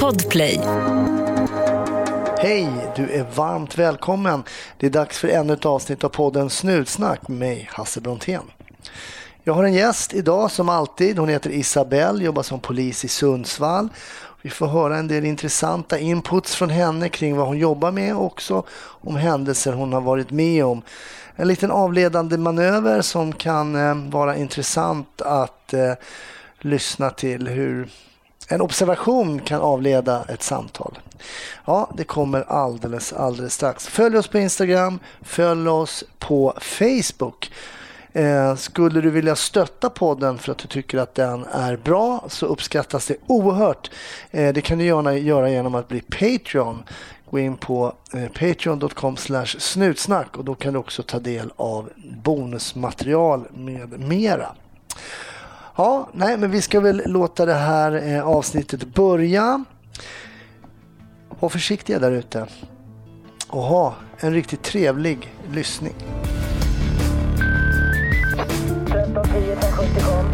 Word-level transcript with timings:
Podplay. 0.00 0.60
Hej, 2.38 2.68
du 2.96 3.10
är 3.10 3.26
varmt 3.34 3.78
välkommen. 3.78 4.42
Det 4.78 4.86
är 4.86 4.90
dags 4.90 5.18
för 5.18 5.28
ännu 5.28 5.52
ett 5.52 5.66
avsnitt 5.66 6.04
av 6.04 6.08
podden 6.08 6.50
Snutsnack 6.50 7.28
med 7.28 7.38
mig, 7.38 7.68
Hasse 7.72 8.00
Brontén. 8.00 8.42
Jag 9.44 9.54
har 9.54 9.64
en 9.64 9.74
gäst 9.74 10.14
idag 10.14 10.50
som 10.50 10.68
alltid. 10.68 11.18
Hon 11.18 11.28
heter 11.28 11.50
Isabelle, 11.50 12.24
jobbar 12.24 12.42
som 12.42 12.60
polis 12.60 13.04
i 13.04 13.08
Sundsvall. 13.08 13.88
Vi 14.42 14.50
får 14.50 14.66
höra 14.66 14.96
en 14.96 15.08
del 15.08 15.24
intressanta 15.24 15.98
inputs 15.98 16.54
från 16.54 16.70
henne 16.70 17.08
kring 17.08 17.36
vad 17.36 17.46
hon 17.46 17.58
jobbar 17.58 17.90
med 17.90 18.16
och 18.16 18.24
också 18.24 18.64
om 18.80 19.16
händelser 19.16 19.72
hon 19.72 19.92
har 19.92 20.00
varit 20.00 20.30
med 20.30 20.64
om. 20.64 20.82
En 21.36 21.48
liten 21.48 21.70
avledande 21.70 22.38
manöver 22.38 23.02
som 23.02 23.32
kan 23.32 23.76
eh, 23.76 24.10
vara 24.10 24.36
intressant 24.36 25.22
att 25.22 25.72
eh, 25.72 25.92
lyssna 26.60 27.10
till 27.10 27.48
hur 27.48 27.88
en 28.48 28.60
observation 28.60 29.40
kan 29.40 29.60
avleda 29.60 30.24
ett 30.28 30.42
samtal. 30.42 30.98
Ja, 31.64 31.90
det 31.96 32.04
kommer 32.04 32.42
alldeles, 32.42 33.12
alldeles 33.12 33.54
strax. 33.54 33.86
Följ 33.86 34.16
oss 34.16 34.28
på 34.28 34.38
Instagram, 34.38 34.98
följ 35.22 35.68
oss 35.68 36.04
på 36.18 36.54
Facebook. 36.60 37.50
Eh, 38.12 38.56
skulle 38.56 39.00
du 39.00 39.10
vilja 39.10 39.36
stötta 39.36 39.90
podden 39.90 40.38
för 40.38 40.52
att 40.52 40.58
du 40.58 40.68
tycker 40.68 40.98
att 40.98 41.14
den 41.14 41.44
är 41.44 41.76
bra 41.76 42.24
så 42.28 42.46
uppskattas 42.46 43.06
det 43.06 43.16
oerhört. 43.26 43.90
Eh, 44.30 44.52
det 44.52 44.60
kan 44.60 44.78
du 44.78 44.84
gärna 44.84 45.16
göra 45.16 45.50
genom 45.50 45.74
att 45.74 45.88
bli 45.88 46.00
Patreon. 46.00 46.82
Gå 47.30 47.38
in 47.38 47.56
på 47.56 47.92
eh, 48.14 48.28
patreon.com 48.28 49.16
snutsnack 49.46 50.36
och 50.36 50.44
då 50.44 50.54
kan 50.54 50.72
du 50.72 50.78
också 50.78 51.02
ta 51.02 51.18
del 51.18 51.52
av 51.56 51.90
bonusmaterial 52.22 53.46
med 53.52 54.00
mera. 54.00 54.54
Ja, 55.76 56.08
nej, 56.12 56.36
men 56.36 56.50
vi 56.50 56.62
ska 56.62 56.80
väl 56.80 57.02
låta 57.06 57.46
det 57.46 57.54
här 57.54 58.08
eh, 58.08 58.28
avsnittet 58.28 58.94
börja. 58.94 59.64
Var 61.40 61.48
försiktiga 61.48 61.98
där 61.98 62.12
ute 62.12 62.46
och 63.48 63.62
ha 63.62 63.94
en 64.18 64.32
riktigt 64.32 64.62
trevlig 64.62 65.34
lyssning. 65.52 65.94
1310 68.86 69.52
1070 69.52 70.00
kom. 70.00 70.26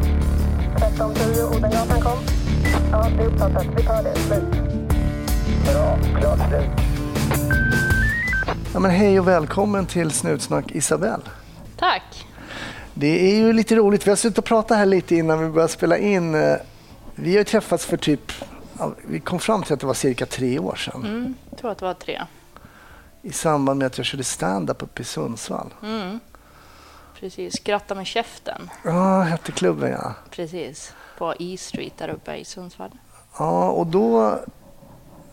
1310 0.77 1.57
Odengatan 1.57 2.01
kom. 2.01 2.19
Ja, 2.93 3.09
det 3.17 3.23
är 3.23 3.27
uppfattat. 3.27 3.67
Vi 3.77 3.83
tar 3.83 4.03
det. 4.03 4.17
Slut. 4.17 4.45
Bra. 5.65 5.99
Klart 6.21 6.49
slut. 6.49 6.71
Ja, 8.73 8.81
men 8.81 8.91
hej 8.91 9.21
och 9.21 9.29
välkommen 9.29 9.87
till 9.87 10.11
Snutsnack 10.11 10.71
Isabelle. 10.71 11.23
Tack. 11.77 12.30
Det 13.01 13.31
är 13.33 13.37
ju 13.37 13.53
lite 13.53 13.77
roligt. 13.77 14.07
Vi 14.07 14.11
har 14.11 14.17
suttit 14.17 14.39
och 14.39 14.45
pratat 14.45 14.77
här 14.79 14.87
lite 14.87 15.15
innan 15.17 15.39
vi 15.39 15.49
började 15.49 15.73
spela 15.73 15.99
in. 15.99 16.35
Eh, 16.35 16.57
Vi 17.15 17.37
har 17.37 17.45
träffats 17.45 17.87
för 17.87 17.97
typ... 17.97 18.33
Vi 19.09 19.21
kom 19.21 19.39
fram 19.39 19.63
till 19.63 19.73
att 19.75 19.81
det 19.81 19.87
var 19.87 19.95
cirka 19.95 20.27
tre 20.27 20.59
år 20.59 20.75
sedan 20.75 21.01
Mm, 21.05 21.35
jag 21.51 21.59
tror 21.59 21.71
att 21.71 21.79
det 21.79 21.85
var 21.85 21.95
tre. 21.95 22.23
i 23.23 23.33
samband 23.33 23.79
med 23.79 23.87
att 23.87 23.99
jag 23.99 24.07
körde 24.07 24.25
stand-up 24.25 24.83
uppe 24.83 25.03
i 25.03 25.05
Sundsvall. 25.05 25.75
Mm. 25.83 26.21
Precis. 27.21 27.57
Skratta 27.57 27.95
med 27.95 28.07
käften. 28.07 28.71
Ja, 28.85 29.21
hette 29.23 29.53
klubben 29.53 29.91
ja. 29.91 30.15
Precis. 30.31 30.93
På 31.19 31.35
E 31.39 31.57
Street 31.59 31.93
där 31.99 32.09
uppe 32.09 32.35
i 32.37 32.45
Sundsvall. 32.45 32.91
Ja, 33.39 33.71
och 33.71 33.87
då... 33.87 34.39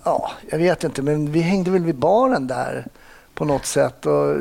Ja, 0.03 0.31
jag 0.51 0.57
vet 0.57 0.83
inte, 0.83 1.01
men 1.01 1.31
vi 1.31 1.39
hängde 1.41 1.71
väl 1.71 1.83
vid 1.85 1.95
baren 1.95 2.47
där 2.47 2.85
på 3.33 3.45
något 3.45 3.65
sätt. 3.65 4.05
Och, 4.05 4.35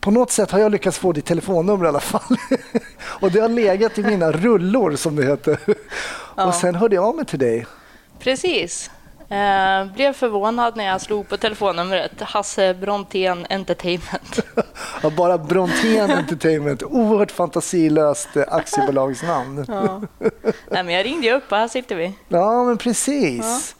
på 0.00 0.10
något 0.10 0.30
sätt 0.30 0.50
har 0.50 0.58
jag 0.58 0.72
lyckats 0.72 0.98
få 0.98 1.12
ditt 1.12 1.24
telefonnummer 1.26 1.84
i 1.84 1.88
alla 1.88 2.00
fall. 2.00 2.36
och 3.20 3.30
det 3.32 3.40
har 3.40 3.48
legat 3.48 3.98
i 3.98 4.02
mina 4.02 4.32
rullor 4.32 4.96
som 4.96 5.16
det 5.16 5.26
heter. 5.26 5.58
Och 6.34 6.54
sen 6.54 6.74
hörde 6.74 6.94
jag 6.94 7.04
av 7.04 7.16
mig 7.16 7.24
till 7.24 7.38
dig. 7.38 7.66
Precis. 8.18 8.90
Eh, 9.30 9.92
blev 9.94 10.12
förvånad 10.12 10.76
när 10.76 10.84
jag 10.84 11.00
slog 11.00 11.28
på 11.28 11.36
telefonnumret. 11.36 12.20
Hasse 12.20 12.74
Brontén 12.74 13.46
Entertainment. 13.50 14.40
Ja, 15.02 15.10
bara 15.10 15.38
Brontén 15.38 16.10
Entertainment, 16.10 16.82
oerhört 16.82 17.30
fantasilöst 17.30 18.36
eh, 18.36 18.44
aktiebolagsnamn. 18.48 19.64
Ja. 19.68 20.02
Nej, 20.70 20.84
men 20.84 20.90
jag 20.90 21.06
ringde 21.06 21.32
upp 21.32 21.52
och 21.52 21.56
här 21.58 21.68
sitter 21.68 21.96
vi. 21.96 22.12
Ja, 22.28 22.64
men 22.64 22.78
precis. 22.78 23.76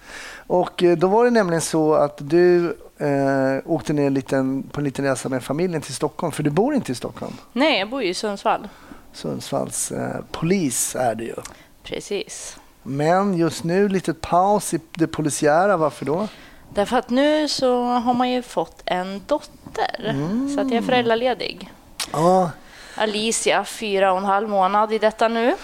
Och 0.47 0.83
eh, 0.83 0.97
då 0.97 1.07
var 1.07 1.25
det 1.25 1.31
nämligen 1.31 1.61
så 1.61 1.95
att 1.95 2.17
du 2.21 2.77
eh, 3.01 3.63
åkte 3.65 3.93
ner 3.93 4.07
en 4.07 4.15
liten, 4.15 4.63
på 4.63 4.81
en 4.81 4.85
liten 4.85 5.05
resa 5.05 5.29
med 5.29 5.45
familjen 5.45 5.83
till 5.83 5.95
Stockholm, 5.95 6.33
för 6.33 6.43
du 6.43 6.51
bor 6.51 6.75
inte 6.75 6.93
i 6.93 6.95
Stockholm. 6.95 7.33
Nej, 7.53 7.79
jag 7.79 7.91
bor 7.91 8.03
ju 8.03 8.09
i 8.09 8.15
Sundsvall. 8.15 8.69
Sundsvalls 9.13 9.93
eh, 9.93 10.21
polis 10.31 10.97
är 10.97 11.15
det 11.15 11.25
ju. 11.25 11.35
Precis. 11.83 12.57
Men 12.83 13.35
just 13.37 13.65
nu 13.65 13.89
lite 13.89 14.15
paus 14.15 14.75
i 14.75 14.81
det 14.91 15.07
polisiära. 15.07 15.77
Varför 15.77 16.05
då? 16.07 16.29
Därför 16.75 16.97
att 16.97 17.11
nu 17.11 17.49
så 17.49 17.85
har 17.85 18.15
man 18.15 18.31
ju 18.31 18.43
fått 18.43 18.83
en 18.85 19.23
dotter. 19.27 20.15
Så 20.55 20.61
att 20.61 20.71
jag 20.71 20.83
är 20.83 20.83
föräldraledig. 20.83 21.71
Ja, 22.13 22.51
Alicia, 22.95 23.65
fyra 23.65 24.13
och 24.13 24.19
en 24.19 24.25
halv 24.25 24.49
månad 24.49 24.93
i 24.93 24.99
detta 24.99 25.29
nu. 25.29 25.57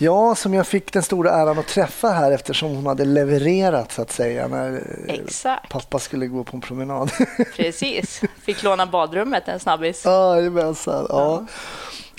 Ja, 0.00 0.34
som 0.34 0.54
jag 0.54 0.66
fick 0.66 0.92
den 0.92 1.02
stora 1.02 1.30
äran 1.30 1.58
att 1.58 1.66
träffa 1.66 2.08
här 2.08 2.32
eftersom 2.32 2.74
hon 2.74 2.86
hade 2.86 3.04
levererat 3.04 3.92
så 3.92 4.02
att 4.02 4.12
säga 4.12 4.48
när 4.48 4.74
eh, 5.08 5.14
Exakt. 5.14 5.68
pappa 5.68 5.98
skulle 5.98 6.26
gå 6.26 6.44
på 6.44 6.56
en 6.56 6.60
promenad. 6.60 7.10
Precis. 7.56 8.20
Fick 8.42 8.62
låna 8.62 8.86
badrummet 8.86 9.48
en 9.48 9.60
snabbis. 9.60 10.02
Ja, 10.04 10.36
jajamensan. 10.36 11.06
Ja. 11.08 11.46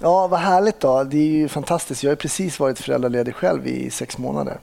ja, 0.01 0.27
vad 0.27 0.39
härligt 0.39 0.79
då. 0.79 1.03
Det 1.03 1.17
är 1.17 1.31
ju 1.31 1.47
fantastiskt. 1.47 2.03
Jag 2.03 2.11
har 2.11 2.15
precis 2.15 2.59
varit 2.59 2.79
föräldraledig 2.79 3.35
själv 3.35 3.67
i 3.67 3.89
sex 3.89 4.17
månader. 4.17 4.57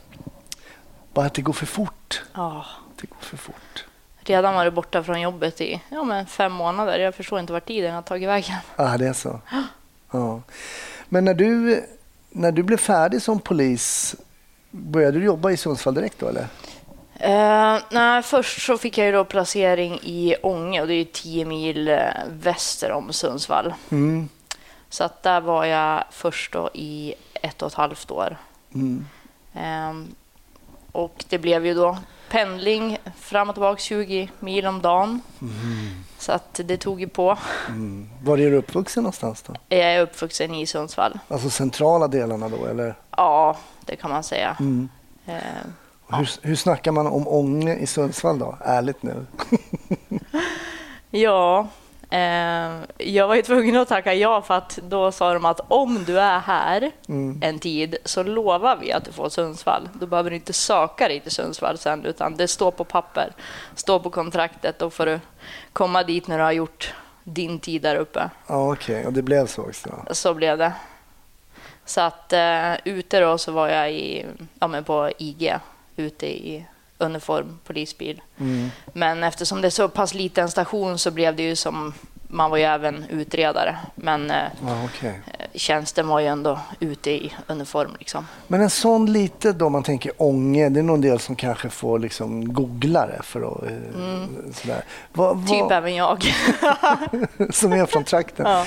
Bara 1.14 1.26
att 1.26 1.34
det 1.34 1.42
går 1.42 1.52
för 1.52 1.66
fort. 1.66 2.22
Ja. 2.34 2.66
Det 3.00 3.06
går 3.06 3.20
för 3.20 3.36
fort. 3.36 3.84
Redan 4.20 4.54
var 4.54 4.64
du 4.64 4.70
borta 4.70 5.02
från 5.02 5.20
jobbet 5.20 5.60
i 5.60 5.80
ja, 5.88 6.02
men 6.02 6.26
fem 6.26 6.52
månader. 6.52 6.98
Jag 6.98 7.14
förstår 7.14 7.40
inte 7.40 7.52
vart 7.52 7.66
tiden 7.66 7.94
har 7.94 8.02
tagit 8.02 8.28
vägen. 8.28 8.56
Ja, 8.76 8.96
det 8.98 9.06
är 9.06 9.12
så. 9.12 9.40
Ja. 10.10 10.40
Men 11.08 11.24
när 11.24 11.34
du, 11.34 11.82
när 12.38 12.52
du 12.52 12.62
blev 12.62 12.76
färdig 12.76 13.22
som 13.22 13.40
polis, 13.40 14.16
började 14.70 15.18
du 15.18 15.24
jobba 15.24 15.50
i 15.50 15.56
Sundsvall 15.56 15.94
direkt 15.94 16.18
då 16.18 16.28
eller? 16.28 16.46
Eh, 17.14 17.82
nej, 17.90 18.22
först 18.22 18.66
så 18.66 18.78
fick 18.78 18.98
jag 18.98 19.06
ju 19.06 19.12
då 19.12 19.24
placering 19.24 20.00
i 20.02 20.34
Ånge 20.42 20.80
och 20.80 20.86
det 20.86 20.94
är 20.94 20.98
ju 20.98 21.04
10 21.04 21.44
mil 21.44 21.88
eh, 21.88 21.98
väster 22.30 22.92
om 22.92 23.12
Sundsvall. 23.12 23.74
Mm. 23.90 24.28
Så 24.88 25.04
att 25.04 25.22
där 25.22 25.40
var 25.40 25.64
jag 25.64 26.04
först 26.10 26.52
då 26.52 26.70
i 26.74 27.14
ett 27.34 27.62
och 27.62 27.68
ett 27.68 27.74
halvt 27.74 28.10
år. 28.10 28.36
Mm. 28.74 29.06
Ehm, 29.54 30.14
och 30.92 31.24
det 31.28 31.38
blev 31.38 31.66
ju 31.66 31.74
då 31.74 31.98
pendling 32.30 32.98
fram 33.20 33.48
och 33.48 33.54
tillbaka 33.54 33.80
20 33.80 34.30
mil 34.40 34.66
om 34.66 34.82
dagen. 34.82 35.20
Så 36.28 36.32
att 36.32 36.60
det 36.64 36.76
tog 36.76 37.00
ju 37.00 37.08
på. 37.08 37.38
Mm. 37.68 38.08
Var 38.22 38.38
är 38.38 38.50
du 38.50 38.56
uppvuxen 38.56 39.02
någonstans 39.02 39.42
då? 39.42 39.54
Jag 39.68 39.80
är 39.80 40.00
uppvuxen 40.02 40.54
i 40.54 40.66
Sundsvall. 40.66 41.18
Alltså 41.28 41.50
centrala 41.50 42.08
delarna 42.08 42.48
då 42.48 42.66
eller? 42.66 42.94
Ja, 43.16 43.56
det 43.84 43.96
kan 43.96 44.10
man 44.10 44.22
säga. 44.22 44.56
Mm. 44.60 44.88
Ehm, 45.26 45.38
Hur, 46.08 46.30
hur 46.42 46.56
snackar 46.56 46.92
man 46.92 47.06
om 47.06 47.28
Ånge 47.28 47.74
i 47.74 47.86
Sundsvall 47.86 48.38
då? 48.38 48.58
Ärligt 48.64 49.02
nu. 49.02 49.26
Ja, 51.10 51.58
eh, 51.60 51.66
jag 52.98 53.28
var 53.28 53.34
ju 53.34 53.42
tvungen 53.42 53.76
att 53.76 53.88
tacka 53.88 54.14
ja 54.14 54.42
för 54.42 54.54
att 54.54 54.78
då 54.82 55.12
sa 55.12 55.32
de 55.34 55.44
att 55.44 55.60
om 55.68 56.04
du 56.04 56.20
är 56.20 56.38
här 56.38 56.90
Mm. 57.08 57.40
en 57.42 57.58
tid 57.58 57.96
så 58.04 58.22
lovar 58.22 58.76
vi 58.76 58.92
att 58.92 59.04
du 59.04 59.12
får 59.12 59.28
Sundsvall. 59.28 59.88
Då 59.92 60.06
behöver 60.06 60.30
du 60.30 60.36
inte 60.36 60.52
söka 60.52 61.08
dig 61.08 61.20
till 61.20 61.30
Sundsvall 61.32 61.78
sen 61.78 62.04
utan 62.04 62.36
det 62.36 62.48
står 62.48 62.70
på 62.70 62.84
papper, 62.84 63.32
står 63.74 63.98
på 63.98 64.10
kontraktet. 64.10 64.78
Då 64.78 64.90
får 64.90 65.06
du 65.06 65.20
komma 65.72 66.02
dit 66.02 66.26
när 66.28 66.38
du 66.38 66.44
har 66.44 66.52
gjort 66.52 66.94
din 67.24 67.58
tid 67.58 67.82
där 67.82 67.96
uppe. 67.96 68.30
Ja, 68.46 68.72
okej. 68.72 69.06
Och 69.06 69.12
det 69.12 69.22
blev 69.22 69.46
så 69.46 69.62
också? 69.62 69.90
Så 70.10 70.34
blev 70.34 70.58
det. 70.58 70.72
Så 71.84 72.00
att 72.00 72.32
eh, 72.32 72.72
ute 72.84 73.20
då 73.20 73.38
så 73.38 73.52
var 73.52 73.68
jag 73.68 73.92
i, 73.92 74.26
ja, 74.60 74.68
men 74.68 74.84
på 74.84 75.10
IG, 75.18 75.54
ute 75.96 76.26
i 76.26 76.66
uniform, 76.98 77.58
polisbil. 77.66 78.22
Mm. 78.40 78.70
Men 78.92 79.22
eftersom 79.24 79.60
det 79.60 79.68
är 79.68 79.70
så 79.70 79.88
pass 79.88 80.14
liten 80.14 80.48
station 80.48 80.98
så 80.98 81.10
blev 81.10 81.36
det 81.36 81.42
ju 81.42 81.56
som, 81.56 81.94
man 82.28 82.50
var 82.50 82.56
ju 82.58 82.64
även 82.64 83.04
utredare. 83.10 83.76
Men 83.94 84.30
eh, 84.30 84.36
Ja, 84.66 84.84
okej. 84.84 85.20
tjänsten 85.54 86.08
var 86.08 86.20
ju 86.20 86.26
ändå 86.26 86.60
ute 86.80 87.10
i 87.10 87.32
uniform 87.46 87.90
liksom. 87.98 88.26
Men 88.46 88.60
en 88.60 88.70
sån 88.70 89.12
lite 89.12 89.52
då, 89.52 89.68
man 89.68 89.82
tänker 89.82 90.12
Ånge, 90.16 90.68
det 90.68 90.80
är 90.80 90.84
någon 90.84 91.00
del 91.00 91.18
som 91.20 91.36
kanske 91.36 91.68
får 91.68 91.98
liksom 91.98 92.52
googla 92.52 93.06
det 93.06 93.22
för 93.22 93.40
att... 93.52 93.62
eh, 93.62 94.52
Sådär. 94.54 94.84
Vad, 95.12 95.36
vad, 95.36 95.48
Typ 95.48 95.70
även 95.70 95.94
jag. 95.94 96.24
som 97.50 97.72
är 97.72 97.86
från 97.86 98.04
trakten. 98.04 98.46
ja. 98.50 98.64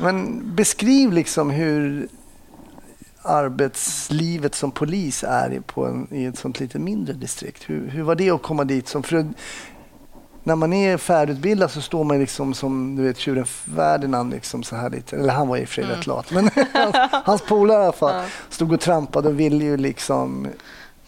Men 0.00 0.40
beskriv 0.54 1.12
liksom 1.12 1.50
hur 1.50 2.08
arbetslivet 3.24 4.54
som 4.54 4.70
polis 4.70 5.24
är 5.28 5.60
på 5.60 5.86
en, 5.86 6.08
i 6.10 6.24
ett 6.24 6.38
sånt 6.38 6.60
lite 6.60 6.78
mindre 6.78 7.14
distrikt. 7.14 7.70
Hur, 7.70 7.88
hur 7.88 8.02
var 8.02 8.14
det 8.14 8.30
att 8.30 8.42
komma 8.42 8.64
dit? 8.64 8.88
Som, 8.88 9.02
för 9.02 9.26
när 10.42 10.56
man 10.56 10.72
är 10.72 10.96
färdigutbildad 10.96 11.70
så 11.70 11.80
står 11.80 12.04
man 12.04 12.18
liksom 12.18 12.54
som 12.54 12.96
du 12.96 13.02
vet 13.02 13.18
tjuren 13.18 13.46
Ferdinand 13.46 14.30
liksom 14.30 14.62
så 14.62 14.76
här 14.76 14.90
lite. 14.90 15.16
Eller 15.16 15.32
han 15.32 15.48
var 15.48 15.56
i 15.56 15.64
och 15.64 15.68
för 15.68 15.74
sig 15.74 15.84
rätt 15.84 16.06
lat. 16.06 16.30
Men 16.30 16.50
hans, 16.72 16.96
hans 17.24 17.42
polare 17.42 17.80
i 17.80 17.84
alla 17.84 17.92
fall 17.92 18.24
stod 18.48 18.72
och 18.72 18.80
trampade 18.80 19.28
och 19.28 19.40
ville 19.40 19.64
ju 19.64 19.76
liksom 19.76 20.46
ut 20.46 20.52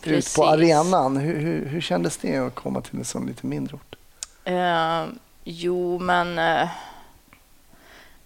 på 0.02 0.10
Precis. 0.10 0.38
arenan. 0.38 1.16
Hur, 1.16 1.40
hur, 1.40 1.66
hur 1.66 1.80
kändes 1.80 2.16
det 2.16 2.36
att 2.36 2.54
komma 2.54 2.80
till 2.80 2.98
en 2.98 3.04
sån 3.04 3.26
lite 3.26 3.46
mindre 3.46 3.76
ort? 3.76 3.96
Eh, 4.44 5.04
jo, 5.44 5.98
men 5.98 6.38
eh, 6.38 6.68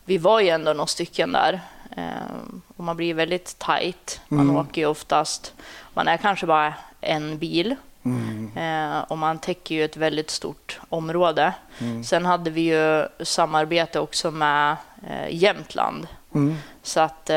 vi 0.04 0.19
var 0.19 0.40
ju 0.40 0.48
ändå 0.48 0.72
några 0.72 0.86
stycken 0.86 1.32
där. 1.32 1.60
Eh, 1.96 2.04
och 2.76 2.84
man 2.84 2.96
blir 2.96 3.14
väldigt 3.14 3.58
tight. 3.58 4.20
Man 4.28 4.40
Mm. 4.40 4.56
åker 4.56 4.81
ju 4.81 4.87
oftast... 4.87 5.54
Man 5.94 6.08
är 6.08 6.16
kanske 6.16 6.46
bara 6.46 6.75
en 7.00 7.38
bil. 7.38 7.76
Mm. 8.02 8.50
Eh, 8.56 8.98
och 9.00 9.19
man 9.19 9.38
täcker 9.38 9.75
ju 9.75 9.84
ett 9.84 9.96
väldigt 9.96 10.31
stort 10.31 10.81
område. 10.88 11.52
Mm. 11.78 12.04
Sen 12.04 12.26
hade 12.26 12.50
vi 12.50 12.60
ju 12.60 13.06
samarbete 13.25 14.00
också 14.00 14.31
med 14.31 14.76
eh, 15.08 15.34
Jämtland. 15.34 16.06
Mm. 16.34 16.56
Så 16.82 17.00
att 17.00 17.31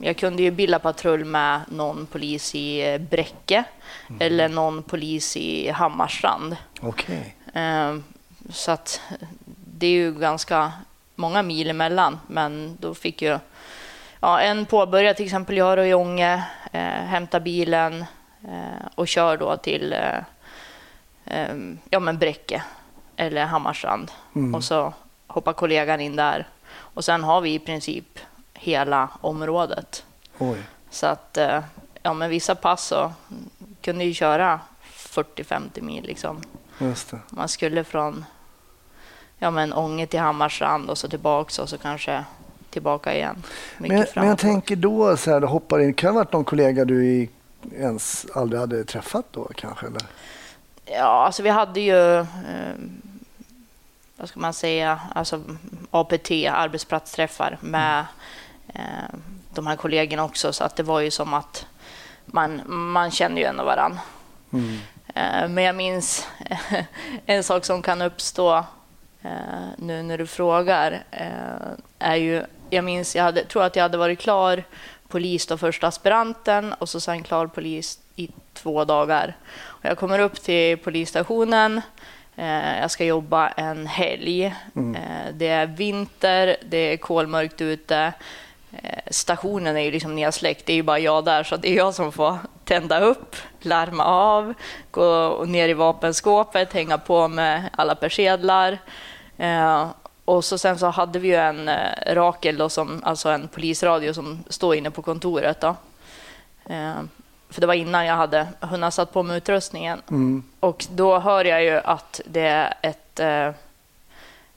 jag 0.00 0.16
kunde 0.16 0.42
ju 0.42 0.50
bilda 0.50 0.78
patrull 0.78 1.24
med 1.24 1.60
någon 1.68 2.06
polis 2.06 2.54
i 2.54 2.98
Bräcke 3.10 3.64
Mm. 4.08 4.20
eller 4.20 4.48
någon 4.48 4.82
polis 4.82 5.36
i 5.36 5.70
Hammarstrand. 5.70 6.56
Eh, 7.52 7.96
så 8.50 8.70
att 8.70 9.00
det 9.78 9.86
är 9.86 9.90
ju 9.90 10.12
ganska 10.14 10.72
många 11.14 11.42
mil 11.42 11.70
emellan, 11.70 12.20
men 12.26 12.76
då 12.80 12.94
fick 12.94 13.22
ju 13.22 13.38
ja, 14.24 14.40
en 14.40 14.66
påbörja 14.66 15.14
till 15.14 15.24
exempel 15.24 15.56
göra 15.56 15.86
i 15.86 15.94
Ånge, 15.94 16.44
eh, 16.72 16.80
hämta 16.82 17.40
bilen 17.40 18.04
eh, 18.44 18.86
och 18.94 19.08
kör 19.08 19.36
då 19.36 19.56
till 19.56 19.92
eh, 19.92 20.18
eh, 21.24 21.56
ja, 21.90 22.00
men 22.00 22.18
Bräcke 22.18 22.62
eller 23.16 23.44
Hammarstrand. 23.44 24.10
Mm. 24.34 24.54
Och 24.54 24.64
så 24.64 24.92
hoppar 25.26 25.52
kollegan 25.52 26.00
in 26.00 26.16
där. 26.16 26.48
Och 26.70 27.04
sen 27.04 27.24
har 27.24 27.40
vi 27.40 27.54
i 27.54 27.58
princip 27.58 28.18
hela 28.54 29.08
området. 29.20 30.04
Oj. 30.38 30.58
Så 30.90 31.06
att 31.06 31.36
eh, 31.36 31.60
ja, 32.02 32.14
men 32.14 32.30
vissa 32.30 32.54
pass 32.54 32.86
så 32.86 33.12
kunde 33.80 34.04
ju 34.04 34.14
köra 34.14 34.60
40-50 34.92 35.82
mil 35.82 36.04
liksom. 36.04 36.42
Man 37.28 37.48
skulle 37.48 37.84
från 37.84 38.24
ja, 39.38 39.50
men 39.50 39.72
Ånge 39.72 40.06
till 40.06 40.20
Hammarstrand 40.20 40.90
och 40.90 40.98
så 40.98 41.08
tillbaks 41.08 41.58
och 41.58 41.68
så 41.68 41.78
kanske 41.78 42.24
tillbaka 42.74 43.14
igen. 43.14 43.42
Men, 43.78 43.90
fram 43.90 44.06
men 44.14 44.28
jag 44.28 44.38
tänker 44.38 44.76
då, 44.76 45.16
så 45.16 45.30
här, 45.30 45.40
du 45.40 45.46
hoppar 45.46 45.78
in. 45.78 45.94
Kan 45.94 46.08
det 46.08 46.12
ha 46.12 46.24
varit 46.24 46.32
någon 46.32 46.44
kollega 46.44 46.84
du 46.84 47.06
i, 47.06 47.30
ens 47.78 48.26
aldrig 48.34 48.60
hade 48.60 48.84
träffat 48.84 49.26
då 49.30 49.50
kanske? 49.54 49.86
Eller? 49.86 50.02
Ja, 50.84 51.24
alltså 51.26 51.42
vi 51.42 51.48
hade 51.48 51.80
ju, 51.80 52.18
eh, 52.18 52.74
vad 54.16 54.28
ska 54.28 54.40
man 54.40 54.54
säga, 54.54 55.00
alltså 55.14 55.40
APT, 55.90 56.30
arbetsplatsträffar 56.50 57.58
med 57.60 58.04
eh, 58.68 59.14
de 59.54 59.66
här 59.66 59.76
kollegorna 59.76 60.24
också. 60.24 60.52
Så 60.52 60.64
att 60.64 60.76
det 60.76 60.82
var 60.82 61.00
ju 61.00 61.10
som 61.10 61.34
att 61.34 61.66
man, 62.26 62.62
man 62.66 63.10
kände 63.10 63.40
ju 63.40 63.46
ändå 63.46 63.64
varann. 63.64 63.98
Mm. 64.52 64.78
Eh, 65.14 65.48
men 65.48 65.64
jag 65.64 65.76
minns 65.76 66.28
en 67.26 67.44
sak 67.44 67.64
som 67.64 67.82
kan 67.82 68.02
uppstå 68.02 68.56
eh, 69.22 69.68
nu 69.76 70.02
när 70.02 70.18
du 70.18 70.26
frågar. 70.26 71.04
Eh, 71.10 71.72
är 71.98 72.16
ju, 72.16 72.44
jag 72.74 72.84
minns, 72.84 73.16
jag 73.16 73.22
hade, 73.22 73.44
tror 73.44 73.62
att 73.62 73.76
jag 73.76 73.82
hade 73.82 73.98
varit 73.98 74.18
klar 74.18 74.64
polis 75.08 75.46
då 75.46 75.56
första 75.56 75.86
aspiranten 75.86 76.72
och 76.72 76.88
så 76.88 77.00
sen 77.00 77.22
klar 77.22 77.46
polis 77.46 77.98
i 78.16 78.28
två 78.52 78.84
dagar. 78.84 79.36
Och 79.56 79.84
jag 79.84 79.98
kommer 79.98 80.18
upp 80.18 80.42
till 80.42 80.78
polisstationen. 80.78 81.80
Eh, 82.36 82.80
jag 82.80 82.90
ska 82.90 83.04
jobba 83.04 83.48
en 83.48 83.86
helg. 83.86 84.44
Eh, 84.44 85.32
det 85.34 85.48
är 85.48 85.66
vinter, 85.66 86.56
det 86.68 86.92
är 86.92 86.96
kolmörkt 86.96 87.60
ute. 87.60 88.12
Eh, 88.72 88.98
stationen 89.10 89.76
är 89.76 89.80
ju 89.80 89.90
liksom 89.90 90.14
nedsläckt, 90.14 90.66
det 90.66 90.72
är 90.72 90.76
ju 90.76 90.82
bara 90.82 90.98
jag 90.98 91.24
där, 91.24 91.42
så 91.42 91.56
det 91.56 91.68
är 91.68 91.76
jag 91.76 91.94
som 91.94 92.12
får 92.12 92.38
tända 92.64 93.00
upp, 93.00 93.36
larma 93.60 94.04
av, 94.04 94.54
gå 94.90 95.44
ner 95.46 95.68
i 95.68 95.74
vapenskåpet, 95.74 96.72
hänga 96.72 96.98
på 96.98 97.28
med 97.28 97.70
alla 97.72 97.94
persedlar. 97.94 98.78
Och 100.24 100.44
så 100.44 100.58
sen 100.58 100.78
så 100.78 100.86
hade 100.86 101.18
vi 101.18 101.28
ju 101.28 101.34
en 101.34 101.68
eh, 101.68 102.14
Rakel, 102.14 102.56
då, 102.56 102.68
som, 102.68 103.00
alltså 103.04 103.28
en 103.28 103.48
polisradio 103.48 104.12
som 104.12 104.44
står 104.48 104.74
inne 104.74 104.90
på 104.90 105.02
kontoret. 105.02 105.60
Då. 105.60 105.76
Eh, 106.66 106.94
för 107.50 107.60
det 107.60 107.66
var 107.66 107.74
innan 107.74 108.06
jag 108.06 108.14
hade 108.14 108.48
hunnit 108.60 108.94
satt 108.94 109.12
på 109.12 109.22
mig 109.22 109.36
utrustningen. 109.36 110.02
Mm. 110.10 110.44
Och 110.60 110.86
då 110.90 111.18
hör 111.18 111.44
jag 111.44 111.64
ju 111.64 111.80
att 111.84 112.20
det 112.26 112.40
är 112.40 112.74
ett, 112.82 113.20
eh, 113.20 113.46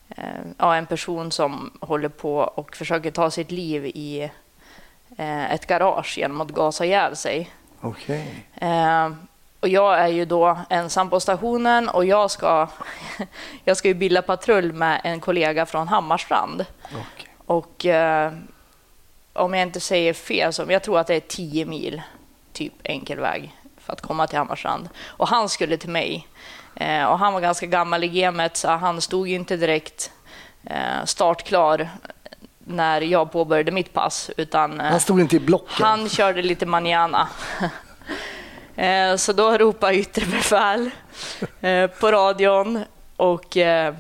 eh, 0.09 0.41
ja, 0.57 0.75
en 0.75 0.85
person 0.85 1.31
som 1.31 1.71
håller 1.79 2.09
på 2.09 2.37
och 2.37 2.75
försöker 2.75 3.11
ta 3.11 3.31
sitt 3.31 3.51
liv 3.51 3.85
i 3.85 4.29
eh, 5.17 5.53
ett 5.53 5.67
garage 5.67 6.17
genom 6.17 6.41
att 6.41 6.49
gasa 6.49 6.85
ihjäl 6.85 7.15
sig. 7.15 7.51
Okej. 7.81 8.45
Och 9.59 9.67
jag 9.67 9.99
är 9.99 10.07
ju 10.07 10.25
då 10.25 10.57
ensam 10.69 11.09
på 11.09 11.19
stationen 11.19 11.89
och 11.89 12.05
jag 12.05 12.31
ska, 12.31 12.67
jag 13.63 13.77
ska 13.77 13.87
ju 13.87 13.93
bilda 13.93 14.21
patrull 14.21 14.73
med 14.73 15.01
en 15.03 15.19
kollega 15.19 15.65
från 15.65 15.87
Hammarstrand. 15.87 16.65
Okej. 16.85 17.33
Och 17.45 17.85
eh, 17.85 18.33
om 19.33 19.53
jag 19.53 19.61
inte 19.63 19.79
säger 19.79 20.13
fel, 20.13 20.53
så 20.53 20.65
jag 20.69 20.83
tror 20.83 20.99
att 20.99 21.07
det 21.07 21.15
är 21.15 21.19
10 21.19 21.65
mil, 21.65 22.01
typ 22.53 22.73
enkel 22.83 23.19
väg 23.19 23.55
för 23.77 23.93
att 23.93 24.01
komma 24.01 24.27
till 24.27 24.37
Hammarstrand. 24.37 24.89
Och 25.05 25.27
han 25.27 25.49
skulle 25.49 25.77
till 25.77 25.89
mig. 25.89 26.27
Eh, 26.75 27.05
och 27.05 27.19
han 27.19 27.33
var 27.33 27.41
ganska 27.41 27.65
gammal 27.65 28.03
i 28.03 28.07
gamet, 28.07 28.57
så 28.57 28.69
han 28.69 29.01
stod 29.01 29.27
ju 29.27 29.35
inte 29.35 29.57
direkt 29.57 30.11
eh, 30.63 31.05
startklar 31.05 31.89
när 32.59 33.01
jag 33.01 33.31
påbörjade 33.31 33.71
mitt 33.71 33.93
pass, 33.93 34.31
utan 34.37 34.81
eh, 34.81 34.87
Han 34.87 34.99
stod 34.99 35.19
inte 35.19 35.35
i 35.35 35.39
blocken? 35.39 35.85
han 35.85 36.09
körde 36.09 36.41
lite 36.41 36.65
manana. 36.65 37.27
Eh, 38.77 39.15
Så 39.15 39.33
då 39.33 39.57
ropade 39.57 39.95
yttre 39.95 40.25
befäl 40.25 40.89
eh, 41.61 41.87
på 41.87 42.11
radion 42.11 42.83
och 43.17 43.57
eh, 43.57 43.93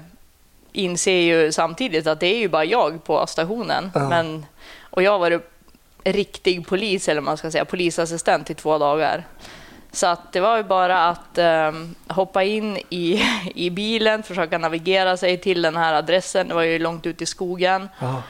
inser 0.71 1.21
ju 1.21 1.51
samtidigt 1.51 2.07
att 2.07 2.19
det 2.19 2.27
är 2.27 2.37
ju 2.37 2.47
bara 2.47 2.65
jag 2.65 3.03
på 3.03 3.27
stationen. 3.27 3.91
Ja. 3.95 4.09
Men, 4.09 4.45
och 4.81 5.03
jag 5.03 5.19
varit 5.19 5.51
riktig 6.03 6.67
polis, 6.67 7.09
eller 7.09 7.21
man 7.21 7.37
ska 7.37 7.51
säga, 7.51 7.65
polisassistent 7.65 8.49
i 8.49 8.53
två 8.53 8.77
dagar. 8.77 9.23
Så 9.91 10.07
att 10.07 10.33
det 10.33 10.39
var 10.39 10.57
ju 10.57 10.63
bara 10.63 11.09
att 11.09 11.37
eh, 11.37 11.71
hoppa 12.07 12.43
in 12.43 12.77
i, 12.89 13.23
i 13.55 13.69
bilen, 13.69 14.23
försöka 14.23 14.57
navigera 14.57 15.17
sig 15.17 15.37
till 15.37 15.61
den 15.61 15.77
här 15.77 15.93
adressen. 15.93 16.47
Det 16.47 16.53
var 16.53 16.61
ju 16.61 16.79
långt 16.79 17.05
ut 17.05 17.21
i 17.21 17.25
skogen. 17.25 17.89
Ja. 17.99 18.21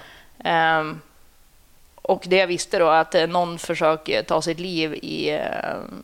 Och 2.07 2.23
det 2.27 2.35
jag 2.35 2.47
visste 2.47 2.79
då 2.79 2.87
att 2.87 3.15
eh, 3.15 3.27
någon 3.27 3.59
försöker 3.59 4.23
ta 4.23 4.41
sitt 4.41 4.59
liv 4.59 4.93
i, 4.93 5.29
eh, 5.29 5.39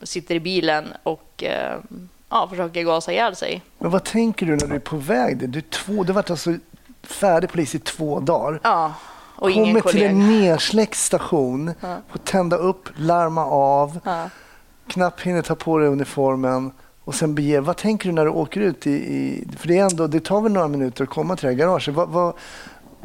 sitter 0.04 0.36
i 0.36 0.40
bilen 0.40 0.86
och 1.04 1.44
eh, 1.44 1.78
ja, 2.30 2.48
försöker 2.50 2.84
gasa 2.84 3.12
ihjäl 3.12 3.36
sig. 3.36 3.62
Men 3.80 3.92
vad 3.92 4.04
tänker 4.04 4.46
du 4.46 4.56
när 4.56 4.68
du 4.68 4.76
är 4.76 4.80
på 4.80 4.98
väg? 4.98 5.38
dit? 5.38 5.52
Du, 5.52 5.62
två, 5.62 5.92
du 6.04 6.10
har 6.10 6.14
varit 6.14 6.30
alltså 6.30 6.54
färdig 7.04 7.50
polis 7.50 7.76
i 7.76 7.80
två 7.80 8.20
dagar. 8.20 8.60
Ja, 8.64 8.94
och 9.36 9.52
ingen 9.52 9.82
Kommer 9.82 9.92
till 9.92 10.04
en 10.04 10.42
nersläckt 10.42 10.98
station, 10.98 11.74
Ja. 11.82 11.98
får 12.12 12.20
tända 12.20 12.58
upp, 12.58 12.90
larma 12.96 13.46
av, 13.46 14.00
Ja. 14.06 14.30
knappt 14.88 15.22
hinner 15.22 15.42
ta 15.42 15.56
på 15.56 15.78
dig 15.78 15.88
uniformen 15.88 16.72
och 17.04 17.16
sen 17.16 17.36
bege 17.36 17.60
Vad 17.60 17.78
tänker 17.78 18.10
du 18.10 18.16
när 18.16 18.26
du 18.26 18.32
åker 18.32 18.62
ut? 18.62 18.88
I, 18.88 18.92
i, 18.92 19.48
för 19.58 19.68
det, 19.68 19.78
är 19.78 19.84
ändå, 19.84 20.08
det 20.08 20.20
tar 20.20 20.42
väl 20.42 20.52
några 20.52 20.68
minuter 20.68 21.04
att 21.04 21.10
komma 21.10 21.36
till 21.36 21.46
det 21.46 21.52
här 21.54 21.60
garaget. 21.60 21.96
Vad, 21.96 22.10
vad, 22.10 22.34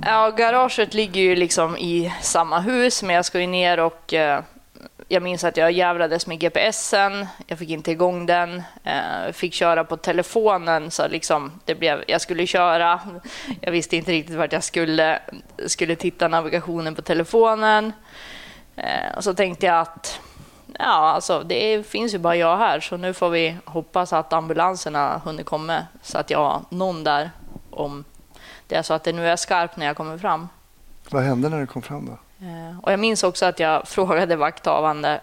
Ja, 0.02 0.31
garaget 0.31 0.95
ligger 0.95 1.21
ju 1.21 1.37
liksom 1.37 1.76
i 1.76 2.12
samma 2.21 2.61
hus, 2.61 3.02
men 3.02 3.17
jag 3.17 3.25
ska 3.25 3.40
ju 3.40 3.47
ner 3.47 3.81
och 3.81 4.14
eh, 4.14 4.43
jag 5.09 5.23
minns 5.23 5.45
att 5.45 5.57
jag 5.57 5.73
jävlades 5.73 6.26
med 6.26 6.40
GPSen. 6.40 7.26
Jag 7.47 7.59
fick 7.59 7.71
inte 7.71 7.90
igång 7.90 8.26
den. 8.26 8.62
Eh, 8.85 9.33
fick 9.33 9.55
köra 9.55 9.85
på 9.85 9.97
telefonen, 9.97 10.90
så 10.90 11.09
liksom 11.09 11.61
det 11.64 11.75
blev, 11.75 12.05
jag 12.09 12.21
skulle 12.21 12.47
köra. 12.47 13.00
Jag 13.61 13.73
visste 13.73 13.97
inte 13.97 14.12
riktigt 14.12 14.37
vart 14.37 14.52
jag 14.52 14.64
skulle. 14.64 15.19
Skulle 15.67 15.97
titta 15.97 16.28
navigationen 16.28 16.95
på 16.95 17.02
telefonen. 17.02 17.93
Eh, 18.76 19.17
och 19.17 19.25
så 19.25 19.35
tänkte 19.35 19.67
jag 19.67 19.81
att 19.81 20.21
ja, 20.78 20.85
alltså, 20.85 21.43
det 21.47 21.87
finns 21.87 22.14
ju 22.14 22.19
bara 22.19 22.37
jag 22.37 22.57
här, 22.57 22.81
så 22.81 22.97
nu 22.97 23.14
får 23.14 23.31
vi 23.31 23.57
hoppas 23.64 24.12
att 24.12 24.33
ambulanserna 24.33 25.21
hunnit 25.25 25.47
komma 25.47 25.87
så 26.02 26.19
att 26.19 26.31
jag 26.31 26.38
har 26.38 26.61
någon 26.71 27.05
där 27.05 27.31
om 27.71 28.05
det 28.69 28.75
är 28.77 28.83
så 28.83 28.95
att 28.95 29.05
det 29.05 29.13
nu 29.13 29.29
är 29.29 29.37
skarpt 29.37 29.77
när 29.77 29.87
jag 29.87 29.97
kommer 29.97 30.19
fram. 30.19 30.49
vad 31.11 31.23
hände 31.23 31.49
när 31.49 31.61
du 31.61 31.67
kom 31.67 31.83
fram 31.83 32.07
då? 32.07 32.47
Eh, 32.47 32.79
Och 32.83 32.93
jag 32.93 33.01
minns 33.01 33.23
också 33.23 33.47
att 33.47 33.61
jag 33.61 33.89
frågade 33.89 34.37
vakthavande, 34.37 35.21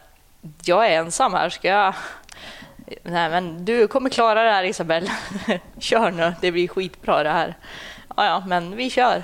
jag 0.64 0.88
är 0.88 1.00
ensam 1.00 1.34
här, 1.34 1.50
ska 1.50 1.68
jag... 1.68 1.94
Nej, 3.04 3.30
men 3.30 3.66
du 3.66 3.88
kommer 3.88 4.10
klara 4.10 4.44
det 4.44 4.52
här 4.52 4.64
Isabelle. 4.64 5.12
Kör 5.80 6.12
nu, 6.12 6.34
det 6.42 6.52
blir 6.52 6.68
skitbra 6.68 7.24
det 7.24 7.30
här. 7.30 7.58
Ja, 8.18 8.26
ja, 8.26 8.44
men 8.48 8.76
vi 8.76 8.90
kör. 8.90 9.24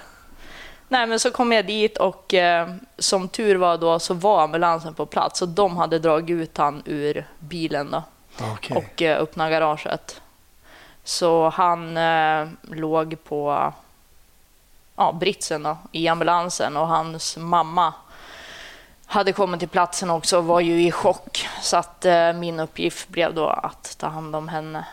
Nej, 0.88 1.08
men 1.08 1.20
så 1.20 1.32
kom 1.32 1.52
jag 1.52 1.66
dit 1.66 1.98
och 1.98 2.34
eh, 2.34 2.70
som 2.98 3.28
tur 3.28 3.56
var 3.56 3.78
då 3.78 4.00
så 4.00 4.14
var 4.14 4.44
ambulansen 4.44 4.94
på 4.94 5.06
plats 5.06 5.42
och 5.42 5.48
de 5.48 5.78
hade 5.78 6.00
dragit 6.00 6.30
ut 6.30 6.58
han 6.58 6.82
ur 6.86 7.28
bilen 7.40 7.92
då 7.92 8.04
Okej. 8.54 8.78
och 8.78 9.02
eh, 9.02 9.22
öppna 9.22 9.50
garaget. 9.50 10.22
Så 11.04 11.50
han 11.50 11.98
eh, 11.98 12.48
låg 12.62 13.24
på 13.24 13.74
ja, 15.02 15.12
britsen 15.12 15.64
då, 15.64 15.78
i 15.92 16.08
ambulansen 16.08 16.78
och 16.78 16.88
hans 16.88 17.38
mamma 17.38 17.94
hade 19.06 19.34
kommit 19.34 19.60
till 19.60 19.70
platsen 19.70 20.10
också 20.10 20.38
och 20.38 20.46
var 20.46 20.60
ju 20.60 20.82
i 20.88 20.92
chock. 20.92 21.48
Så 21.62 21.78
att 21.78 22.06
eh, 22.06 22.34
min 22.34 22.60
uppgift 22.60 23.10
blev 23.10 23.34
då 23.34 23.48
att 23.48 23.98
ta 23.98 24.08
hand 24.08 24.36
om 24.36 24.48
henne. 24.48 24.86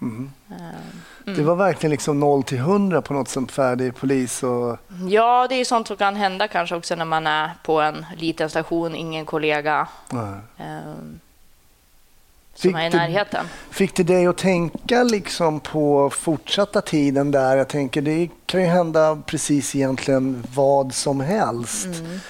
Mm. 0.00 0.32
Eh, 0.50 1.34
Det 1.34 1.42
var 1.42 1.56
verkligen 1.56 1.90
liksom 1.90 2.20
0 2.20 2.42
till 2.42 2.58
100 2.58 3.02
på 3.02 3.14
något 3.14 3.28
som 3.28 3.48
färdig 3.48 3.96
polis. 3.96 4.42
Och... 4.42 4.78
Ja, 5.08 5.46
det 5.48 5.54
är 5.54 5.64
sånt 5.64 5.86
som 5.86 5.96
kan 5.96 6.16
hända 6.16 6.48
kanske 6.48 6.76
också 6.76 6.94
när 6.94 7.04
man 7.04 7.26
är 7.26 7.50
på 7.62 7.80
en 7.80 8.06
liten 8.16 8.50
station, 8.50 8.94
ingen 8.94 9.26
kollega 9.26 9.88
Nej. 10.10 10.40
Fick 12.58 12.70
som 12.70 12.80
är 12.80 12.86
i 12.86 12.90
närheten. 12.90 13.46
Fick 13.70 13.94
det 13.94 14.02
dig 14.02 14.26
att 14.26 14.36
tänka 14.36 15.02
liksom 15.02 15.60
på 15.60 16.10
fortsatta 16.10 16.80
tiden 16.80 17.30
där? 17.30 17.56
Jag 17.56 17.68
tänker 17.68 18.02
det 18.02 18.28
kan 18.46 18.60
ju 18.60 18.66
hända 18.66 19.22
precis 19.26 19.76
egentligen 19.76 20.44
vad 20.54 20.94
som 20.94 21.20
helst. 21.20 21.86
Mm. 21.86 22.20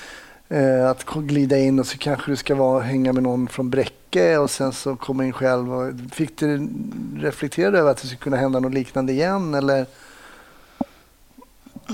Eh, 0.49 0.91
att 0.91 1.05
glida 1.05 1.59
in 1.59 1.79
och 1.79 1.87
så 1.87 1.99
kanske 1.99 2.31
du 2.31 2.37
ska 2.37 2.55
vara, 2.55 2.83
hänga 2.83 3.13
med 3.13 3.23
någon 3.23 3.49
från 3.49 3.71
Bräcke 3.71 4.39
och 4.39 4.51
sen 4.51 4.73
så 4.73 4.97
komma 4.97 5.25
in 5.25 5.33
själv. 5.33 5.73
Och, 5.73 5.93
fick 6.13 6.39
du 6.39 6.69
reflektera 7.17 7.79
över 7.79 7.91
att 7.91 7.97
det 7.97 8.07
skulle 8.07 8.19
kunna 8.19 8.37
hända 8.37 8.61
något 8.61 8.75
liknande 8.75 9.13
igen? 9.13 9.55
Eller? 9.55 9.87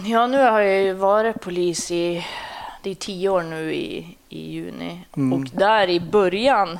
Ja, 0.04 0.26
nu 0.26 0.38
har 0.38 0.60
jag 0.60 0.82
ju 0.82 0.92
varit 0.92 1.40
polis 1.40 1.90
i 1.90 2.26
det 2.82 2.90
är 2.90 2.94
tio 2.94 3.28
år 3.28 3.42
nu 3.42 3.74
i, 3.74 4.16
i 4.28 4.50
juni. 4.52 5.04
Mm. 5.16 5.32
Och 5.32 5.48
där 5.52 5.88
i 5.88 6.00
början 6.00 6.78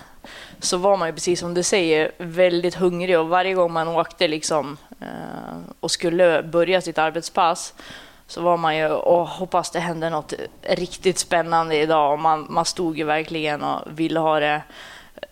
så 0.58 0.76
var 0.76 0.96
man 0.96 1.08
ju 1.08 1.14
precis 1.14 1.40
som 1.40 1.54
du 1.54 1.62
säger 1.62 2.12
väldigt 2.18 2.74
hungrig 2.74 3.18
och 3.18 3.28
varje 3.28 3.54
gång 3.54 3.72
man 3.72 3.88
åkte 3.88 4.28
liksom 4.28 4.76
eh, 5.00 5.56
och 5.80 5.90
skulle 5.90 6.42
börja 6.42 6.80
sitt 6.80 6.98
arbetspass 6.98 7.74
så 8.26 8.42
var 8.42 8.56
man 8.56 8.76
ju 8.76 8.88
och 8.88 9.28
hoppas 9.28 9.70
det 9.70 9.80
hände 9.80 10.10
något 10.10 10.34
riktigt 10.62 11.18
spännande 11.18 11.76
idag 11.76 12.12
och 12.12 12.18
man, 12.18 12.46
man 12.50 12.64
stod 12.64 12.98
ju 12.98 13.04
verkligen 13.04 13.62
och 13.62 13.80
ville 13.98 14.20
ha 14.20 14.40
det 14.40 14.62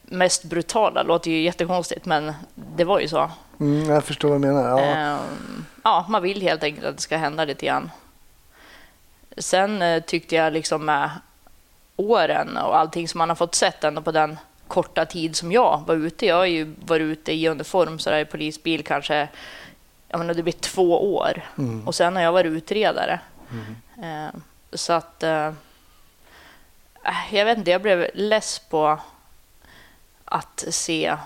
mest 0.03 0.45
brutala. 0.45 1.03
Det 1.03 1.09
låter 1.09 1.31
ju 1.31 1.43
jättekonstigt 1.43 2.07
men 2.07 2.33
det 2.55 2.85
var 2.85 3.01
ju 3.01 3.09
så. 3.09 3.31
Mm, 3.61 3.91
jag 3.91 4.05
förstår 4.05 4.29
vad 4.29 4.41
du 4.41 4.47
menar. 4.47 4.69
Ja. 4.69 4.81
Ehm, 4.81 5.65
ja, 5.85 6.07
man 6.09 6.23
vill 6.23 6.43
helt 6.43 6.63
enkelt 6.63 6.87
att 6.87 6.97
det 6.97 7.03
ska 7.03 7.17
hända 7.17 7.45
lite 7.45 7.67
grann. 7.67 7.91
Sen 9.37 9.83
eh, 9.83 10.03
tyckte 10.03 10.35
jag 10.35 10.53
liksom 10.53 10.85
med 10.85 11.11
åren 11.97 12.57
och 12.57 12.79
allting 12.79 13.09
som 13.09 13.19
man 13.19 13.29
har 13.29 13.37
fått 13.37 13.55
sett 13.55 13.85
ändå 13.85 14.03
på 14.03 14.13
den 14.13 14.39
korta 14.73 15.05
tid 15.05 15.37
som 15.37 15.53
jag 15.53 15.83
var 15.87 15.95
ute. 15.95 16.27
Jag 16.27 16.37
har 16.37 16.47
ju 16.47 16.75
varit 16.85 17.03
ute 17.03 17.33
i 17.33 17.49
uniform 17.49 17.99
så 17.99 18.11
där 18.11 18.19
i 18.19 18.25
polisbil 18.25 18.85
kanske, 18.85 19.29
jag 20.09 20.19
menar 20.19 20.35
det 20.35 20.43
blir 20.43 20.53
två 20.53 21.15
år. 21.15 21.43
Mm. 21.59 21.87
Och 21.89 21.95
sen 21.95 22.17
har 22.17 22.23
jag 22.23 22.33
varit 22.33 22.53
utredare. 22.53 23.21
Ehm, 24.03 24.43
så 24.73 24.93
att, 24.93 25.23
eh, 25.23 25.47
äh, 27.05 27.35
jag 27.35 27.45
vet 27.45 27.59
inte, 27.59 27.71
jag 27.71 27.83
blev 27.83 28.11
less 28.15 28.59
på 28.59 28.99
att 30.25 30.65
se 30.69 31.07
eh, 31.07 31.19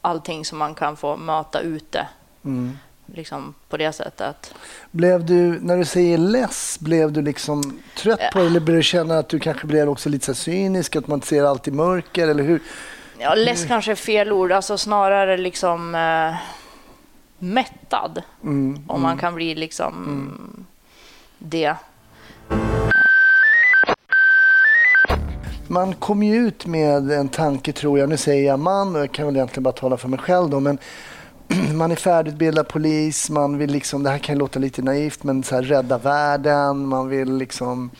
allting 0.00 0.44
som 0.44 0.58
man 0.58 0.74
kan 0.74 0.96
få 0.96 1.16
möta 1.16 1.60
ute. 1.60 2.08
Mm. 2.44 2.78
Liksom 3.14 3.54
på 3.68 3.76
det 3.76 3.92
sättet. 3.92 4.54
Blev 4.90 5.26
du, 5.26 5.60
när 5.60 5.76
du 5.76 5.84
säger 5.84 6.18
less, 6.18 6.78
blev 6.80 7.12
du 7.12 7.22
liksom 7.22 7.80
trött 7.96 8.20
på 8.32 8.38
det 8.38 8.46
eller 8.46 8.60
började 8.60 8.78
du 8.78 8.82
känna 8.82 9.18
att 9.18 9.28
du 9.28 9.38
kanske 9.38 9.66
blev 9.66 9.88
också 9.88 10.08
lite 10.08 10.26
så 10.26 10.34
cynisk, 10.34 10.96
att 10.96 11.06
man 11.06 11.22
ser 11.22 11.44
allt 11.44 11.68
i 11.68 11.70
mörker 11.70 12.28
eller 12.28 12.44
hur? 12.44 12.62
Ja, 13.18 13.34
less 13.34 13.64
kanske 13.64 13.90
är 13.90 13.96
fel 13.96 14.32
ord, 14.32 14.52
alltså 14.52 14.78
snarare 14.78 15.36
liksom 15.36 15.94
eh, 15.94 16.34
mättad. 17.38 18.22
Mm, 18.44 18.84
Om 18.86 19.02
man 19.02 19.18
kan 19.18 19.34
bli 19.34 19.54
liksom 19.54 20.66
det. 21.38 21.74
Man 25.66 25.94
kommer 25.94 26.26
ju 26.26 26.36
ut 26.36 26.66
med 26.66 27.10
en 27.10 27.28
tanke 27.28 27.72
tror 27.72 27.98
jag, 27.98 28.08
nu 28.08 28.16
säger 28.16 28.46
jag 28.46 28.58
man 28.58 28.96
och 28.96 29.02
jag 29.02 29.12
kan 29.12 29.26
väl 29.26 29.36
egentligen 29.36 29.62
bara 29.62 29.72
tala 29.72 29.96
för 29.96 30.08
mig 30.08 30.18
själv 30.18 30.50
då, 30.50 30.60
men 30.60 30.78
man 31.74 31.92
är 31.92 31.96
färdigutbildad 31.96 32.68
polis, 32.68 33.30
man 33.30 33.58
vill 33.58 33.70
liksom, 33.70 34.02
det 34.02 34.10
här 34.10 34.18
kan 34.18 34.38
låta 34.38 34.58
lite 34.58 34.82
naivt, 34.82 35.22
men 35.22 35.42
så 35.42 35.54
här 35.54 35.62
rädda 35.62 35.98
världen, 35.98 36.86
man 36.86 37.08
vill 37.08 37.36
liksom 37.36 37.90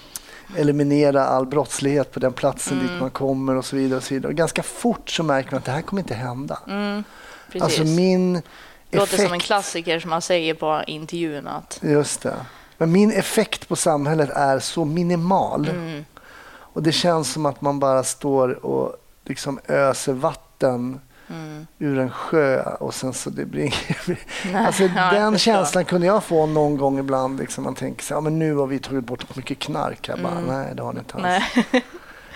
eliminera 0.57 1.25
all 1.25 1.47
brottslighet 1.47 2.13
på 2.13 2.21
den 2.21 2.33
platsen 2.33 2.79
dit 2.79 3.01
man 3.01 3.11
kommer 3.11 3.57
och 3.57 3.65
så 3.65 3.77
vidare. 3.77 3.97
Och 3.97 4.03
så 4.05 4.15
vidare. 4.15 4.31
Och 4.33 4.37
ganska 4.37 4.63
fort 4.63 5.11
så 5.11 5.23
märker 5.23 5.51
man 5.51 5.59
att 5.59 5.65
det 5.65 5.73
här 5.73 5.83
kommer 5.83 6.03
inte 6.03 6.15
hända. 6.15 6.59
Mm, 6.69 7.05
precis. 7.47 7.63
Alltså 7.63 7.85
min 7.85 8.43
det 8.91 8.99
låter 8.99 9.17
som 9.17 9.33
en 9.33 9.41
klassiker 9.41 10.01
som 10.01 10.11
man 10.11 10.23
säger 10.23 10.55
på 10.55 10.83
intervjun. 10.87 11.47
Att, 11.47 11.79
Just 11.83 12.23
det. 12.23 12.35
Men 12.79 12.93
min 12.93 13.13
effekt 13.13 13.69
på 13.69 13.77
samhället 13.77 14.31
är 14.31 14.59
så 14.59 14.85
minimal. 14.85 15.69
mm, 15.69 16.05
Och 16.51 16.83
det 16.83 16.93
känns 16.93 17.33
som 17.33 17.47
att 17.47 17.61
man 17.61 17.79
bara 17.79 18.05
står 18.05 18.67
och 18.67 18.97
liksom 19.25 19.61
öser 19.69 20.13
vatten 20.13 21.01
mm. 21.31 21.67
ur 21.79 21.99
en 21.99 22.11
sjö 22.11 22.63
och 22.63 22.95
sen 22.95 23.13
så 23.13 23.31
det 23.31 23.45
blir. 23.45 23.75
Nej, 24.53 24.67
Alltså, 24.67 24.89
den 24.89 25.39
känslan 25.39 25.85
kunde 25.85 26.07
jag 26.07 26.25
få 26.25 26.47
någon 26.47 26.77
gång 26.77 26.99
ibland. 26.99 27.39
Liksom 27.41 27.65
man 27.65 27.75
tänker 27.75 28.05
så 28.05 28.15
ja, 28.15 28.21
men 28.21 28.39
nu 28.39 28.55
har 28.55 28.67
vi 28.67 28.79
tagit 28.79 29.05
bort 29.05 29.37
mycket 29.37 29.59
knark. 29.59 30.09
Jag 30.09 30.19
bara, 30.21 30.41
nej 30.41 30.73
det 30.75 30.83
har 30.83 30.93
ni 30.93 30.99
inte 30.99 31.15
alls. 31.15 31.45
Mm. 31.55 31.83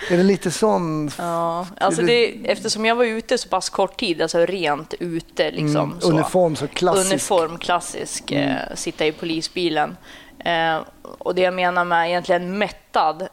Är 0.09 0.17
det 0.17 0.23
lite 0.23 0.51
sån... 0.51 1.11
Ja, 1.17 1.67
alltså 1.77 2.01
det- 2.01 2.51
eftersom 2.51 2.85
jag 2.85 2.95
var 2.95 3.05
ute 3.05 3.37
så 3.37 3.49
pass 3.49 3.69
kort 3.69 3.99
tid, 3.99 4.21
alltså 4.21 4.45
rent 4.45 4.93
ute 4.99 5.51
liksom. 5.51 5.89
Mm, 5.89 6.01
så. 6.01 6.09
uniform 6.11 6.55
så 6.55 6.67
klassisk. 6.67 7.11
Uniform, 7.11 7.57
klassisk, 7.57 8.31
eh, 8.31 8.55
sitta 8.75 9.05
i 9.05 9.11
polisbilen. 9.11 9.97
Eh, 10.39 10.77
och 11.17 11.35
det 11.35 11.41
jag 11.41 11.53
menar 11.53 11.85
med 11.85 12.07
egentligen 12.09 12.57
mättad, 12.57 13.21
eh, 13.21 13.27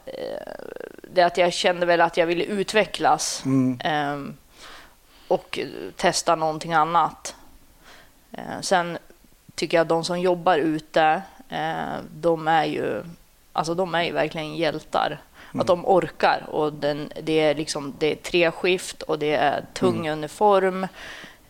det 1.13 1.21
är 1.21 1.25
att 1.25 1.37
jag 1.37 1.53
kände 1.53 1.85
väl 1.85 2.01
att 2.01 2.17
jag 2.17 2.25
ville 2.27 2.43
utvecklas 2.43 3.41
Mm. 3.45 4.33
Och 5.31 5.59
testa 5.95 6.35
någonting 6.35 6.73
annat. 6.73 7.35
Eh, 8.31 8.61
sen 8.61 8.97
tycker 9.55 9.77
jag 9.77 9.81
att 9.81 9.89
de 9.89 10.03
som 10.03 10.19
jobbar 10.19 10.57
ute, 10.57 11.21
eh, 11.49 11.95
de 12.13 12.47
är 12.47 12.65
ju 12.65 13.03
alltså 13.53 13.73
de 13.73 13.95
är 13.95 14.03
ju 14.03 14.11
verkligen 14.11 14.55
hjältar. 14.55 15.19
Att 15.53 15.67
de 15.67 15.85
orkar. 15.85 16.43
Och 16.49 16.73
den, 16.73 17.11
det, 17.23 17.39
är 17.39 17.55
liksom, 17.55 17.93
det 17.99 18.11
är 18.11 18.15
tre 18.15 18.51
skift 18.51 19.01
och 19.01 19.19
det 19.19 19.33
är 19.33 19.65
tung 19.73 20.09
uniform. 20.09 20.87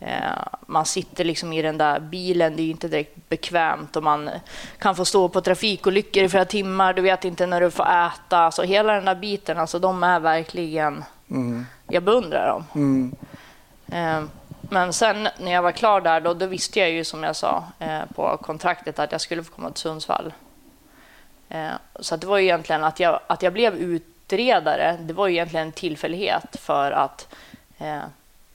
Eh, 0.00 0.42
man 0.66 0.86
sitter 0.86 1.24
liksom 1.24 1.52
i 1.52 1.62
den 1.62 1.78
där 1.78 2.00
bilen, 2.00 2.56
det 2.56 2.62
är 2.62 2.70
inte 2.70 2.88
direkt 2.88 3.28
bekvämt 3.28 3.96
och 3.96 4.02
man 4.02 4.30
kan 4.78 4.96
få 4.96 5.04
stå 5.04 5.28
på 5.28 5.40
trafikolyckor 5.40 6.22
i 6.22 6.28
flera 6.28 6.44
timmar, 6.44 6.94
du 6.94 7.02
vet 7.02 7.24
inte 7.24 7.46
när 7.46 7.60
du 7.60 7.70
får 7.70 7.86
äta. 7.86 8.50
Så 8.50 8.62
hela 8.62 8.92
den 8.92 9.04
där 9.04 9.14
biten, 9.14 9.58
alltså 9.58 9.78
de 9.78 10.02
är 10.02 10.20
verkligen... 10.20 11.04
Mm. 11.30 11.66
Jag 11.88 12.02
beundrar 12.02 12.48
dem. 12.48 12.64
Eh, 13.92 14.22
Men 14.60 14.92
sen 14.92 15.28
när 15.38 15.52
jag 15.52 15.62
var 15.62 15.72
klar 15.72 16.00
där, 16.00 16.20
då, 16.20 16.34
då 16.34 16.46
visste 16.46 16.80
jag 16.80 16.90
ju 16.90 17.04
som 17.04 17.22
jag 17.22 17.36
sa 17.36 17.64
eh, 17.78 18.00
på 18.14 18.36
kontraktet 18.36 18.98
att 18.98 19.12
jag 19.12 19.20
skulle 19.20 19.44
få 19.44 19.52
komma 19.52 19.70
till 19.70 19.80
Sundsvall. 19.82 20.32
Eh, 21.48 21.70
Så 22.00 22.16
det 22.16 22.26
var 22.26 22.38
ju 22.38 22.44
egentligen 22.44 22.84
att 22.84 23.00
jag, 23.00 23.20
att 23.26 23.42
jag 23.42 23.52
blev 23.52 23.74
utredare, 23.74 24.96
det 25.00 25.12
var 25.14 25.26
ju 25.26 25.34
egentligen 25.34 25.66
en 25.66 25.72
tillfällighet 25.72 26.56
för 26.60 26.90
att 26.92 27.34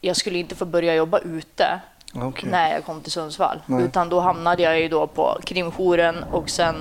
jag 0.01 0.15
skulle 0.15 0.39
inte 0.39 0.55
få 0.55 0.65
börja 0.65 0.95
jobba 0.95 1.19
ute 1.19 1.79
Okej. 2.15 2.49
när 2.49 2.71
jag 2.73 2.85
kom 2.85 3.01
till 3.01 3.11
Sundsvall. 3.11 3.61
Nej. 3.65 3.83
Utan 3.83 4.09
då 4.09 4.19
hamnade 4.19 4.63
jag 4.63 4.79
ju 4.79 4.87
då 4.87 5.07
på 5.07 5.37
krimjouren 5.43 6.23
och 6.31 6.49
sen 6.49 6.75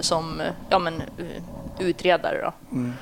som 0.00 0.42
ja, 0.68 0.78
men, 0.78 1.02
utredare. 1.78 2.40
Då. 2.42 2.52
Mm. 2.76 2.94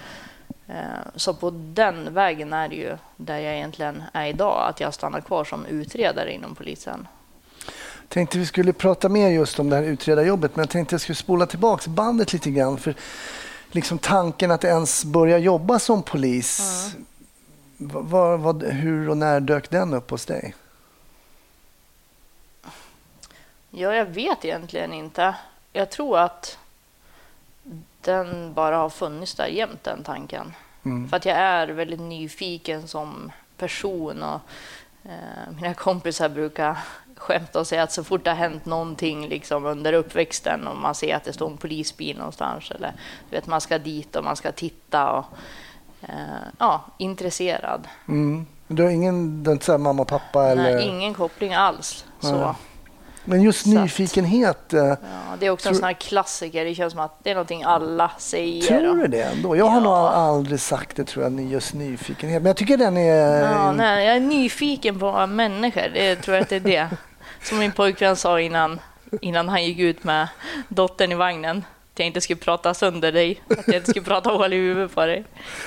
Eh, 0.68 0.74
Så 1.16 1.34
på 1.34 1.50
den 1.50 2.14
vägen 2.14 2.52
är 2.52 2.68
det 2.68 2.76
ju 2.76 2.96
där 3.16 3.38
jag 3.38 3.54
egentligen 3.54 4.02
är 4.12 4.26
idag, 4.26 4.68
att 4.68 4.80
jag 4.80 4.94
stannar 4.94 5.20
kvar 5.20 5.44
som 5.44 5.66
utredare 5.66 6.32
inom 6.32 6.54
polisen. 6.54 7.08
Tänkte 8.08 8.38
vi 8.38 8.46
skulle 8.46 8.72
prata 8.72 9.08
mer 9.08 9.28
just 9.28 9.58
om 9.58 9.70
det 9.70 9.76
här 9.76 9.82
utredarjobbet, 9.82 10.56
men 10.56 10.62
jag 10.62 10.70
tänkte 10.70 10.94
jag 10.94 11.00
skulle 11.00 11.16
spola 11.16 11.46
tillbaks 11.46 11.86
bandet 11.86 12.32
lite 12.32 12.50
grann. 12.50 12.78
För 12.78 12.94
liksom 13.70 13.98
tanken 13.98 14.50
att 14.50 14.64
ens 14.64 15.04
börja 15.04 15.38
jobba 15.38 15.78
som 15.78 16.02
polis, 16.02 16.60
vad, 17.76 18.04
vad, 18.04 18.40
vad, 18.40 18.62
hur 18.62 19.08
och 19.08 19.16
när 19.16 19.40
dök 19.40 19.70
den 19.70 19.94
upp 19.94 20.10
hos 20.10 20.26
dig? 20.26 20.54
Ja, 23.70 23.94
jag 23.94 24.04
vet 24.04 24.44
egentligen 24.44 24.92
inte. 24.92 25.34
Jag 25.72 25.90
tror 25.90 26.18
att 26.18 26.58
den 28.04 28.54
bara 28.54 28.76
har 28.76 28.88
funnits 28.88 29.34
där 29.34 29.46
jämt, 29.46 29.84
den 29.84 30.02
tanken. 30.04 30.52
Mm. 30.84 31.08
För 31.08 31.16
att 31.16 31.26
jag 31.26 31.36
är 31.36 31.68
väldigt 31.68 32.00
nyfiken 32.00 32.88
som 32.88 33.32
person 33.56 34.22
och 34.22 34.40
eh, 35.04 35.54
mina 35.60 35.74
kompisar 35.74 36.28
brukar 36.28 36.78
skämta 37.16 37.60
och 37.60 37.66
säga 37.66 37.82
att 37.82 37.92
så 37.92 38.04
fort 38.04 38.24
det 38.24 38.30
har 38.30 38.36
hänt 38.36 38.66
någonting 38.66 39.28
liksom 39.28 39.64
under 39.66 39.92
uppväxten 39.92 40.66
och 40.66 40.76
man 40.76 40.94
ser 40.94 41.16
att 41.16 41.24
det 41.24 41.32
står 41.32 41.50
en 41.50 41.56
polisbil 41.56 42.18
någonstans 42.18 42.70
eller 42.70 42.92
du 43.30 43.36
vet, 43.36 43.46
man 43.46 43.60
ska 43.60 43.78
dit 43.78 44.16
och 44.16 44.24
man 44.24 44.36
ska 44.36 44.52
titta 44.52 45.12
och 45.12 45.24
eh, 46.00 46.46
ja, 46.58 46.84
intresserad. 46.98 47.88
Mm. 48.08 48.46
Du 48.68 48.82
har 48.82 48.90
ingen 48.90 49.42
du 49.42 49.50
har 49.50 49.52
inte 49.52 49.78
mamma 49.78 50.02
och 50.02 50.08
pappa? 50.08 50.44
Eller? 50.44 50.74
Nej, 50.74 50.88
ingen 50.88 51.14
koppling 51.14 51.54
alls. 51.54 52.04
Så. 52.20 52.36
Nej. 52.36 52.54
Men 53.24 53.42
just 53.42 53.66
nyfikenhet, 53.66 54.72
eh, 54.72 54.80
Ja, 54.84 54.96
det 55.40 55.46
är 55.46 55.50
också 55.50 55.68
en 55.68 55.72
Tror- 55.74 55.78
sån 55.80 55.86
här 55.86 55.92
klassiker. 55.92 56.64
Det 56.64 56.74
känns 56.74 56.92
som 56.92 57.00
att 57.00 57.18
det 57.24 57.30
är 57.30 57.34
någonting 57.34 57.62
alla 57.62 58.10
säger. 58.18 58.62
tror 58.80 58.96
du 58.96 59.06
det 59.06 59.22
ändå? 59.22 59.56
Jag 59.56 59.64
har 59.64 59.76
Ja. 59.76 59.80
nog 59.84 59.92
aldrig 59.92 60.60
sagt 60.60 60.96
det 60.96 61.04
tror 61.04 61.24
jag, 61.24 61.40
just 61.40 61.74
nyfikenhet. 61.74 62.42
Men 62.42 62.46
jag 62.50 62.56
tycker 62.56 62.76
den 62.76 62.96
är... 62.96 63.40
Ja, 63.52 63.72
nej, 63.72 64.06
jag 64.06 64.16
är 64.16 64.20
nyfiken 64.20 64.98
på 64.98 65.26
människor. 65.26 65.88
Det 65.94 66.16
tror 66.16 66.36
jag 66.36 66.42
att 66.42 66.48
det 66.48 66.56
är 66.56 66.60
det. 66.60 66.88
Som 67.42 67.58
min 67.58 67.72
pojkvän 67.72 68.16
sa 68.16 68.40
innan, 68.40 68.80
innan 69.20 69.48
han 69.48 69.64
gick 69.64 69.78
ut 69.78 70.04
med 70.04 70.28
dottern 70.68 71.12
i 71.12 71.14
vagnen. 71.14 71.64
Att 71.92 71.98
jag 71.98 72.06
inte 72.06 72.20
skulle 72.20 72.40
prata 72.40 72.74
sönder 72.74 73.12
dig. 73.12 73.42
Att 73.50 73.66
jag 73.66 73.76
inte 73.76 73.90
skulle 73.90 74.04
prata 74.04 74.30
hål 74.30 74.52
i 74.52 74.56
huvudet 74.56 74.94
på 74.94 75.06
dig. 75.06 75.24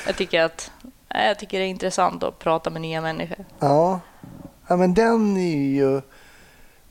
Jag 0.08 0.16
tycker 0.16 0.42
att 0.44 0.72
jag 1.10 1.40
tycker 1.40 1.60
det 1.60 1.66
är 1.66 1.70
intressant 1.70 2.24
att 2.24 2.40
prata 2.40 2.70
med 2.70 2.82
nya 2.82 3.02
människor. 3.02 3.46
Ja. 3.60 4.00
ja, 4.68 4.76
men 4.76 4.94
den 4.94 5.38
är 5.38 5.58
ju... 5.76 6.02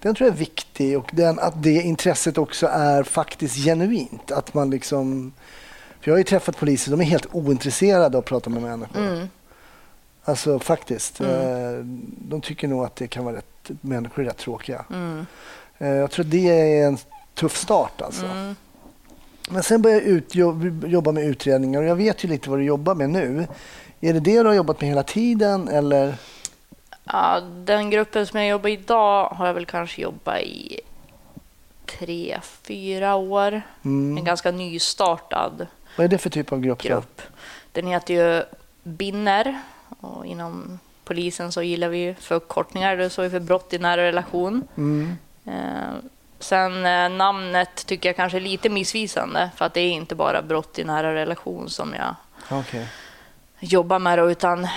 Den 0.04 0.14
tror 0.14 0.28
jag 0.28 0.34
är 0.34 0.38
viktig 0.38 0.98
och 0.98 1.10
den, 1.12 1.38
att 1.38 1.62
det 1.62 1.70
intresset 1.82 2.38
också 2.38 2.66
är 2.66 3.02
faktiskt 3.02 3.56
genuint. 3.64 4.30
Att 4.30 4.54
man 4.54 4.70
liksom... 4.70 5.32
För 6.00 6.10
jag 6.10 6.12
har 6.12 6.18
ju 6.18 6.24
träffat 6.24 6.56
poliser, 6.56 6.90
de 6.90 7.00
är 7.00 7.04
helt 7.04 7.26
ointresserade 7.34 8.04
av 8.06 8.16
att 8.16 8.24
prata 8.24 8.50
med 8.50 8.62
människor. 8.62 9.06
Mm. 9.06 9.28
Alltså 10.24 10.58
faktiskt. 10.58 11.20
Mm. 11.20 11.30
Eh, 11.74 11.84
De 12.28 12.40
tycker 12.40 12.68
nog 12.68 12.84
att 12.84 12.96
det 12.96 13.06
kan 13.06 13.24
vara 13.24 13.36
rätt, 13.36 13.70
människor 13.80 14.22
är 14.22 14.26
rätt 14.26 14.36
tråkiga. 14.38 14.84
Mm. 14.90 15.26
Eh, 15.78 15.88
Jag 15.88 16.10
tror 16.10 16.24
det 16.24 16.48
är 16.80 16.86
en 16.86 16.98
tuff 17.34 17.56
start 17.56 18.02
alltså. 18.02 18.26
Mm. 18.26 18.56
Men 19.50 19.62
sen 19.62 19.82
började 19.82 20.02
jag 20.02 20.10
ut, 20.10 20.34
jobb- 20.34 20.84
jobba 20.88 21.12
med 21.12 21.24
utredningar 21.24 21.82
och 21.82 21.86
jag 21.88 21.96
vet 21.96 22.24
ju 22.24 22.28
lite 22.28 22.50
vad 22.50 22.58
du 22.58 22.64
jobbar 22.64 22.94
med 22.94 23.10
nu. 23.10 23.46
Är 24.00 24.12
det 24.12 24.20
det 24.20 24.38
du 24.42 24.46
har 24.48 24.54
jobbat 24.54 24.80
med 24.80 24.88
hela 24.90 25.02
tiden 25.02 25.68
eller? 25.68 26.14
Ja, 27.04 27.40
den 27.40 27.90
gruppen 27.90 28.26
som 28.26 28.40
jag 28.40 28.48
jobbar 28.48 28.68
i 28.68 28.72
idag 28.72 29.28
har 29.28 29.46
jag 29.46 29.54
väl 29.54 29.66
kanske 29.66 30.02
jobbat 30.02 30.40
i 30.40 30.80
tre, 31.86 32.38
fyra 32.62 33.14
år. 33.14 33.52
En 33.82 34.10
Mm. 34.12 34.24
ganska 34.24 34.50
nystartad 34.50 35.66
Vad 35.96 36.04
är 36.04 36.08
det 36.08 36.18
för 36.18 36.30
typ 36.30 36.52
av 36.52 36.60
grupp? 36.60 36.82
grupp. 36.82 37.22
Den 37.72 37.86
heter 37.86 38.14
ju 38.14 38.42
BINNER 38.82 39.60
och 40.00 40.26
inom 40.26 40.78
polisen 41.04 41.52
så 41.52 41.62
gillar 41.62 41.88
vi 41.88 42.14
förkortningar. 42.20 42.96
Det 42.96 43.10
står 43.10 43.28
för 43.28 43.40
brott 43.40 43.72
i 43.72 43.78
nära 43.78 44.02
relation. 44.02 44.62
Mm. 44.76 45.16
Eh, 45.46 45.94
sen 46.38 46.86
eh, 46.86 47.08
namnet 47.08 47.86
tycker 47.86 48.08
jag 48.08 48.16
kanske 48.16 48.38
är 48.38 48.40
lite 48.40 48.68
missvisande 48.68 49.50
för 49.56 49.64
att 49.64 49.74
det 49.74 49.80
är 49.80 49.90
inte 49.90 50.14
bara 50.14 50.42
brott 50.42 50.78
i 50.78 50.84
nära 50.84 51.14
relation 51.14 51.70
som 51.70 51.94
jag 51.94 52.14
Okej. 52.50 52.88
jobbar 53.60 53.98
med 53.98 54.18
då, 54.18 54.30
utan 54.30 54.64
eh, 54.64 54.70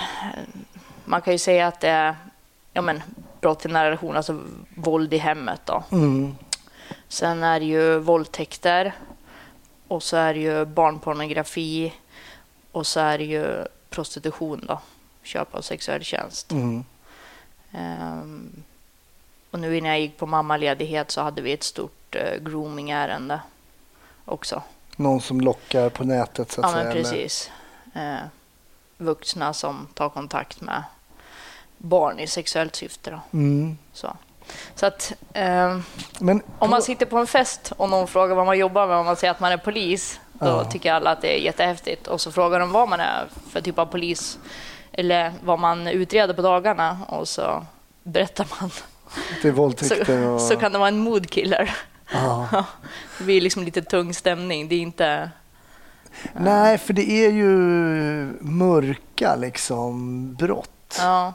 man 1.08 1.22
kan 1.22 1.32
ju 1.32 1.38
säga 1.38 1.66
att 1.66 1.80
det 1.80 1.88
är 1.88 2.16
ja, 2.72 2.82
men, 2.82 3.02
brott 3.40 3.64
i 3.64 3.68
nära 3.68 3.86
relation, 3.86 4.16
alltså 4.16 4.40
våld 4.76 5.14
i 5.14 5.18
hemmet. 5.18 5.60
Då. 5.64 5.84
Mm. 5.92 6.34
Sen 7.08 7.42
är 7.42 7.60
det 7.60 7.66
ju 7.66 7.98
våldtäkter 7.98 8.92
och 9.88 10.02
så 10.02 10.16
är 10.16 10.34
det 10.34 10.40
ju 10.40 10.64
barnpornografi 10.64 11.94
och 12.72 12.86
så 12.86 13.00
är 13.00 13.18
det 13.18 13.24
ju 13.24 13.64
prostitution 13.90 14.64
då, 14.68 14.80
köp 15.22 15.54
av 15.54 15.60
sexuell 15.60 16.04
tjänst. 16.04 16.52
Mm. 16.52 16.84
Ehm, 17.72 18.62
och 19.50 19.58
nu 19.58 19.76
innan 19.76 19.90
jag 19.90 20.00
gick 20.00 20.16
på 20.16 20.26
mammaledighet 20.26 21.10
så 21.10 21.20
hade 21.20 21.42
vi 21.42 21.52
ett 21.52 21.62
stort 21.62 22.16
uh, 22.16 22.44
groomingärende 22.44 23.40
också. 24.24 24.62
Någon 24.96 25.20
som 25.20 25.40
lockar 25.40 25.88
på 25.88 26.04
nätet 26.04 26.52
så 26.52 26.60
att 26.60 26.66
Ja, 26.66 26.72
säga. 26.72 26.84
men 26.84 26.92
eller? 26.92 27.02
precis. 27.02 27.50
Eh, 27.94 28.18
vuxna 28.96 29.52
som 29.52 29.88
tar 29.94 30.08
kontakt 30.08 30.60
med 30.60 30.82
barn 31.78 32.18
i 32.18 32.26
sexuellt 32.26 32.76
syfte. 32.76 33.10
Då. 33.10 33.20
Mm. 33.38 33.78
Så. 33.92 34.16
Så 34.74 34.86
att 34.86 35.12
ehm, 35.32 35.82
Men 36.20 36.42
om 36.58 36.70
man 36.70 36.82
sitter 36.82 37.06
på 37.06 37.18
en 37.18 37.26
fest 37.26 37.72
och 37.76 37.88
någon 37.88 38.08
frågar 38.08 38.34
vad 38.34 38.46
man 38.46 38.58
jobbar 38.58 38.86
med 38.86 38.96
och 38.96 39.04
man 39.04 39.16
säger 39.16 39.30
att 39.30 39.40
man 39.40 39.52
är 39.52 39.56
polis, 39.56 40.20
då 40.32 40.46
Ja. 40.46 40.64
tycker 40.64 40.92
alla 40.92 41.10
att 41.10 41.20
det 41.22 41.38
är 41.38 41.40
jättehäftigt. 41.40 42.06
Och 42.06 42.20
så 42.20 42.32
frågar 42.32 42.60
de 42.60 42.72
vad 42.72 42.88
man 42.88 43.00
är 43.00 43.28
för 43.50 43.60
typ 43.60 43.78
av 43.78 43.86
polis 43.86 44.38
eller 44.92 45.32
vad 45.44 45.58
man 45.58 45.86
utreder 45.88 46.34
på 46.34 46.42
dagarna 46.42 46.98
och 47.08 47.28
så 47.28 47.64
berättar 48.02 48.46
man. 48.60 48.70
det 49.42 49.48
är 49.48 49.52
våldtäkter 49.52 50.04
Så, 50.04 50.28
och... 50.28 50.40
så 50.40 50.56
kan 50.56 50.72
det 50.72 50.78
vara 50.78 50.88
en 50.88 50.98
moodkiller. 50.98 51.76
Ja. 52.12 52.64
Det 53.18 53.24
blir 53.24 53.40
liksom 53.40 53.62
lite 53.62 53.82
tung 53.82 54.14
stämning. 54.14 54.68
Det 54.68 54.74
är 54.74 54.80
inte... 54.80 55.30
Nej, 56.32 56.78
för 56.78 56.92
det 56.92 57.10
är 57.10 57.30
ju 57.30 57.46
mörka 58.40 59.36
liksom 59.36 60.34
brott. 60.34 60.96
Ja, 60.98 61.32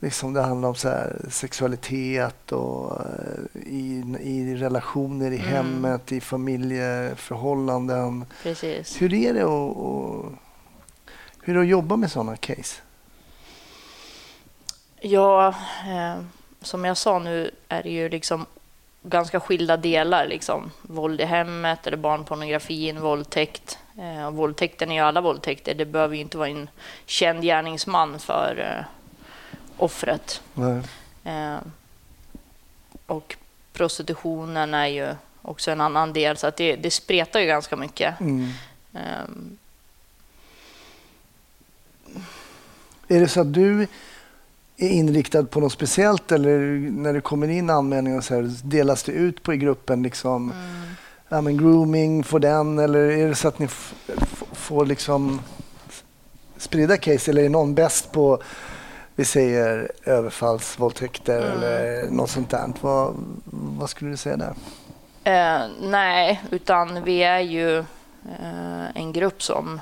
Liksom 0.00 0.32
det 0.32 0.42
handlar 0.42 0.68
om 0.68 0.74
så 0.74 0.88
här, 0.88 1.16
sexualitet 1.30 2.52
och 2.52 3.00
eh, 3.00 3.62
i, 3.66 4.04
i 4.20 4.56
relationer 4.56 5.30
i 5.30 5.36
Mm. 5.38 5.48
hemmet, 5.48 6.12
i 6.12 6.20
familjeförhållanden. 6.20 8.24
precis. 8.42 9.02
Hur 9.02 9.14
är 9.14 9.34
det 9.34 9.42
att, 9.42 9.76
att, 9.76 10.32
hur 11.42 11.56
är 11.56 11.60
att 11.60 11.66
jobba 11.68 11.96
med 11.96 12.10
sådana 12.10 12.36
case? 12.36 12.80
Ja, 15.00 15.48
eh, 15.88 16.16
som 16.60 16.84
jag 16.84 16.96
sa 16.96 17.18
nu 17.18 17.50
är 17.68 17.82
det 17.82 17.90
ju 17.90 18.08
liksom 18.08 18.46
ganska 19.02 19.40
skilda 19.40 19.76
delar. 19.76 20.26
Liksom. 20.26 20.70
Våld 20.82 21.20
i 21.20 21.24
hemmet, 21.24 21.86
eller 21.86 21.96
barnpornografin, 21.96 23.00
våldtäkt. 23.00 23.78
Eh, 23.98 24.26
och 24.26 24.34
våldtäkten 24.34 24.90
är 24.90 24.94
ju 24.94 25.00
alla 25.00 25.20
våldtäkter. 25.20 25.74
Det 25.74 25.84
behöver 25.84 26.14
ju 26.14 26.20
inte 26.22 26.38
vara 26.38 26.48
en 26.48 26.70
känd 27.06 27.42
gärningsman 27.42 28.18
för 28.18 28.76
eh, 28.78 28.84
offret. 29.78 30.42
Eh, 31.24 31.58
och 33.06 33.36
prostitutionen 33.72 34.74
är 34.74 34.86
ju 34.86 35.14
också 35.42 35.70
en 35.70 35.80
annan 35.80 36.12
del, 36.12 36.36
så 36.36 36.46
att 36.46 36.56
det, 36.56 36.76
det 36.76 36.90
spretar 36.90 37.40
ju 37.40 37.46
ganska 37.46 37.76
mycket. 37.76 38.20
Mm. 38.20 38.50
Eh, 38.94 39.28
Är 43.08 43.20
det 43.20 43.28
så 43.28 43.40
att 43.40 43.54
du 43.54 43.86
är 44.76 44.88
inriktad 44.88 45.44
på 45.44 45.60
något 45.60 45.72
speciellt 45.72 46.32
eller 46.32 46.58
när 46.90 47.12
det 47.12 47.20
kommer 47.20 47.48
in 47.48 47.70
anmälningar 47.70 48.20
så 48.20 48.34
här, 48.34 48.50
delas 48.64 49.02
det 49.02 49.12
ut 49.12 49.42
på 49.42 49.54
i 49.54 49.56
gruppen 49.56 50.02
liksom 50.02 50.52
mm. 50.52 50.94
ja, 51.28 51.40
men 51.40 51.56
grooming 51.56 52.24
för 52.24 52.38
den 52.38 52.78
eller 52.78 52.98
är 52.98 53.28
det 53.28 53.34
så 53.34 53.48
att 53.48 53.58
ni 53.58 53.68
får 54.52 54.86
liksom 54.86 55.40
sprida 56.56 56.96
case 56.96 57.30
eller 57.30 57.42
är 57.42 57.48
någon 57.48 57.74
bäst 57.74 58.12
på 58.12 58.42
vi 59.18 59.24
säger 59.24 59.90
överfallsvåldtäkter 60.04 61.38
Mm. 61.42 61.52
eller 61.62 62.10
något 62.10 62.30
sånt 62.30 62.50
där? 62.50 62.72
Vad, 62.80 63.14
vad 63.50 63.90
skulle 63.90 64.10
du 64.10 64.16
säga 64.16 64.36
där? 64.36 64.54
Eh, 65.24 65.68
nej, 65.80 66.42
utan 66.50 67.02
vi 67.04 67.22
är 67.22 67.38
ju 67.40 67.78
eh, 67.78 68.86
en 68.94 69.12
grupp 69.12 69.42
som 69.42 69.80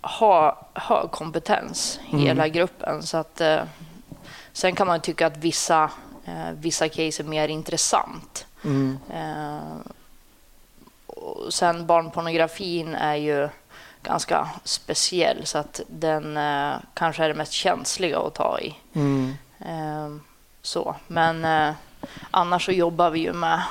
har 0.00 0.56
hög 0.74 1.10
kompetens, 1.10 2.00
Mm. 2.10 2.20
hela 2.24 2.48
gruppen. 2.48 3.02
Så 3.02 3.16
att, 3.16 3.40
eh, 3.40 3.62
sen 4.52 4.74
kan 4.74 4.86
man 4.86 5.00
tycka 5.00 5.26
att 5.26 5.36
vissa, 5.36 5.90
eh, 6.24 6.50
vissa 6.60 6.88
case 6.88 7.22
är 7.22 7.24
mer 7.24 7.48
intressant. 7.48 8.46
Mm. 8.64 8.98
Eh, 9.14 9.76
sen 11.50 11.86
barnpornografin 11.86 12.94
är 12.94 13.14
ju 13.16 13.48
ganska 14.02 14.48
speciell 14.64 15.46
så 15.46 15.58
att 15.58 15.80
den 15.88 16.36
eh, 16.36 16.74
kanske 16.94 17.24
är 17.24 17.28
det 17.28 17.34
mest 17.34 17.52
känsliga 17.52 18.18
att 18.18 18.34
ta 18.34 18.60
i. 18.60 18.74
Mm. 18.92 19.36
Eh, 19.58 20.22
så. 20.62 20.96
Men 21.06 21.44
eh, 21.44 21.74
annars 22.30 22.64
så 22.64 22.72
jobbar 22.72 23.10
vi 23.10 23.20
ju 23.20 23.32
med, 23.32 23.62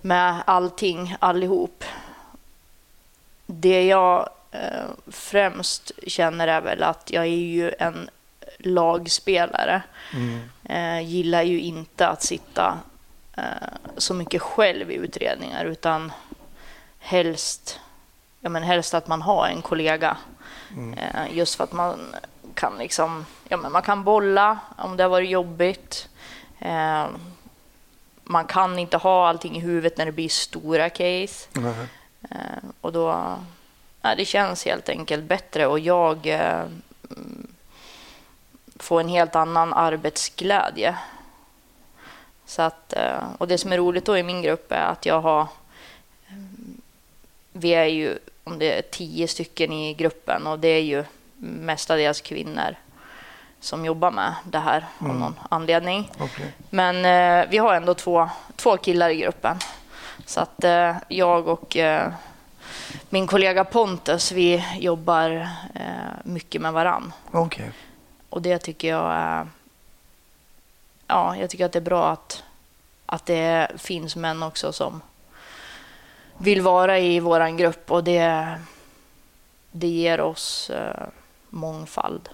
med 0.00 0.42
allting 0.46 1.16
allihop. 1.18 1.84
Det 3.46 3.86
jag 3.86 4.28
eh, 4.50 4.86
främst 5.06 5.92
känner 6.06 6.48
är 6.48 6.60
väl 6.60 6.82
att 6.82 7.10
jag 7.10 7.24
är 7.24 7.28
ju 7.28 7.72
en 7.78 8.10
lagspelare. 8.58 9.82
Mm. 10.12 10.40
Eh, 10.64 11.08
gillar 11.08 11.42
ju 11.42 11.60
inte 11.60 12.08
att 12.08 12.22
sitta 12.22 12.78
eh, 13.36 13.68
så 13.96 14.14
mycket 14.14 14.42
själv 14.42 14.90
i 14.90 14.94
utredningar 14.94 15.64
utan 15.64 16.12
helst, 16.98 17.80
ja, 18.40 18.48
men 18.48 18.62
helst 18.62 18.94
att 18.94 19.08
man 19.08 19.22
har 19.22 19.46
en 19.46 19.62
kollega. 19.62 20.16
Mm. 20.76 20.98
Eh, 20.98 21.36
just 21.36 21.54
för 21.54 21.64
att 21.64 21.72
man 21.72 22.14
kan 22.54 22.78
liksom, 22.78 23.26
ja, 23.48 23.56
men 23.56 23.72
man 23.72 23.82
kan 23.82 24.04
bolla 24.04 24.58
om 24.76 24.96
det 24.96 25.02
har 25.02 25.10
varit 25.10 25.30
jobbigt. 25.30 26.08
Eh, 26.58 27.06
man 28.24 28.44
kan 28.46 28.78
inte 28.78 28.96
ha 28.96 29.28
allting 29.28 29.56
i 29.56 29.60
huvudet 29.60 29.98
när 29.98 30.06
det 30.06 30.12
blir 30.12 30.28
stora 30.28 30.90
case. 30.90 31.48
Eh, 32.30 32.70
och 32.80 32.92
då, 32.92 33.36
ja, 34.02 34.14
det 34.14 34.24
känns 34.24 34.64
helt 34.64 34.88
enkelt 34.88 35.24
bättre 35.24 35.66
och 35.66 35.78
jag 35.78 36.26
eh, 36.26 36.64
mm, 37.10 37.46
får 38.76 39.00
en 39.00 39.08
helt 39.08 39.36
annan 39.36 39.72
arbetsglädje. 39.72 40.96
Så 42.46 42.62
att, 42.62 42.94
och 43.38 43.48
det 43.48 43.58
som 43.58 43.72
är 43.72 43.76
roligt 43.76 44.04
då 44.04 44.18
i 44.18 44.22
min 44.22 44.42
grupp 44.42 44.72
är 44.72 44.84
att 44.84 45.06
jag 45.06 45.20
har, 45.20 45.40
mm, 45.40 45.48
vi 47.56 47.74
är 47.74 47.84
ju, 47.84 48.18
om 48.44 48.58
det 48.58 48.78
är 48.78 48.82
tio 48.82 49.28
stycken 49.28 49.72
i 49.72 49.94
gruppen 49.94 50.46
och 50.46 50.58
det 50.58 50.68
är 50.68 50.82
ju 50.82 51.04
mestadels 51.38 52.20
kvinnor. 52.20 52.76
som 53.60 53.84
jobbar 53.84 54.10
med 54.10 54.34
det 54.44 54.58
här 54.58 54.86
av 54.98 55.14
någon 55.14 55.40
anledning. 55.50 56.10
Okej. 56.18 56.52
Men 56.70 57.04
eh, 57.04 57.50
vi 57.50 57.58
har 57.58 57.74
ändå 57.74 57.94
två, 57.94 58.28
två 58.56 58.76
killar 58.76 59.10
i 59.10 59.16
gruppen. 59.16 59.58
Så 60.26 60.40
att 60.40 60.64
eh, 60.64 60.96
jag 61.08 61.48
och 61.48 61.76
eh, 61.76 62.12
min 63.10 63.26
kollega 63.26 63.64
Pontus, 63.64 64.32
vi 64.32 64.64
jobbar 64.78 65.48
eh, 65.74 66.14
mycket 66.24 66.60
med 66.60 66.72
varann. 66.72 67.12
Okej. 67.32 67.70
Och 68.30 68.42
det 68.42 68.58
tycker 68.58 68.88
jag 68.88 69.12
är... 69.12 69.46
Ja, 71.06 71.36
jag 71.36 71.50
tycker 71.50 71.66
att 71.66 71.72
det 71.72 71.78
är 71.78 71.80
bra 71.80 72.10
att, 72.10 72.42
att 73.06 73.26
det 73.26 73.68
finns 73.76 74.16
män 74.16 74.42
också 74.42 74.72
som 74.72 75.00
vill 76.38 76.60
vara 76.62 76.98
i 76.98 77.20
våran 77.20 77.56
grupp 77.56 77.90
och 77.90 78.04
det, 78.04 78.54
det 79.72 79.86
ger 79.88 80.20
oss 80.20 80.70
eh, 80.70 81.06
mångfald. 81.50 82.28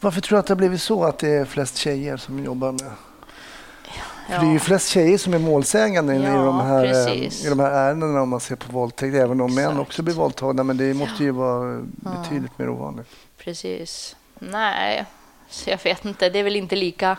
Varför 0.00 0.20
tror 0.20 0.36
du 0.36 0.40
att 0.40 0.46
det 0.46 0.52
har 0.54 0.58
blivit 0.58 0.82
så 0.82 1.04
att 1.04 1.18
det 1.18 1.28
är 1.28 1.44
flest 1.44 1.76
tjejer 1.76 2.16
som 2.16 2.44
jobbar 2.44 2.72
med? 2.72 2.80
För 2.80 4.34
Ja. 4.34 4.40
det 4.40 4.46
är 4.46 4.52
ju 4.52 4.58
flest 4.58 4.88
tjejer 4.88 5.18
som 5.18 5.34
är 5.34 5.38
målsägande 5.38 6.14
i, 6.14 6.22
Ja, 6.22 6.30
de 6.44 6.60
här, 6.60 6.84
eh, 6.84 6.90
precis. 6.90 7.44
i 7.44 7.48
de 7.48 7.60
här 7.60 7.70
ärendena 7.70 8.22
om 8.22 8.28
man 8.28 8.40
ser 8.40 8.56
på 8.56 8.72
våldtäkt. 8.72 9.14
Även 9.14 9.40
om 9.40 9.54
män 9.54 9.64
Exakt. 9.64 9.80
också 9.80 10.02
blir 10.02 10.14
våldtagna. 10.14 10.62
Men 10.62 10.76
det 10.76 10.94
måste 10.94 11.24
ju 11.24 11.30
vara 11.30 11.80
betydligt 11.96 12.58
mer 12.58 12.68
ovanligt. 12.68 13.08
Precis. 13.38 14.16
Nej, 14.38 15.04
så 15.48 15.70
jag 15.70 15.78
vet 15.84 16.04
inte. 16.04 16.28
Det 16.30 16.38
är 16.38 16.42
väl 16.44 16.56
inte 16.56 16.76
lika 16.76 17.16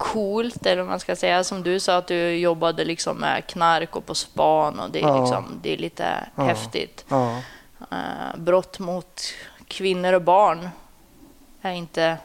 coolt, 0.00 0.66
eller 0.66 0.84
man 0.84 1.00
ska 1.00 1.16
säga. 1.16 1.44
Som 1.44 1.62
du 1.62 1.80
sa, 1.80 1.96
att 1.96 2.06
du 2.06 2.30
jobbade 2.36 2.84
liksom 2.84 3.16
med 3.16 3.46
knark 3.46 3.96
och 3.96 4.06
på 4.06 4.14
span. 4.14 4.80
Och 4.80 4.90
det, 4.90 4.98
är 4.98 5.02
Ja. 5.08 5.20
liksom, 5.20 5.44
det 5.62 5.72
är 5.72 5.76
lite 5.76 6.26
Ja. 6.34 6.42
häftigt. 6.42 7.04
Ja. 7.08 7.36
Eh, 7.90 8.36
brott 8.38 8.78
mot 8.78 9.20
kvinnor 9.68 10.12
och 10.12 10.22
barn 10.22 10.68
är 11.62 11.72
inte 11.72 12.16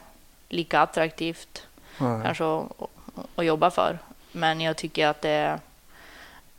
lika 0.48 0.80
attraktivt 0.80 1.62
Nej. 1.98 2.20
kanske 2.24 2.44
att, 3.36 3.44
jobba 3.44 3.70
för. 3.70 3.98
Men 4.32 4.60
jag 4.60 4.76
tycker 4.76 5.06
att 5.06 5.22
det 5.22 5.30
är 5.30 5.60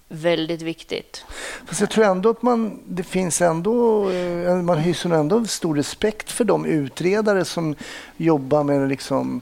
väldigt 0.10 0.62
viktigt. 0.62 1.26
Fast 1.66 1.80
jag 1.82 1.90
tror 1.90 2.06
ändå 2.06 2.30
att 2.30 2.42
man, 2.42 2.80
det 2.88 3.04
finns 3.04 3.42
ändå, 3.42 4.10
eh, 4.10 4.56
man 4.56 4.78
hyser 4.78 5.10
ändå 5.10 5.46
stor 5.46 5.76
respekt 5.76 6.32
för 6.32 6.44
de 6.44 6.66
utredare 6.66 7.46
som 7.46 7.76
jobbar 8.18 8.64
med 8.64 8.90
liksom 8.90 9.42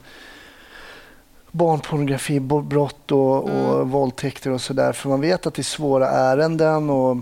barnpornografibrott 1.56 3.12
och, 3.12 3.50
och 3.50 3.90
våldtäkter 3.90 4.52
och 4.52 4.62
sådär. 4.62 4.94
För 4.94 5.10
man 5.10 5.22
vet 5.22 5.46
att 5.46 5.54
det 5.54 5.62
är 5.62 5.64
svåra 5.64 6.10
ärenden. 6.10 6.90
Och, 6.90 7.18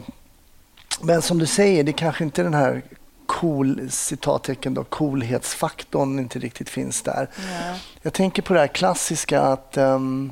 men 1.01 1.21
som 1.21 1.39
du 1.39 1.45
säger, 1.45 1.83
det 1.83 1.93
kanske 1.93 2.23
inte 2.23 2.41
är 2.41 2.43
den 2.43 2.53
här 2.53 2.81
cool, 3.25 3.89
citattecken 3.91 4.73
då, 4.73 4.83
coolhetsfaktorn 4.83 6.19
inte 6.19 6.39
riktigt 6.39 6.69
finns 6.69 7.01
där. 7.01 7.29
Ja. 7.37 7.75
Jag 8.01 8.13
tänker 8.13 8.41
på 8.41 8.53
det 8.53 8.59
här 8.59 8.67
klassiska 8.67 9.41
att 9.41 9.77
ehm, 9.77 10.31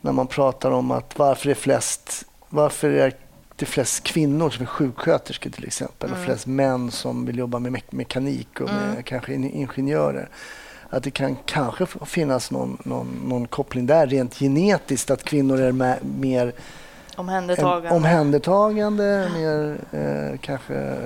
när 0.00 0.12
man 0.12 0.26
pratar 0.26 0.70
om 0.70 0.90
att 0.90 1.18
varför 1.18 1.50
är 1.50 1.54
flest, 1.54 2.24
varför 2.48 2.90
är 2.90 3.12
det 3.56 3.66
flest 3.66 4.02
kvinnor 4.02 4.50
som 4.50 4.62
är 4.62 4.66
sjuksköterskor 4.66 5.50
till 5.50 5.64
exempel 5.66 6.12
och 6.12 6.18
flest 6.24 6.46
män 6.46 6.90
som 6.90 7.26
vill 7.26 7.38
jobba 7.38 7.58
med 7.58 7.72
me- 7.72 7.82
mekanik 7.90 8.60
och 8.60 8.68
med 8.68 9.04
kanske 9.04 9.34
in- 9.34 9.52
ingenjörer. 9.54 10.28
Att 10.90 11.02
det 11.02 11.10
kan 11.10 11.36
kanske 11.44 11.86
finnas 12.06 12.50
någon, 12.50 12.78
någon, 12.84 13.20
någon 13.24 13.46
koppling 13.46 13.86
där 13.86 14.06
rent 14.06 14.34
genetiskt 14.38 15.10
att 15.10 15.24
kvinnor 15.24 15.60
är 15.60 15.72
med, 15.72 15.98
mer 16.18 16.52
Omhändertagande. 17.16 17.88
en- 17.88 17.94
omhändertagande, 17.96 19.30
mer 19.34 19.78
eh, 20.00 20.38
kanske... 20.40 20.96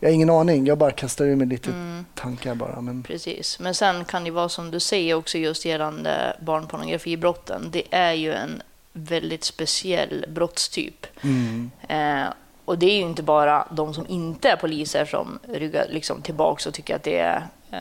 Jag 0.00 0.08
har 0.08 0.14
ingen 0.14 0.30
aning, 0.30 0.66
jag 0.66 0.78
bara 0.78 0.90
kastar 0.90 1.24
ur 1.24 1.36
mig 1.36 1.46
lite 1.46 1.70
Mm. 1.70 2.04
tankar 2.14 2.54
bara. 2.54 2.80
Men, 2.80 3.02
Precis. 3.02 3.58
Men 3.60 3.74
sen 3.74 4.04
kan 4.04 4.24
det 4.24 4.30
vara 4.30 4.48
som 4.48 4.70
du 4.70 4.80
säger 4.80 5.14
också 5.14 5.38
just 5.38 5.64
gällande 5.64 6.36
barnpornografibrotten. 6.40 7.68
Det 7.72 7.82
är 7.90 8.12
ju 8.12 8.32
en 8.32 8.62
väldigt 8.92 9.44
speciell 9.44 10.24
brottstyp. 10.28 11.06
mm, 11.22 11.70
Eh, 11.88 12.24
och 12.64 12.78
det 12.78 12.86
är 12.86 12.96
ju 12.96 13.02
inte 13.02 13.22
bara 13.22 13.68
de 13.70 13.94
som 13.94 14.06
inte 14.08 14.48
är 14.50 14.56
poliser 14.56 15.04
som 15.04 15.38
ryggar 15.48 15.86
liksom 15.90 16.22
tillbaka 16.22 16.68
och 16.68 16.74
tycker 16.74 16.96
att 16.96 17.02
det 17.02 17.18
är 17.18 17.46
eh, 17.70 17.80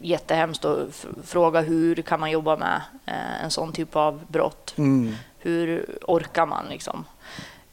jättehemskt 0.00 0.64
att 0.64 1.06
fråga 1.24 1.60
hur 1.60 2.02
kan 2.02 2.20
man 2.20 2.30
jobba 2.30 2.56
med 2.56 2.80
eh, 3.06 3.44
en 3.44 3.50
sån 3.50 3.72
typ 3.72 3.96
av 3.96 4.20
brott. 4.28 4.74
mm, 4.78 5.14
Hur 5.38 5.98
orkar 6.06 6.46
man 6.46 6.66
liksom? 6.70 7.04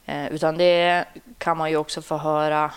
Eh, 0.05 0.27
utan 0.27 0.57
det 0.57 1.05
kan 1.37 1.57
man 1.57 1.69
ju 1.69 1.77
också 1.77 2.01
få 2.01 2.17
höra 2.17 2.71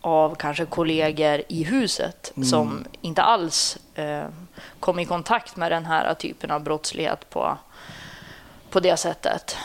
av 0.00 0.34
kanske 0.34 0.64
kollegor 0.64 1.42
i 1.48 1.64
huset 1.64 2.32
som 2.44 2.84
inte 3.00 3.22
alls 3.22 3.78
eh, 3.94 4.24
kom 4.80 4.98
i 4.98 5.04
kontakt 5.04 5.56
med 5.56 5.72
den 5.72 5.84
här 5.84 6.14
typen 6.14 6.50
av 6.50 6.62
brottslighet 6.62 7.30
på, 7.30 7.58
på 8.70 8.80
det 8.80 8.96
sättet. 8.96 9.56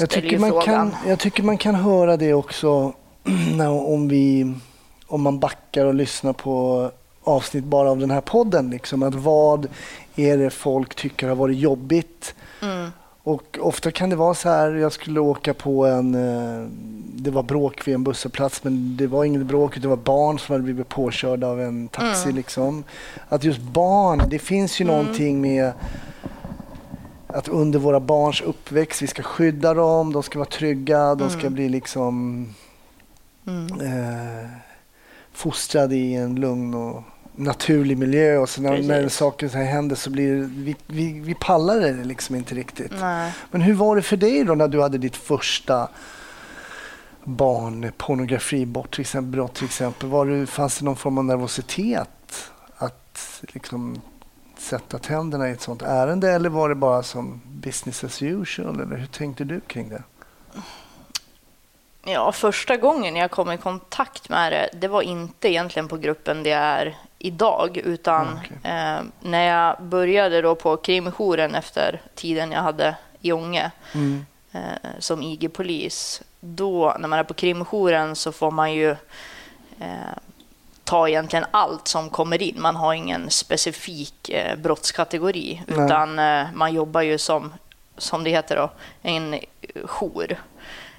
Jag 0.00 0.10
tycker, 0.10 0.38
man 0.38 0.50
frågan. 0.50 0.64
kan, 0.64 0.94
jag 1.06 1.18
tycker 1.18 1.42
man 1.42 1.58
kan 1.58 1.74
höra 1.74 2.16
det 2.16 2.34
också 2.34 2.92
när, 3.56 3.68
om, 3.68 4.08
vi, 4.08 4.54
om 5.08 5.22
man 5.22 5.38
backar 5.38 5.84
och 5.84 5.94
lyssnar 5.94 6.32
på 6.32 6.90
avsnitt 7.24 7.64
bara 7.64 7.90
av 7.90 7.98
den 7.98 8.10
här 8.10 8.20
podden. 8.20 8.70
Liksom, 8.70 9.02
att 9.02 9.14
vad 9.14 9.66
är 10.16 10.38
det 10.38 10.50
folk 10.50 10.94
tycker 10.94 11.28
har 11.28 11.36
varit 11.36 11.58
jobbigt? 11.58 12.34
Mm. 12.62 12.90
Och 13.22 13.58
ofta 13.60 13.90
kan 13.90 14.10
det 14.10 14.16
vara 14.16 14.34
så 14.34 14.48
här, 14.48 14.74
jag 14.74 14.92
skulle 14.92 15.20
åka 15.20 15.54
på 15.54 15.86
en, 15.86 16.14
eh, 16.14 16.68
det 17.14 17.30
var 17.30 17.42
bråk 17.42 17.88
vid 17.88 17.94
en 17.94 18.04
busshållplats 18.04 18.64
men 18.64 18.96
det 18.96 19.06
var 19.06 19.24
inget 19.24 19.46
bråk, 19.46 19.78
det 19.78 19.88
var 19.88 19.96
barn 19.96 20.38
som 20.38 20.52
hade 20.52 20.64
blivit 20.64 20.88
påkörda 20.88 21.46
av 21.46 21.60
en 21.60 21.88
taxi. 21.88 22.24
Mm. 22.24 22.36
Liksom. 22.36 22.84
Att 23.28 23.44
just 23.44 23.60
barn, 23.60 24.22
det 24.28 24.38
finns 24.38 24.80
ju 24.80 24.84
någonting 24.84 25.40
med 25.40 25.72
att 27.26 27.48
under 27.48 27.78
våra 27.78 28.00
barns 28.00 28.40
uppväxt, 28.40 29.02
vi 29.02 29.06
ska 29.06 29.22
skydda 29.22 29.74
dem, 29.74 30.12
de 30.12 30.22
ska 30.22 30.38
vara 30.38 30.48
trygga, 30.48 31.14
de 31.14 31.30
ska 31.30 31.50
bli 31.50 31.68
liksom 31.68 32.46
Mm. 33.46 33.80
eh, 33.80 34.48
fostrade 35.38 35.96
i 35.96 36.14
en 36.14 36.34
lugn 36.34 36.74
och 36.74 37.02
naturlig 37.36 37.98
miljö 37.98 38.38
och 38.38 38.48
så 38.48 38.62
när, 38.62 38.82
när 38.82 39.08
saker 39.08 39.48
så 39.48 39.58
här 39.58 39.64
händer 39.64 39.96
så 39.96 40.10
blir 40.10 40.36
det, 40.36 40.46
vi, 40.46 40.76
vi, 40.86 41.20
vi 41.20 41.34
pallar 41.34 41.80
det 41.80 42.04
liksom 42.04 42.36
inte 42.36 42.54
riktigt. 42.54 42.92
Nej. 43.00 43.32
Men 43.50 43.60
hur 43.60 43.74
var 43.74 43.96
det 43.96 44.02
för 44.02 44.16
dig 44.16 44.44
då 44.44 44.54
när 44.54 44.68
du 44.68 44.82
hade 44.82 44.98
ditt 44.98 45.16
första 45.16 45.88
barnpornografibrott 47.24 48.90
till 48.90 49.00
exempel? 49.00 49.30
Brott 49.30 49.54
till 49.54 49.64
exempel? 49.64 50.08
Var 50.08 50.26
det, 50.26 50.46
fanns 50.46 50.78
det 50.78 50.84
någon 50.84 50.96
form 50.96 51.18
av 51.18 51.24
nervositet 51.24 52.50
att 52.76 53.40
liksom 53.40 54.00
sätta 54.58 54.98
tänderna 54.98 55.48
i 55.48 55.52
ett 55.52 55.60
sånt 55.60 55.82
ärende 55.82 56.32
eller 56.32 56.48
var 56.48 56.68
det 56.68 56.74
bara 56.74 57.02
som 57.02 57.40
business 57.44 58.04
as 58.04 58.22
usual? 58.22 58.80
Eller 58.80 58.96
hur 58.96 59.06
tänkte 59.06 59.44
du 59.44 59.60
kring 59.60 59.88
det? 59.88 60.02
Ja, 62.04 62.32
första 62.32 62.76
gången 62.76 63.16
jag 63.16 63.30
kom 63.30 63.52
i 63.52 63.56
kontakt 63.56 64.28
med 64.28 64.52
det, 64.52 64.68
det 64.72 64.88
var 64.88 65.02
inte 65.02 65.48
egentligen 65.48 65.88
på 65.88 65.96
gruppen 65.96 66.42
det 66.42 66.50
är 66.50 66.96
idag, 67.18 67.76
utan 67.76 68.38
Okej. 68.44 68.72
eh, 68.72 68.98
när 69.20 69.42
jag 69.46 69.82
började 69.82 70.42
då 70.42 70.54
på 70.54 70.76
krimjouren 70.76 71.54
efter 71.54 72.00
tiden 72.14 72.52
jag 72.52 72.60
hade 72.60 72.96
i 73.20 73.32
Ånge 73.32 73.70
Mm. 73.94 74.26
eh, 74.52 74.60
som 74.98 75.22
IG-polis, 75.22 76.22
då 76.40 76.96
när 76.98 77.08
man 77.08 77.18
är 77.18 77.24
på 77.24 77.34
krimjouren 77.34 78.16
så 78.16 78.32
får 78.32 78.50
man 78.50 78.72
ju 78.72 78.90
eh, 79.80 80.16
ta 80.84 81.08
egentligen 81.08 81.44
allt 81.50 81.88
som 81.88 82.10
kommer 82.10 82.42
in. 82.42 82.60
Man 82.62 82.76
har 82.76 82.94
ingen 82.94 83.30
specifik 83.30 84.28
eh, 84.28 84.56
brottskategori, 84.58 85.62
Nej. 85.66 85.84
utan 85.84 86.18
eh, 86.18 86.46
man 86.54 86.74
jobbar 86.74 87.00
ju 87.02 87.18
som, 87.18 87.54
som 87.96 88.24
det 88.24 88.30
heter 88.30 88.56
då, 88.56 88.70
en 89.02 89.38
jour. 89.84 90.36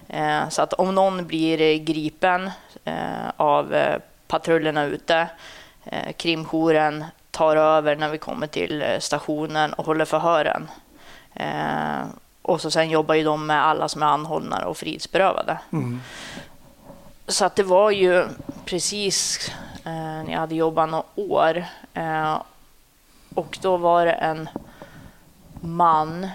Eh, 0.09 0.49
så 0.49 0.61
att 0.61 0.73
om 0.73 0.95
någon 0.95 1.27
blir 1.27 1.77
gripen 1.77 2.51
eh, 2.85 3.29
av 3.37 3.73
eh, 3.73 3.99
patrullerna 4.27 4.85
ute, 4.85 5.27
krimjouren 6.17 7.05
tar 7.31 7.55
över 7.55 7.95
när 7.95 8.09
vi 8.09 8.17
kommer 8.17 8.47
till 8.47 8.83
stationen 8.99 9.73
och 9.73 9.85
håller 9.85 10.05
förhören. 10.05 10.67
Och 12.41 12.61
så 12.61 12.71
sen 12.71 12.89
jobbar 12.89 13.15
ju 13.15 13.23
de 13.23 13.45
med 13.45 13.65
alla 13.65 13.89
som 13.89 14.03
är 14.03 14.07
anhållna 14.07 14.65
och 14.65 14.77
frihetsberövade. 14.77 15.57
Mm. 15.71 16.01
Så 17.27 17.45
att 17.45 17.55
det 17.55 17.63
var 17.63 17.91
ju 17.91 18.27
precis 18.65 19.51
när 19.83 20.31
jag 20.31 20.39
hade 20.39 20.55
jobbat 20.55 20.89
några 20.89 21.03
år. 21.15 21.65
Och 23.35 23.57
då 23.61 23.77
var 23.77 24.05
det 24.05 24.11
en 24.11 24.49
man. 25.61 26.29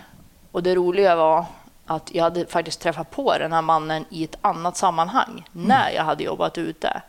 Och 0.53 0.63
det 0.63 0.75
roliga 0.75 1.17
var 1.17 1.45
att 1.87 2.15
jag 2.15 2.25
hade 2.25 2.47
faktiskt 2.47 2.81
träffat 2.81 3.11
på 3.11 3.39
den 3.39 3.53
här 3.53 3.63
mannen 3.63 4.05
i 4.11 4.25
ett 4.25 4.39
annat 4.41 4.77
sammanhang 4.77 5.49
när 5.53 5.91
jag 5.91 6.05
hade 6.05 6.25
jobbat 6.25 6.59
ute. 6.59 7.03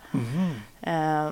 Eh, 0.82 1.32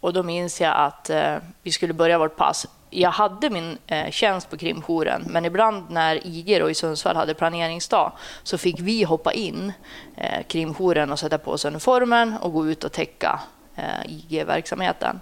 och 0.00 0.12
då 0.12 0.22
minns 0.22 0.60
jag 0.60 0.76
att 0.76 1.10
eh, 1.10 1.36
vi 1.62 1.72
skulle 1.72 1.92
börja 1.92 2.18
vårt 2.18 2.36
pass. 2.36 2.66
Jag 2.90 3.10
hade 3.10 3.50
min 3.50 3.78
eh, 3.86 4.10
tjänst 4.10 4.50
på 4.50 4.56
krimjouren, 4.56 5.24
men 5.26 5.44
ibland 5.44 5.90
när 5.90 6.26
IG 6.26 6.60
då 6.60 6.70
i 6.70 6.74
Sundsvall 6.74 7.16
hade 7.16 7.34
planeringsdag 7.34 8.12
så 8.42 8.58
fick 8.58 8.80
vi 8.80 9.02
hoppa 9.02 9.32
in 9.32 9.72
eh, 10.16 10.42
krimjouren 10.46 11.12
och 11.12 11.18
sätta 11.18 11.38
på 11.38 11.50
oss 11.50 11.64
uniformen 11.64 12.34
och 12.40 12.52
gå 12.52 12.66
ut 12.66 12.84
och 12.84 12.92
täcka 12.92 13.40
eh, 13.76 14.06
IG-verksamheten. 14.06 15.20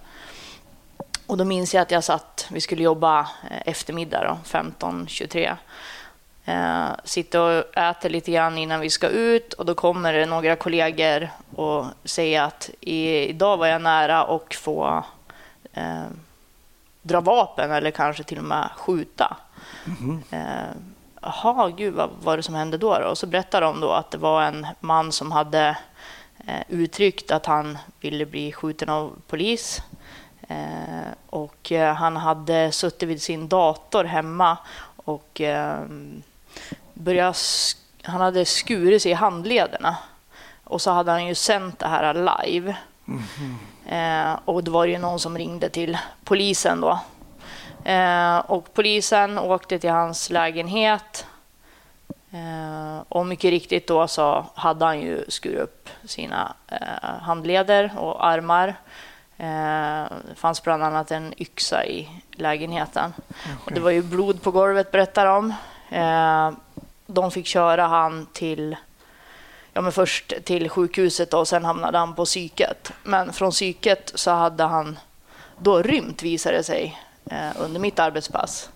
Och 1.27 1.37
då 1.37 1.45
minns 1.45 1.75
jag 1.75 1.83
att 1.83 1.91
jag 1.91 2.05
satt, 2.05 2.47
vi 2.51 2.61
skulle 2.61 2.83
jobba 2.83 3.21
eh, 3.21 3.63
eftermiddag 3.65 4.39
15.23. 4.45 5.57
Eh, 6.49 6.91
sitter 7.05 7.41
och 7.41 7.77
äter 7.77 8.11
lite 8.11 8.33
grann 8.33 8.59
innan 8.59 8.81
vi 8.81 8.91
ska 8.91 9.09
ut 9.09 9.53
och 9.53 9.67
då 9.67 9.75
kommer 9.75 10.13
det 10.13 10.27
några 10.27 10.57
kollegor 10.57 11.29
och 11.55 11.87
säger 12.05 12.43
att 12.43 12.71
idag 12.81 13.57
var 13.57 13.67
jag 13.67 13.83
nära 13.83 14.25
att 14.25 14.55
få 14.55 15.05
eh, 15.73 16.07
dra 17.03 17.21
vapen 17.21 17.71
eller 17.71 17.91
kanske 17.91 18.25
till 18.25 18.39
och 18.39 18.45
med 18.45 18.71
skjuta. 18.77 19.37
Mm. 20.01 20.23
Eh, 20.31 21.69
gud, 21.77 21.95
vad 21.95 22.11
var 22.23 22.37
det 22.37 22.43
som 22.43 22.55
hände 22.55 22.79
då? 22.79 22.95
Och 22.95 23.19
så 23.19 23.27
berättar 23.27 23.61
de 23.61 23.81
då 23.81 23.93
att 23.93 24.11
det 24.11 24.19
var 24.19 24.43
en 24.43 24.67
man 24.81 25.13
som 25.13 25.33
hade 25.33 25.77
eh, 26.47 26.63
uttryckt 26.69 27.31
att 27.31 27.47
han 27.47 27.79
ville 28.01 28.27
bli 28.27 28.53
skjuten 28.53 28.89
av 28.89 29.13
polis. 29.27 29.83
Eh, 30.49 31.09
och 31.31 31.73
eh, 31.73 31.95
han 31.95 32.17
hade 32.17 32.73
suttit 32.73 33.09
vid 33.09 33.23
sin 33.23 33.49
dator 33.49 34.05
hemma 34.05 34.59
och 35.05 35.41
eh, 36.71 36.77
börjat, 36.95 37.39
han 38.03 38.21
hade 38.21 38.45
skurit 38.45 39.03
sig 39.03 39.11
i 39.11 39.15
handlederna. 39.15 39.97
Och 40.65 40.83
så 40.83 40.91
hade 40.91 41.11
han 41.11 41.27
ju 41.27 41.35
sänt 41.35 41.79
det 41.79 41.87
här 41.87 42.15
live. 42.15 42.77
Mm 43.09 43.23
-hmm. 43.23 44.39
och 44.45 44.65
då 44.65 44.71
var 44.73 44.87
det 44.87 44.93
ju 44.93 44.99
någon 44.99 45.21
som 45.21 45.39
ringde 45.39 45.69
till 45.69 45.99
polisen 46.25 46.81
då 46.81 47.01
Eh, 47.89 48.39
och 48.39 48.75
polisen 48.75 49.39
åkte 49.39 49.79
till 49.79 49.91
hans 49.91 50.31
lägenhet. 50.31 51.27
Eh, 52.31 53.03
och 53.09 53.27
mycket 53.27 53.51
riktigt 53.51 53.87
då 53.87 54.09
så 54.09 54.47
hade 54.55 54.85
han 54.85 55.01
ju 55.01 55.25
skurit 55.29 55.61
upp 55.61 55.89
sina 56.05 56.55
eh, 56.67 57.21
handleder 57.21 57.93
och 57.99 58.27
armar. 58.27 58.75
det 60.29 60.35
fanns 60.35 60.63
bland 60.63 60.83
annat 60.83 61.11
en 61.11 61.35
yxa 61.43 61.87
i 61.87 62.09
lägenheten. 62.33 63.15
Okay. 63.29 63.55
Och 63.65 63.73
det 63.73 63.81
var 63.81 63.91
ju 63.91 64.03
blod 64.03 64.43
på 64.43 64.51
golvet 64.51 64.91
berättar 64.91 65.27
de. 65.27 65.55
Eh, 65.91 66.51
de 67.07 67.31
fick 67.31 67.47
köra 67.47 67.87
han 67.87 68.27
till 68.33 68.77
ja, 69.73 69.81
men 69.81 69.93
först 69.93 70.33
till 70.45 70.69
sjukhuset 70.69 71.35
och 71.35 71.49
sen 71.49 71.65
hamnade 71.65 71.99
han 71.99 72.15
på 72.15 72.25
psyket. 72.25 72.93
Men 73.03 73.33
från 73.33 73.51
psyket 73.51 74.13
så 74.15 74.31
hade 74.31 74.65
han 74.65 74.99
då 75.59 75.83
rymt 75.83 76.23
visade 76.23 76.57
det 76.57 76.63
sig 76.63 76.99
eh, 77.31 77.51
under 77.59 77.81
mitt 77.81 77.99
arbetspass. 77.99 78.71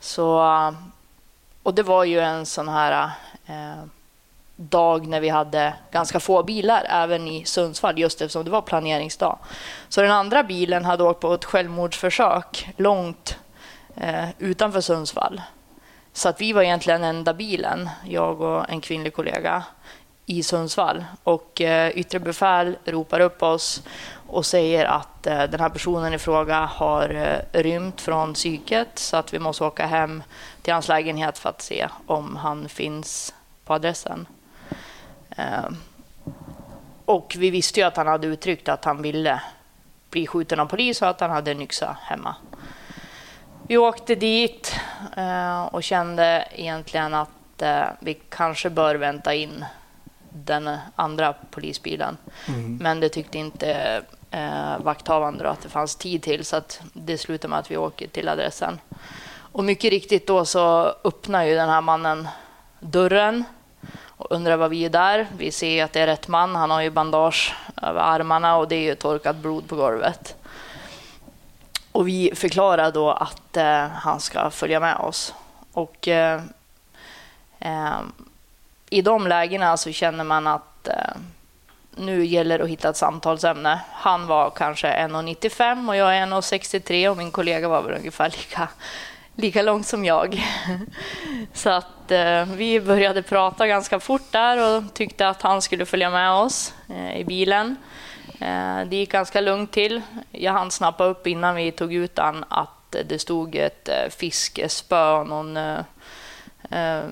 Så, 0.00 0.42
och 1.62 1.74
det 1.74 1.82
var 1.82 2.04
ju 2.04 2.20
en 2.20 2.46
sån 2.46 2.68
här 2.68 3.10
eh, 3.46 3.84
dag 4.56 5.06
när 5.06 5.20
vi 5.20 5.28
hade 5.28 5.74
ganska 5.90 6.20
få 6.20 6.42
bilar, 6.42 6.86
även 6.88 7.28
i 7.28 7.44
Sundsvall, 7.44 7.98
just 7.98 8.20
eftersom 8.20 8.44
det 8.44 8.50
var 8.50 8.62
planeringsdag. 8.62 9.38
Så 9.88 10.02
den 10.02 10.10
andra 10.10 10.42
bilen 10.42 10.84
hade 10.84 11.04
åkt 11.04 11.20
på 11.20 11.34
ett 11.34 11.44
självmordsförsök 11.44 12.68
långt 12.76 13.38
eh, 13.96 14.28
utanför 14.38 14.80
Sundsvall. 14.80 15.42
Så 16.18 16.28
att 16.28 16.40
vi 16.40 16.52
var 16.52 16.62
egentligen 16.62 17.04
enda 17.04 17.34
bilen, 17.34 17.90
jag 18.04 18.40
och 18.40 18.70
en 18.70 18.80
kvinnlig 18.80 19.14
kollega 19.14 19.64
i 20.26 20.42
Sundsvall. 20.42 21.04
Och 21.22 21.60
eh, 21.60 21.90
yttre 21.90 22.18
befäl 22.18 22.76
ropar 22.84 23.20
upp 23.20 23.42
oss 23.42 23.82
och 24.26 24.46
säger 24.46 24.84
att 24.84 25.26
eh, 25.26 25.42
den 25.42 25.60
här 25.60 25.68
personen 25.68 26.14
i 26.14 26.18
fråga 26.18 26.64
har 26.64 27.14
eh, 27.14 27.60
rymt 27.60 28.00
från 28.00 28.34
psyket 28.34 28.88
så 28.98 29.16
att 29.16 29.34
vi 29.34 29.38
måste 29.38 29.64
åka 29.64 29.86
hem 29.86 30.22
till 30.62 30.72
hans 30.72 30.88
lägenhet 30.88 31.38
för 31.38 31.48
att 31.48 31.62
se 31.62 31.88
om 32.06 32.36
han 32.36 32.68
finns 32.68 33.34
på 33.64 33.74
adressen. 33.74 34.26
Eh, 35.30 35.68
och 37.04 37.34
vi 37.38 37.50
visste 37.50 37.80
ju 37.80 37.86
att 37.86 37.96
han 37.96 38.06
hade 38.06 38.26
uttryckt 38.26 38.68
att 38.68 38.84
han 38.84 39.02
ville 39.02 39.42
bli 40.10 40.26
skjuten 40.26 40.60
av 40.60 40.66
polis 40.66 41.02
och 41.02 41.08
att 41.08 41.20
han 41.20 41.30
hade 41.30 41.50
en 41.50 41.62
yxa 41.62 41.96
hemma. 42.02 42.36
Vi 43.68 43.76
åkte 43.76 44.14
dit 44.14 44.74
och 45.70 45.82
kände 45.82 46.48
egentligen 46.52 47.14
att 47.14 47.62
vi 48.00 48.14
kanske 48.14 48.70
bör 48.70 48.94
vänta 48.94 49.34
in 49.34 49.64
den 50.30 50.70
andra 50.94 51.34
polisbilen. 51.50 52.16
Mm. 52.48 52.76
Men 52.76 53.00
det 53.00 53.08
tyckte 53.08 53.38
inte 53.38 54.02
eh, 54.30 54.78
vakthavande 54.78 55.50
att 55.50 55.60
det 55.60 55.68
fanns 55.68 55.96
tid 55.96 56.22
till 56.22 56.44
så 56.44 56.56
att 56.56 56.80
det 56.92 57.18
slutade 57.18 57.50
med 57.50 57.58
att 57.58 57.70
vi 57.70 57.76
åker 57.76 58.08
till 58.08 58.28
adressen. 58.28 58.80
Och 59.28 59.64
mycket 59.64 59.90
riktigt 59.90 60.26
då 60.26 60.44
så 60.44 60.94
öppnar 61.04 61.44
ju 61.44 61.54
den 61.54 61.68
här 61.68 61.80
mannen 61.80 62.28
dörren 62.80 63.44
och 64.04 64.26
undrar 64.30 64.56
vad 64.56 64.70
vi 64.70 64.84
är 64.84 64.90
där. 64.90 65.26
Vi 65.36 65.50
ser 65.50 65.84
att 65.84 65.92
det 65.92 66.00
är 66.00 66.06
rätt 66.06 66.28
man. 66.28 66.56
Han 66.56 66.70
har 66.70 66.82
ju 66.82 66.90
bandage 66.90 67.56
över 67.82 68.00
armarna 68.00 68.56
och 68.56 68.68
det 68.68 68.76
är 68.76 68.82
ju 68.82 68.94
torkat 68.94 69.36
blod 69.36 69.68
på 69.68 69.76
golvet. 69.76 70.37
Och 71.92 72.08
vi 72.08 72.32
förklarar 72.34 72.92
då 72.92 73.10
att 73.10 73.56
eh, 73.56 73.86
han 73.86 74.20
ska 74.20 74.50
följa 74.50 74.80
med 74.80 74.96
oss. 74.96 75.34
Och 75.72 76.08
eh, 76.08 76.42
eh 77.58 78.00
i 78.90 79.02
de 79.02 79.26
lägena 79.26 79.76
så 79.76 79.92
känner 79.92 80.24
man 80.24 80.46
att 80.46 80.88
eh, 80.88 81.16
nu 81.96 82.24
gäller 82.24 82.58
det 82.58 82.64
att 82.64 82.70
hitta 82.70 82.88
ett 82.88 82.96
samtalsämne. 82.96 83.80
Han 83.92 84.26
var 84.26 84.50
kanske 84.50 84.88
1,95 84.88 85.88
och 85.88 85.96
jag 85.96 86.16
är 86.16 86.26
1,63 86.26 87.08
och 87.08 87.16
min 87.16 87.30
kollega 87.30 87.68
var 87.68 87.82
väl 87.82 87.98
ungefär 87.98 88.30
lika, 88.30 88.68
lika 89.34 89.62
lång 89.62 89.84
som 89.84 90.04
jag. 90.04 90.42
Så 91.52 91.70
att 91.70 92.10
eh, 92.10 92.44
vi 92.44 92.80
började 92.80 93.22
prata 93.22 93.66
ganska 93.66 94.00
fort 94.00 94.32
där 94.32 94.76
och 94.76 94.94
tyckte 94.94 95.28
att 95.28 95.42
han 95.42 95.62
skulle 95.62 95.86
följa 95.86 96.10
med 96.10 96.32
oss 96.32 96.74
eh, 96.88 97.20
i 97.20 97.24
bilen. 97.24 97.76
Eh, 98.40 98.80
det 98.86 98.96
gick 98.96 99.12
ganska 99.12 99.40
lugnt 99.40 99.72
till. 99.72 100.02
Jag 100.30 100.52
hann 100.52 100.70
snappa 100.70 101.04
upp 101.04 101.26
innan 101.26 101.54
vi 101.54 101.72
tog 101.72 101.94
ut 101.94 102.18
han 102.18 102.44
att 102.48 102.96
det 103.06 103.18
stod 103.18 103.54
ett 103.56 103.88
eh, 103.88 104.08
fiskespö 104.10 105.12
och 105.12 105.26
någon 105.26 105.56
eh, 105.56 107.02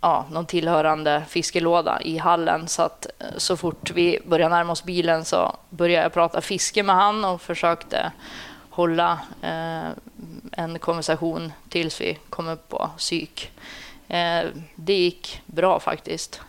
ja, 0.00 0.26
någon 0.30 0.46
tillhörande 0.46 1.24
fiskelåda 1.28 2.00
i 2.02 2.18
hallen. 2.18 2.68
Så 2.68 2.82
att 2.82 3.06
så 3.36 3.56
fort 3.56 3.90
vi 3.90 4.18
började 4.26 4.54
närma 4.54 4.72
oss 4.72 4.84
bilen 4.84 5.24
så 5.24 5.56
började 5.70 6.02
jag 6.02 6.12
prata 6.12 6.40
fiske 6.40 6.82
med 6.82 6.96
han 6.96 7.24
och 7.24 7.42
försökte 7.42 8.12
hålla 8.70 9.18
en 10.52 10.78
konversation 10.78 11.52
tills 11.68 12.00
vi 12.00 12.18
kom 12.30 12.48
upp 12.48 12.68
på 12.68 12.90
psyk. 12.96 13.50
Det 14.74 14.94
gick 14.94 15.42
bra 15.46 15.80
faktiskt. 15.80 16.40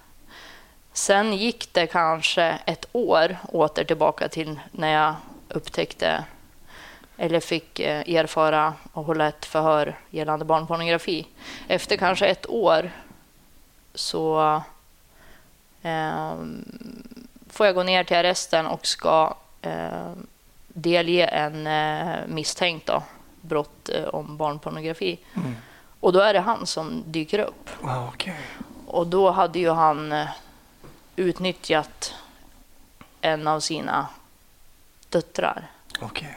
Sen 0.94 1.34
gick 1.34 1.74
det 1.74 1.88
kanske 1.88 2.44
ett 2.66 2.86
år 2.92 3.38
åter 3.48 3.84
tillbaka 3.84 4.28
till 4.28 4.60
när 4.72 4.94
jag 4.94 5.16
upptäckte 5.48 6.24
eller 7.18 7.40
fick 7.40 7.80
eh, 7.80 8.16
erfara 8.16 8.74
och 8.94 9.04
hålla 9.04 9.28
ett 9.28 9.46
förhör 9.46 9.98
gällande 10.10 10.46
barnpornografi. 10.46 11.28
Efter 11.68 11.98
kanske 11.98 12.26
ett 12.26 12.50
år 12.50 12.92
så 13.94 14.62
eh, 15.82 16.34
får 17.50 17.66
jag 17.66 17.76
gå 17.76 17.84
ner 17.84 18.04
till 18.04 18.18
arresten 18.18 18.66
och 18.66 18.88
ska 18.88 19.36
eh, 19.62 20.12
delge 20.68 21.26
en 21.26 21.68
eh, 21.68 22.28
misstänkt 22.28 22.88
då, 22.88 23.04
brott 23.42 23.90
eh, 23.90 24.04
om 24.04 24.38
barnpornografi. 24.38 25.20
Mm. 25.36 25.56
Och 26.00 26.14
då 26.14 26.20
är 26.20 26.34
det 26.34 26.40
han 26.40 26.66
som 26.66 27.04
dyker 27.06 27.40
upp. 27.40 27.70
Wow, 27.82 28.08
okay. 28.14 28.34
Och 28.88 29.08
då 29.08 29.32
hade 29.32 29.60
ju 29.60 29.70
han 29.70 30.12
eh, 30.12 30.28
utnyttjat 31.20 32.14
en 33.22 33.48
av 33.48 33.60
sina 33.60 34.08
döttrar. 35.10 35.68
Okay. 36.02 36.34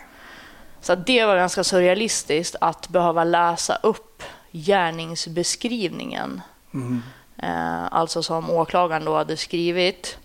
Så 0.80 0.94
det 0.94 1.24
var 1.24 1.36
ganska 1.36 1.64
surrealistiskt 1.64 2.56
att 2.60 2.88
behöva 2.88 3.24
läsa 3.24 3.78
upp 3.82 4.22
gärningsbeskrivningen. 4.50 6.40
Mm. 6.74 7.02
Eh, 7.36 7.84
alltså 7.90 8.22
som 8.22 8.50
åklagaren 8.50 9.04
då 9.04 9.16
hade 9.16 9.36
skrivit 9.36 10.18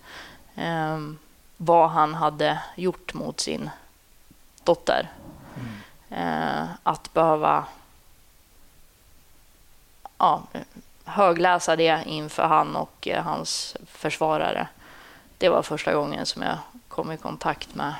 eh, 0.54 0.98
vad 1.56 1.90
han 1.90 2.14
hade 2.14 2.58
gjort 2.76 3.14
mot 3.14 3.40
sin 3.40 3.70
dotter. 4.64 5.10
Mm. 5.56 5.68
Eh, 6.10 6.68
att 6.82 7.14
behöva 7.14 7.64
ja, 10.18 10.42
högläsa 11.08 11.76
det 11.76 12.02
inför 12.06 12.42
han 12.42 12.76
och 12.76 13.08
eh, 13.08 13.24
hans 13.24 13.76
försvarare. 13.86 14.68
Det 15.38 15.48
var 15.48 15.62
första 15.62 15.94
gången 15.94 16.26
som 16.26 16.42
jag 16.42 16.58
kom 16.88 17.12
i 17.12 17.16
kontakt 17.16 17.74
med 17.74 17.94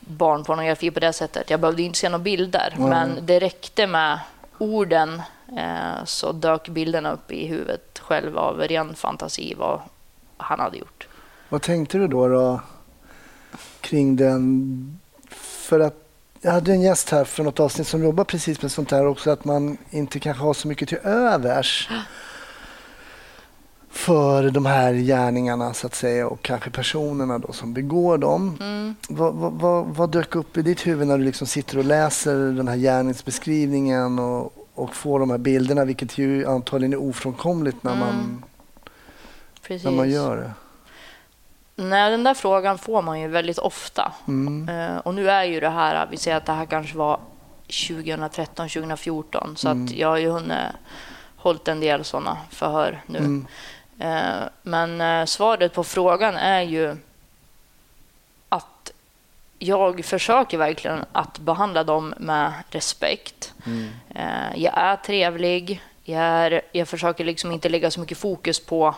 barnpornografi 0.00 0.90
på 0.90 1.00
det 1.00 1.12
sättet. 1.12 1.50
Jag 1.50 1.60
behövde 1.60 1.82
inte 1.82 1.98
se 1.98 2.08
några 2.08 2.22
bilder, 2.22 2.74
mm. 2.76 2.88
men 2.88 3.26
det 3.26 3.40
räckte 3.40 3.86
med 3.86 4.18
orden 4.58 5.22
eh, 5.56 6.04
så 6.04 6.32
dök 6.32 6.68
bilderna 6.68 7.12
upp 7.12 7.32
i 7.32 7.46
huvudet 7.46 7.98
själv 7.98 8.38
av 8.38 8.58
ren 8.60 8.94
fantasi 8.94 9.54
vad 9.58 9.80
han 10.36 10.60
hade 10.60 10.78
gjort. 10.78 11.08
Vad 11.48 11.62
tänkte 11.62 11.98
du 11.98 12.08
då, 12.08 12.28
då 12.28 12.60
kring 13.80 14.16
den? 14.16 15.00
För 15.38 15.80
att 15.80 16.09
jag 16.40 16.52
hade 16.52 16.72
en 16.72 16.80
gäst 16.80 17.10
här 17.10 17.24
för 17.24 17.42
något 17.42 17.60
avsnitt 17.60 17.86
som 17.86 18.04
jobbar 18.04 18.24
precis 18.24 18.62
med 18.62 18.72
sånt 18.72 18.90
här 18.90 19.06
också, 19.06 19.30
att 19.30 19.44
man 19.44 19.76
inte 19.90 20.18
kanske 20.18 20.42
har 20.42 20.54
så 20.54 20.68
mycket 20.68 20.88
till 20.88 20.98
övers 20.98 21.88
för 23.90 24.50
de 24.50 24.66
här 24.66 24.94
gärningarna 24.94 25.74
så 25.74 25.86
att 25.86 25.94
säga 25.94 26.28
och 26.28 26.42
kanske 26.42 26.70
personerna 26.70 27.38
då 27.38 27.52
som 27.52 27.74
begår 27.74 28.18
dem. 28.18 28.56
Mm. 28.60 28.94
Vad, 29.08 29.34
vad, 29.34 29.52
vad, 29.52 29.86
vad 29.86 30.10
dök 30.10 30.34
upp 30.34 30.56
i 30.56 30.62
ditt 30.62 30.86
huvud 30.86 31.06
när 31.06 31.18
du 31.18 31.24
liksom 31.24 31.46
sitter 31.46 31.78
och 31.78 31.84
läser 31.84 32.36
den 32.36 32.68
här 32.68 32.76
gärningsbeskrivningen 32.76 34.18
och, 34.18 34.68
och 34.74 34.94
får 34.94 35.20
de 35.20 35.30
här 35.30 35.38
bilderna, 35.38 35.84
vilket 35.84 36.18
ju 36.18 36.46
antagligen 36.46 36.92
är 36.92 37.02
ofrånkomligt 37.02 37.82
när, 37.82 37.94
man, 37.96 38.08
Mm. 38.08 38.42
När 39.68 39.90
man 39.90 40.10
gör 40.10 40.36
det? 40.36 40.52
Nej, 41.80 42.10
den 42.10 42.24
där 42.24 42.34
frågan 42.34 42.78
får 42.78 43.02
man 43.02 43.20
ju 43.20 43.28
väldigt 43.28 43.58
ofta. 43.58 44.12
Mm. 44.28 44.68
Eh, 44.68 44.96
och 44.98 45.14
nu 45.14 45.30
är 45.30 45.44
ju 45.44 45.60
det 45.60 45.68
här, 45.68 46.06
vi 46.10 46.16
säger 46.16 46.36
att 46.36 46.46
det 46.46 46.52
här 46.52 46.66
kanske 46.66 46.96
var 46.96 47.20
2013, 47.66 48.68
2014, 48.68 49.56
så 49.56 49.68
att 49.68 49.90
jag 49.90 50.08
har 50.08 50.16
ju 50.16 50.28
hunnit 50.28 50.58
hållit 51.36 51.68
en 51.68 51.80
del 51.80 52.04
sådana 52.04 52.36
förhör 52.50 53.02
nu. 53.06 53.18
Mm. 53.18 53.46
Eh, 53.98 54.48
men 54.62 55.00
eh, 55.00 55.24
svaret 55.24 55.74
på 55.74 55.84
frågan 55.84 56.36
är 56.36 56.60
ju 56.60 56.96
att 58.48 58.92
jag 59.58 60.04
försöker 60.04 60.58
verkligen 60.58 61.04
att 61.12 61.38
behandla 61.38 61.84
dem 61.84 62.14
med 62.18 62.52
respekt. 62.70 63.54
Eh, 64.14 64.56
jag 64.56 64.72
är 64.76 64.96
trevlig. 64.96 65.82
Jag, 66.04 66.22
är, 66.22 66.62
jag 66.72 66.88
försöker 66.88 67.24
liksom 67.24 67.52
inte 67.52 67.68
lägga 67.68 67.90
så 67.90 68.00
mycket 68.00 68.18
fokus 68.18 68.66
på 68.66 68.94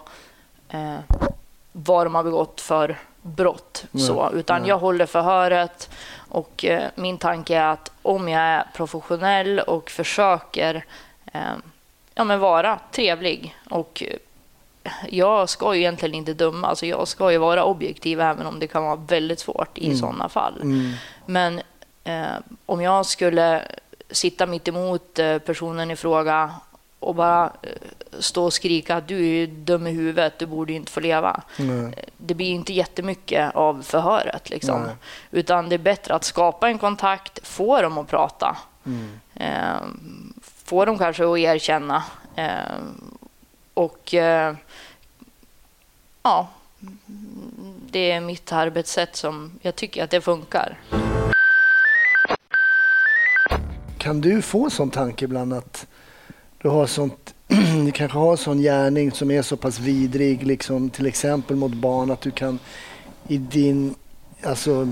vad 1.72 2.06
de 2.06 2.14
har 2.14 2.24
begått 2.24 2.60
för 2.60 2.98
brott. 3.22 3.84
Så, 4.06 4.30
utan 4.34 4.66
jag 4.66 4.78
håller 4.78 5.06
förhöret 5.06 5.90
och 6.28 6.64
eh, 6.64 6.88
min 6.94 7.18
tanke 7.18 7.56
är 7.56 7.66
att 7.66 7.90
om 8.02 8.28
jag 8.28 8.42
är 8.42 8.66
professionell 8.74 9.60
och 9.60 9.90
försöker 9.90 10.84
eh, 11.32 11.40
ja, 12.14 12.24
men 12.24 12.40
vara 12.40 12.78
trevlig 12.90 13.56
och 13.70 14.02
eh, 14.06 14.16
jag 15.08 15.48
ska 15.48 15.74
ju 15.74 15.80
egentligen 15.80 16.14
inte 16.14 16.34
döma, 16.34 16.68
alltså 16.68 16.86
jag 16.86 17.08
ska 17.08 17.32
ju 17.32 17.38
vara 17.38 17.64
objektiv 17.64 18.20
även 18.20 18.46
om 18.46 18.58
det 18.58 18.66
kan 18.66 18.84
vara 18.84 18.96
väldigt 18.96 19.40
svårt 19.40 19.78
i 19.78 19.96
sådana 19.96 20.28
fall. 20.28 20.60
Men 21.26 21.60
eh, 22.04 22.26
om 22.66 22.80
jag 22.80 23.06
skulle 23.06 23.62
sitta 24.10 24.46
mitt 24.46 24.68
emot 24.68 25.18
eh, 25.18 25.38
personen 25.38 25.90
i 25.90 25.96
fråga 25.96 26.50
och 27.02 27.14
bara 27.14 27.52
eh, 27.62 27.70
stå 28.18 28.44
och 28.44 28.52
skrika 28.52 28.96
att 28.96 29.08
du 29.08 29.26
är 29.26 29.46
dum 29.46 29.86
i 29.86 29.90
huvudet, 29.90 30.38
du 30.38 30.46
borde 30.46 30.72
inte 30.72 30.92
få 30.92 31.00
leva. 31.00 31.42
Nej. 31.56 31.94
Det 32.16 32.34
blir 32.34 32.50
inte 32.50 32.72
jättemycket 32.72 33.54
av 33.54 33.82
förhöret. 33.82 34.50
Liksom. 34.50 34.82
Nej. 34.82 34.94
Utan 35.30 35.68
det 35.68 35.76
är 35.76 35.78
bättre 35.78 36.14
att 36.14 36.24
skapa 36.24 36.68
en 36.68 36.78
kontakt, 36.78 37.46
få 37.46 37.82
dem 37.82 37.98
att 37.98 38.08
prata. 38.08 38.56
Eh, 39.34 39.80
få 40.42 40.84
dem 40.84 40.98
kanske 40.98 41.32
att 41.32 41.38
erkänna. 41.38 42.02
Eh, 42.36 42.82
och 43.74 44.14
eh, 44.14 44.54
ja, 46.22 46.48
det 47.90 48.10
är 48.10 48.20
mitt 48.20 48.52
arbetssätt 48.52 49.16
som 49.16 49.52
jag 49.62 49.76
tycker 49.76 50.04
att 50.04 50.10
det 50.10 50.20
funkar. 50.20 50.78
Kan 53.98 54.20
du 54.20 54.42
få 54.42 54.70
sån 54.70 54.90
tanke 54.90 55.24
ibland 55.24 55.52
att 55.52 55.86
du 56.62 56.68
har 56.68 56.86
sånt, 56.86 57.34
du 57.84 57.92
kanske 57.92 58.18
har 58.18 58.36
sån 58.36 58.58
gärning 58.58 59.12
som 59.12 59.30
är 59.30 59.42
så 59.42 59.56
pass 59.56 59.78
vidrig, 59.78 60.46
liksom, 60.46 60.90
till 60.90 61.06
exempel 61.06 61.56
mot 61.56 61.74
barn, 61.74 62.10
att 62.10 62.20
du 62.20 62.30
kan 62.30 62.58
i 63.28 63.38
din 63.38 63.94
alltså, 64.44 64.88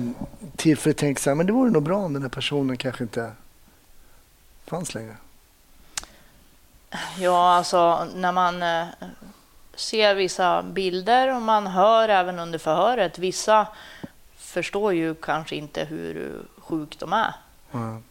tillfälle 0.56 0.94
tänka 0.94 1.20
så 1.20 1.30
här, 1.30 1.34
men 1.34 1.46
det 1.46 1.52
vore 1.52 1.70
nog 1.70 1.82
bra 1.82 1.98
om 1.98 2.12
den 2.12 2.22
här 2.22 2.28
personen 2.28 2.76
kanske 2.76 3.04
inte 3.04 3.32
fanns 4.66 4.94
längre. 4.94 5.16
Ja, 7.18 7.54
alltså 7.54 8.06
när 8.14 8.32
man 8.32 8.62
eh, 8.62 8.86
ser 9.74 10.14
vissa 10.14 10.62
bilder 10.62 11.34
och 11.36 11.42
man 11.42 11.66
hör 11.66 12.08
även 12.08 12.38
under 12.38 12.58
förhöret, 12.58 13.18
vissa 13.18 13.68
förstår 14.36 14.94
ju 14.94 15.14
kanske 15.14 15.56
inte 15.56 15.84
hur 15.84 16.42
sjuk 16.58 16.98
de 16.98 17.12
är 17.12 17.34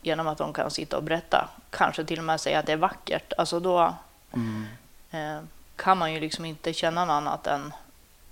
Genom 0.01 0.27
att 0.27 0.37
de 0.37 0.53
kan 0.53 0.71
sitta 0.71 0.97
och 0.97 1.03
berätta. 1.03 1.49
Kanske 1.69 2.03
till 2.05 2.17
och 2.19 2.25
med 2.25 2.39
säga 2.41 2.59
att 2.59 2.65
det 2.65 2.71
är 2.73 2.77
vackert. 2.77 3.33
Alltså 3.37 3.59
då 3.59 3.93
Mm. 4.33 4.65
eh, 5.11 5.43
kan 5.75 5.97
man 5.97 6.13
ju 6.13 6.19
liksom 6.19 6.45
inte 6.45 6.73
känna 6.73 7.05
något 7.05 7.11
annat 7.13 7.47
än 7.47 7.73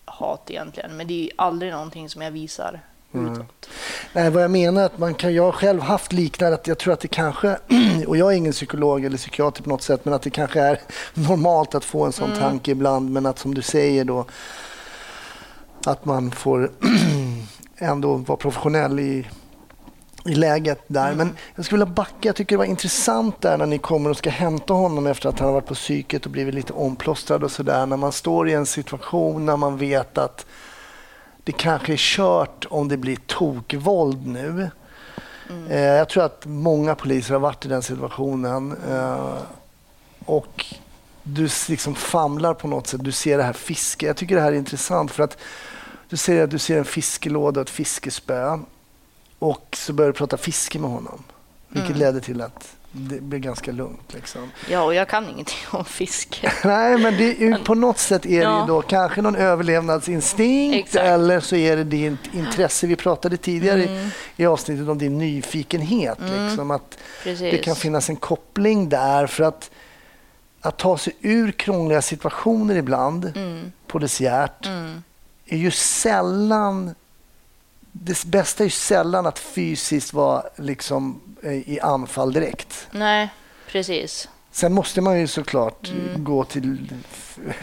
hat 0.05 0.41
egentligen. 0.47 0.97
Men 0.97 1.07
det 1.07 1.23
är 1.23 1.29
aldrig 1.35 1.71
någonting 1.71 2.09
som 2.09 2.21
jag 2.21 2.31
visar 2.31 2.79
utåt. 3.13 3.69
Nej, 4.13 4.29
vad 4.29 4.43
jag 4.43 4.51
menar 4.51 4.81
är 4.81 4.85
att 4.85 4.97
man 4.97 5.13
kan, 5.13 5.33
jag 5.33 5.43
har 5.43 5.51
själv 5.51 5.81
haft 5.81 6.13
liknande, 6.13 6.55
att 6.55 6.67
jag 6.67 6.77
tror 6.77 6.93
att 6.93 6.99
det 6.99 7.07
kanske, 7.07 7.57
och 8.07 8.17
jag 8.17 8.33
är 8.33 8.37
ingen 8.37 8.51
psykolog 8.53 9.05
eller 9.05 9.17
psykiater 9.17 9.63
på 9.63 9.69
något 9.69 9.81
sätt, 9.81 10.05
men 10.05 10.13
att 10.13 10.21
det 10.21 10.29
kanske 10.29 10.61
är 10.61 10.79
normalt 11.13 11.75
att 11.75 11.85
få 11.85 12.05
en 12.05 12.11
sån 12.11 12.31
tanke 12.39 12.71
ibland, 12.71 13.09
men 13.09 13.25
att 13.25 13.39
som 13.39 13.53
du 13.53 13.61
säger 13.61 14.05
då, 14.05 14.25
att 15.85 16.05
man 16.05 16.31
får 16.31 16.71
ändå 17.77 18.15
vara 18.15 18.37
professionell 18.37 18.99
i, 18.99 19.27
i 20.27 20.35
läget 20.35 20.79
där. 20.87 21.13
Men 21.13 21.35
jag 21.55 21.65
skulle 21.65 21.85
vilja 21.85 21.93
backa, 21.93 22.15
jag 22.21 22.35
tycker 22.35 22.55
det 22.55 22.57
var 22.57 22.65
intressant 22.65 23.41
där 23.41 23.57
när 23.57 23.65
ni 23.65 23.77
kommer 23.77 24.09
och 24.09 24.17
ska 24.17 24.29
hämta 24.29 24.73
honom 24.73 25.07
efter 25.07 25.29
att 25.29 25.39
han 25.39 25.47
har 25.47 25.53
varit 25.53 25.65
på 25.65 25.73
psyket 25.73 26.25
och 26.25 26.31
blivit 26.31 26.53
lite 26.53 26.73
omplåstrad 26.73 27.43
och 27.43 27.51
sådär, 27.51 27.85
när 27.85 27.97
man 27.97 28.11
står 28.11 28.49
i 28.49 28.53
en 28.53 28.65
situation 28.65 29.45
när 29.45 29.57
man 29.57 29.77
vet 29.77 30.17
att 30.17 30.45
det 31.43 31.51
kanske 31.51 31.93
är 31.93 31.97
kört 31.97 32.65
om 32.69 32.87
det 32.87 32.97
blir 32.97 33.17
tokvåld 33.25 34.27
nu. 34.27 34.69
Eh, 35.69 35.79
jag 35.79 36.09
tror 36.09 36.23
att 36.23 36.45
många 36.45 36.95
poliser 36.95 37.33
har 37.33 37.39
varit 37.39 37.65
i 37.65 37.69
den 37.69 37.81
situationen. 37.81 38.75
Eh, 38.89 39.37
och 40.25 40.65
du 41.23 41.49
liksom 41.69 41.95
famlar 41.95 42.53
på 42.53 42.67
något 42.67 42.87
sätt. 42.87 43.03
Du 43.03 43.11
ser 43.11 43.37
det 43.37 43.43
här 43.43 43.53
fiske. 43.53 44.05
Jag 44.05 44.17
tycker 44.17 44.35
det 44.35 44.41
här 44.41 44.51
är 44.51 44.55
intressant 44.55 45.11
för 45.11 45.23
att 45.23 45.37
du 46.09 46.17
ser 46.17 46.43
att 46.43 46.51
du 46.51 46.59
ser 46.59 46.77
en 46.77 46.85
fiskelåda 46.85 47.61
och 47.61 47.67
ett 47.67 47.73
fiskespö. 47.73 48.59
Och 49.39 49.77
så 49.77 49.93
börjar 49.93 50.11
du 50.11 50.17
prata 50.17 50.37
fiske 50.37 50.79
med 50.79 50.89
honom. 50.89 51.23
Vilket 51.69 51.97
ledde 51.97 52.21
till 52.21 52.41
att 52.41 52.75
det 52.91 53.21
blev 53.21 53.41
ganska 53.41 53.71
lugnt. 53.71 54.13
Liksom. 54.13 54.51
Ja, 54.69 54.81
och 54.83 54.93
jag 54.93 55.07
kan 55.07 55.29
ingenting 55.29 55.57
om 55.71 55.85
fiske. 55.85 56.51
Nej, 56.63 56.97
men 56.97 57.17
det 57.17 57.63
på 57.65 57.75
något 57.75 57.97
sätt 57.97 58.25
är 58.25 58.29
det 58.29 58.35
Ja. 58.43 58.61
ju 58.61 58.67
då 58.67 58.81
kanske 58.81 59.21
någon 59.21 59.35
överlevnadsinstinkt 59.35 60.87
Exakt. 60.87 61.05
eller 61.05 61.39
så 61.39 61.55
är 61.55 61.77
det 61.77 61.83
ditt 61.83 62.33
intresse. 62.33 62.87
Vi 62.87 62.95
pratade 62.95 63.37
tidigare 63.37 63.83
Mm. 63.83 64.07
i, 64.37 64.43
i 64.43 64.45
avsnittet 64.45 64.87
om 64.89 64.97
din 64.97 65.17
nyfikenhet. 65.17 66.17
Liksom, 66.21 66.71
att 66.71 66.97
Precis. 67.23 67.51
det 67.51 67.57
kan 67.57 67.75
finnas 67.75 68.09
en 68.09 68.15
koppling 68.15 68.89
där 68.89 69.27
för 69.27 69.43
att, 69.43 69.71
att 70.61 70.77
ta 70.77 70.97
sig 70.97 71.13
ur 71.21 71.51
krångliga 71.51 72.01
situationer 72.01 72.75
ibland, 72.75 73.31
Mm. 73.35 73.71
polisiärt, 73.87 74.65
är 75.45 75.57
ju 75.57 75.71
sällan 75.71 76.95
det 78.03 78.25
bästa 78.25 78.63
är 78.63 78.65
ju 78.65 78.71
sällan 78.71 79.25
att 79.25 79.39
fysiskt 79.39 80.13
vara 80.13 80.43
liksom 80.55 81.21
eh, 81.43 81.51
i 81.53 81.79
anfall 81.81 82.33
direkt. 82.33 82.87
Nej, 82.91 83.29
precis. 83.67 84.29
Sen 84.51 84.73
måste 84.73 85.01
man 85.01 85.19
ju 85.19 85.27
såklart 85.27 85.87
Mm. 85.89 86.23
gå 86.23 86.43
till 86.43 86.91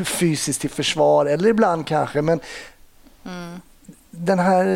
fysiskt 0.05 0.61
till 0.61 0.71
försvar, 0.71 1.27
eller 1.27 1.49
ibland 1.49 1.87
kanske, 1.87 2.23
men 2.23 2.41
Mm. 3.27 3.61
den 4.11 4.39
här 4.39 4.67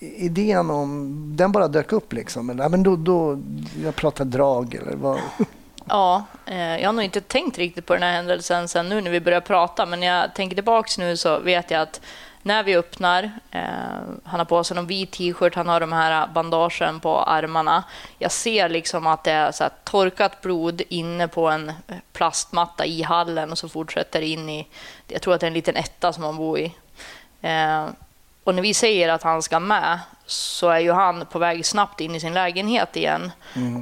idén 0.00 0.70
om, 0.70 1.16
den 1.36 1.52
bara 1.52 1.68
dök 1.68 1.92
upp 1.92 2.12
liksom. 2.12 2.50
Eller, 2.50 2.68
men 2.68 2.82
då, 2.82 2.96
då, 2.96 3.38
jag 3.84 3.96
pratar 3.96 4.24
drag 4.24 4.74
eller 4.74 4.96
vad. 4.96 5.18
Ja, 5.88 6.24
eh, 6.46 6.58
jag 6.80 6.88
har 6.88 6.92
nog 6.92 7.04
inte 7.04 7.20
tänkt 7.20 7.58
riktigt 7.58 7.86
på 7.86 7.92
den 7.94 8.02
här 8.02 8.12
händelsen 8.12 8.68
sen 8.68 8.88
nu 8.88 9.00
när 9.00 9.10
vi 9.10 9.20
börjar 9.20 9.40
prata, 9.40 9.86
men 9.86 10.00
när 10.00 10.06
jag 10.06 10.34
tänker 10.34 10.54
tillbaks 10.54 10.98
nu 10.98 11.16
så 11.16 11.38
vet 11.38 11.70
jag 11.70 11.80
att 11.82 12.00
när 12.42 12.62
vi 12.62 12.76
öppnar, 12.76 13.30
eh, 13.50 13.62
han 14.24 14.40
har 14.40 14.44
på 14.44 14.64
sig 14.64 14.74
någon 14.74 14.86
vit 14.86 15.10
t-shirt, 15.10 15.54
han 15.54 15.68
har 15.68 15.80
de 15.80 15.92
här 15.92 16.26
bandagen 16.26 17.00
på 17.00 17.22
armarna. 17.22 17.84
Jag 18.18 18.32
ser 18.32 18.68
liksom 18.68 19.06
att 19.06 19.24
det 19.24 19.32
är 19.32 19.52
så 19.52 19.64
torkat 19.84 20.40
blod 20.40 20.82
inne 20.88 21.28
på 21.28 21.48
en 21.48 21.72
plastmatta 22.12 22.86
i 22.86 23.02
hallen 23.02 23.50
och 23.50 23.58
så 23.58 23.68
fortsätter 23.68 24.20
in 24.20 24.48
i, 24.48 24.66
jag 25.08 25.22
tror 25.22 25.34
att 25.34 25.40
det 25.40 25.46
är 25.46 25.48
en 25.48 25.54
liten 25.54 25.76
etta 25.76 26.12
som 26.12 26.24
han 26.24 26.36
bor 26.36 26.58
i. 26.58 26.74
Eh, 27.40 27.86
och 28.44 28.54
när 28.54 28.62
vi 28.62 28.74
säger 28.74 29.08
att 29.08 29.22
han 29.22 29.42
ska 29.42 29.60
med 29.60 30.00
så 30.26 30.68
är 30.68 30.78
ju 30.78 30.92
han 30.92 31.26
på 31.26 31.38
väg 31.38 31.66
snabbt 31.66 32.00
in 32.00 32.14
i 32.14 32.20
sin 32.20 32.34
lägenhet 32.34 32.96
igen. 32.96 33.32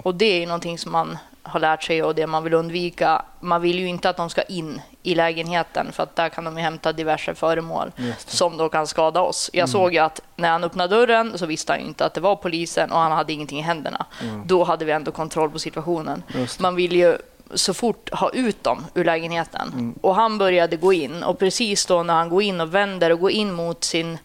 Och 0.04 0.14
det 0.14 0.24
är 0.24 0.40
ju 0.40 0.46
någonting 0.46 0.78
som 0.78 0.92
man 0.92 1.18
har 1.48 1.60
lärt 1.60 1.82
sig 1.82 2.02
och 2.02 2.14
det 2.14 2.26
man 2.26 2.44
vill 2.44 2.54
undvika. 2.54 3.22
Man 3.40 3.62
vill 3.62 3.78
ju 3.78 3.86
inte 3.88 4.10
att 4.10 4.16
de 4.16 4.30
ska 4.30 4.42
in 4.42 4.80
i 5.02 5.14
lägenheten 5.14 5.92
för 5.92 6.02
att 6.02 6.16
där 6.16 6.28
kan 6.28 6.44
de 6.44 6.56
ju 6.56 6.62
hämta 6.62 6.92
diverse 6.92 7.34
föremål 7.34 7.92
som 8.26 8.56
då 8.56 8.68
kan 8.68 8.86
skada 8.86 9.20
oss. 9.20 9.50
Jag 9.52 9.68
såg 9.68 9.92
ju 9.92 9.98
att 9.98 10.20
när 10.36 10.50
han 10.50 10.64
öppnade 10.64 10.96
dörren 10.96 11.38
så 11.38 11.46
visste 11.46 11.72
han 11.72 11.80
inte 11.80 12.04
att 12.04 12.14
det 12.14 12.20
var 12.20 12.36
polisen 12.36 12.92
och 12.92 12.98
han 12.98 13.12
hade 13.12 13.32
ingenting 13.32 13.58
i 13.58 13.62
händerna. 13.62 14.06
Då 14.44 14.64
hade 14.64 14.84
vi 14.84 14.92
ändå 14.92 15.10
kontroll 15.10 15.50
på 15.50 15.58
situationen. 15.58 16.22
Man 16.58 16.74
vill 16.74 16.92
ju 16.96 17.18
så 17.54 17.74
fort 17.74 18.10
ha 18.12 18.30
ut 18.30 18.64
dem 18.64 18.86
ur 18.94 19.04
lägenheten. 19.04 19.94
Och 20.00 20.14
han 20.14 20.38
började 20.38 20.76
gå 20.76 20.92
in 20.92 21.22
och 21.22 21.38
precis 21.38 21.86
då 21.86 22.02
när 22.02 22.14
han 22.14 22.28
går 22.28 22.42
in 22.42 22.60
och 22.60 22.74
vänder 22.74 23.12
och 23.12 23.20
går 23.20 23.30
in 23.30 23.52
mot 23.52 23.84
sin 23.84 24.18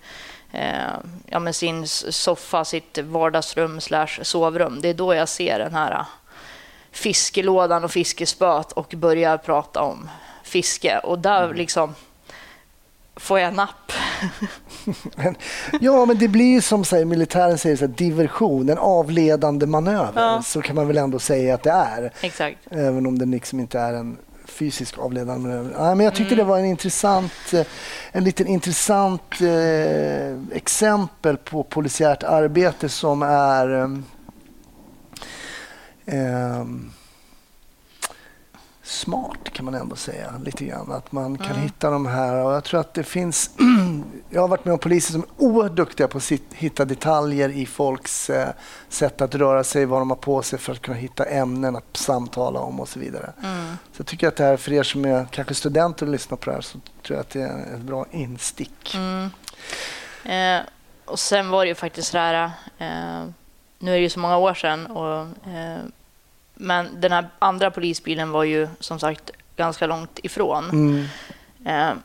eh, 0.52 0.94
ja, 1.26 1.40
men 1.40 1.54
sin 1.54 1.88
soffa, 1.88 2.66
sitt 2.66 2.98
vardagsrum 2.98 3.82
slash 3.82 4.20
sovrum. 4.22 4.80
Det 4.82 4.90
är 4.90 4.94
då 4.94 5.14
jag 5.14 5.30
ser 5.30 5.60
den 5.60 5.74
här 5.76 6.06
fiskelådan 6.94 7.84
och 7.84 7.92
fiskespöet 7.92 8.72
och 8.72 8.94
börjar 8.98 9.38
prata 9.38 9.82
om 9.82 10.10
fiske. 10.44 11.00
Och 11.00 11.20
där 11.20 11.54
liksom, 11.54 11.96
får 13.16 13.40
jag 13.40 13.54
napp? 13.54 13.92
Ja, 15.82 16.06
men 16.06 16.18
det 16.18 16.28
blir 16.28 16.62
som 16.62 16.86
säger, 16.86 17.06
militären 17.06 17.58
säger, 17.58 17.76
så 17.76 17.86
här, 17.86 17.94
diversion, 17.94 18.70
en 18.70 18.78
avledande 18.78 19.66
manöver. 19.66 20.22
Ja. 20.22 20.42
Så 20.42 20.62
kan 20.62 20.76
man 20.76 20.88
väl 20.88 20.98
ändå 20.98 21.20
säga 21.20 21.56
att 21.56 21.64
det 21.64 21.72
är. 21.72 22.14
Exakt. 22.22 22.58
Även 22.72 23.06
om 23.06 23.20
det 23.20 23.26
liksom 23.26 23.60
inte 23.60 23.80
är 23.80 23.94
en 23.94 24.18
fysisk 24.46 24.98
avledande 25.00 25.48
manöver. 25.48 25.72
Ja, 25.78 25.96
men 25.96 26.04
jag 26.04 26.16
tycker 26.16 26.36
det 26.36 26.44
var 26.44 26.60
en 26.60 26.66
intressant, 26.66 27.54
eh, 27.54 27.66
en 28.12 28.24
liten 28.24 28.48
intressant 28.48 29.42
eh, 29.42 30.58
exempel 30.58 31.38
på 31.38 31.64
polisiärt 31.64 32.24
arbete 32.24 32.90
som 32.90 33.22
är 33.22 33.90
ehm, 36.06 36.92
smart 38.84 39.50
kan 39.54 39.66
man 39.66 39.74
ändå 39.74 39.96
säga 39.96 40.34
lite 40.46 40.66
grann. 40.66 40.92
Att 40.92 41.12
man 41.12 41.38
kan 41.38 41.56
hitta 41.56 41.90
de 41.90 42.06
här 42.06 42.46
och 42.46 42.54
jag 42.54 42.64
tror 42.64 42.80
att 42.80 42.94
det 42.94 43.04
finns 43.04 43.50
jag 44.30 44.42
har 44.42 44.48
varit 44.48 44.66
med 44.66 44.74
om 44.74 44.80
poliser 44.80 45.12
som 45.12 45.22
är 45.22 45.30
oerhört 45.38 45.76
duktiga 45.76 46.08
på 46.08 46.18
att 46.18 46.32
hitta 46.54 46.86
detaljer 46.86 47.50
i 47.50 47.66
folks 47.66 48.30
eh, 48.30 48.50
sätt 48.90 49.22
att 49.22 49.36
röra 49.36 49.64
sig, 49.64 49.86
vad 49.86 50.02
de 50.02 50.10
har 50.10 50.18
på 50.18 50.42
sig 50.42 50.60
för 50.60 50.72
att 50.72 50.82
kunna 50.82 50.98
hitta 50.98 51.26
ämnen 51.26 51.76
att 51.76 51.98
samtala 51.98 52.60
om 52.60 52.80
och 52.80 52.88
så 52.90 53.00
vidare. 53.00 53.34
Så 53.92 53.98
jag 53.98 54.08
tycker 54.08 54.28
att 54.28 54.36
det 54.36 54.44
här 54.44 54.58
för 54.58 54.74
er 54.74 54.84
som 54.84 55.06
är 55.06 55.26
kanske 55.32 55.54
studenter 55.54 56.06
och 56.06 56.12
lyssnar 56.12 56.38
på 56.38 56.50
det 56.50 56.56
här 56.56 56.62
så 56.62 56.80
tror 57.04 57.18
jag 57.18 57.20
att 57.20 57.30
det 57.30 57.42
är 57.42 57.76
ett 57.76 57.82
bra 57.82 58.06
instick. 58.12 58.96
Eh, 60.24 60.60
och 61.06 61.20
sen 61.20 61.50
var 61.50 61.66
det 61.66 61.70
ju 61.70 61.76
faktiskt 61.76 62.12
så 62.12 62.18
här, 62.18 62.52
eh, 62.78 63.30
nu 63.84 63.92
är 63.92 63.96
det 63.96 64.02
ju 64.02 64.10
så 64.10 64.20
många 64.20 64.38
år 64.38 64.54
sedan, 64.54 64.86
och, 64.86 65.22
eh, 65.48 65.80
men 66.54 67.02
den 67.02 67.12
här 67.12 67.30
andra 67.40 67.72
polisbilen 67.72 68.32
var 68.32 68.44
ju 68.44 68.68
som 68.80 69.00
sagt 69.00 69.32
ganska 69.56 69.88
långt 69.88 70.20
ifrån. 70.24 70.70
Mm. 70.70 71.06
Eh, 71.66 71.98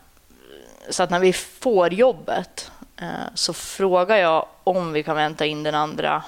så 0.90 1.02
att 1.02 1.10
när 1.10 1.20
vi 1.20 1.32
får 1.32 1.94
jobbet 1.94 2.70
eh, 2.96 3.28
så 3.34 3.52
frågar 3.52 4.16
jag 4.16 4.46
om 4.64 4.92
vi 4.92 5.02
kan 5.02 5.16
vänta 5.16 5.46
in 5.46 5.62
den 5.62 5.74
andra 5.74 6.22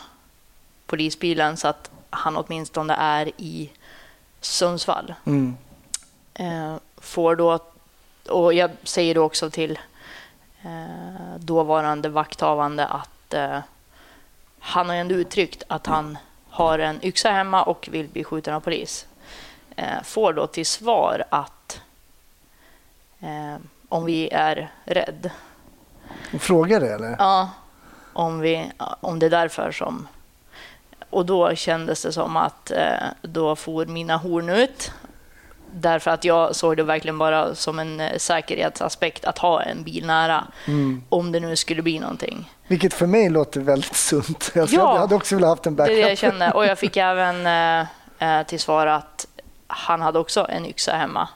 polisbilen 0.86 1.57
så 1.57 1.68
att 1.68 1.90
han 2.11 2.36
åtminstone 2.36 2.94
är 2.94 3.30
i 3.36 3.70
Sundsvall. 4.40 5.14
Mm. 5.24 5.57
Får 6.96 7.36
då, 7.36 7.59
och 8.28 8.55
jag 8.55 8.70
säger 8.82 9.14
då 9.14 9.22
också 9.22 9.51
till 9.51 9.78
dåvarande 11.38 12.09
vakthavande 12.09 12.86
att 12.86 13.34
han 14.61 14.88
har 14.88 14.94
ju 14.94 15.00
ändå 15.00 15.14
uttryckt 15.14 15.62
att 15.68 15.86
han 15.86 16.18
har 16.50 16.78
en 16.78 17.04
yxa 17.04 17.30
hemma 17.30 17.62
och 17.62 17.88
vill 17.92 18.08
bli 18.08 18.24
skjuten 18.24 18.54
av 18.54 18.61
polis. 18.61 19.06
Eh, 19.76 20.02
får 20.04 20.32
då 20.32 20.46
till 20.46 20.66
svar 20.66 21.24
att 21.30 21.80
eh, 23.20 23.56
om 23.88 24.04
vi 24.04 24.28
är 24.28 24.72
rädd. 24.84 25.30
Frågar 26.38 26.80
det 26.80 26.94
eller? 26.94 27.16
Ja, 27.18 27.50
om, 28.12 28.40
vi, 28.40 28.70
om 28.78 29.18
det 29.18 29.26
är 29.26 29.30
därför 29.30 29.72
som... 29.72 30.08
Och 31.11 31.26
då 31.26 31.54
kändes 31.54 32.02
det 32.02 32.12
som 32.12 32.36
att 32.36 32.70
eh, 32.70 33.06
då 33.22 33.56
får 33.56 33.86
mina 33.86 34.16
horn 34.16 34.48
ut. 34.48 34.92
Därför 35.72 36.10
att 36.10 36.24
jag 36.24 36.56
såg 36.56 36.76
det 36.76 36.82
verkligen 36.82 37.18
bara 37.18 37.54
som 37.54 37.78
en 37.78 38.00
eh, 38.00 38.16
säkerhetsaspekt 38.18 39.24
att 39.24 39.38
ha 39.38 39.62
en 39.62 39.82
bil 39.82 40.06
nära. 40.06 40.44
Om 41.08 41.32
det 41.32 41.40
nu 41.40 41.56
skulle 41.56 41.82
bli 41.82 41.98
någonting. 41.98 42.50
Vilket 42.68 42.94
för 42.94 43.06
mig 43.06 43.30
låter 43.30 43.60
väldigt 43.60 43.96
sunt. 43.96 44.50
Jag, 44.54 44.68
Ja. 44.68 44.92
jag 44.94 44.98
hade 44.98 45.14
också 45.14 45.34
velat 45.34 45.50
haft 45.50 45.66
en 45.66 45.76
Det 45.76 45.82
är 45.82 45.86
backup. 45.86 46.02
det 46.04 46.08
jag 46.08 46.18
kände. 46.18 46.50
Och 46.52 46.66
jag 46.66 46.78
fick 46.78 46.96
även 46.96 47.46
eh, 47.46 47.86
eh, 48.38 48.46
till 48.46 48.60
svar 48.60 48.86
att 48.86 49.26
han 49.66 50.00
hade 50.02 50.18
också 50.18 50.46
en 50.50 50.66
yxa 50.66 50.92
hemma. 50.92 51.28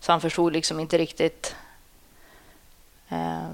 Så 0.00 0.12
han 0.12 0.20
förstod 0.20 0.52
liksom 0.52 0.80
inte 0.80 0.98
riktigt. 0.98 1.54
Eh, 3.08 3.48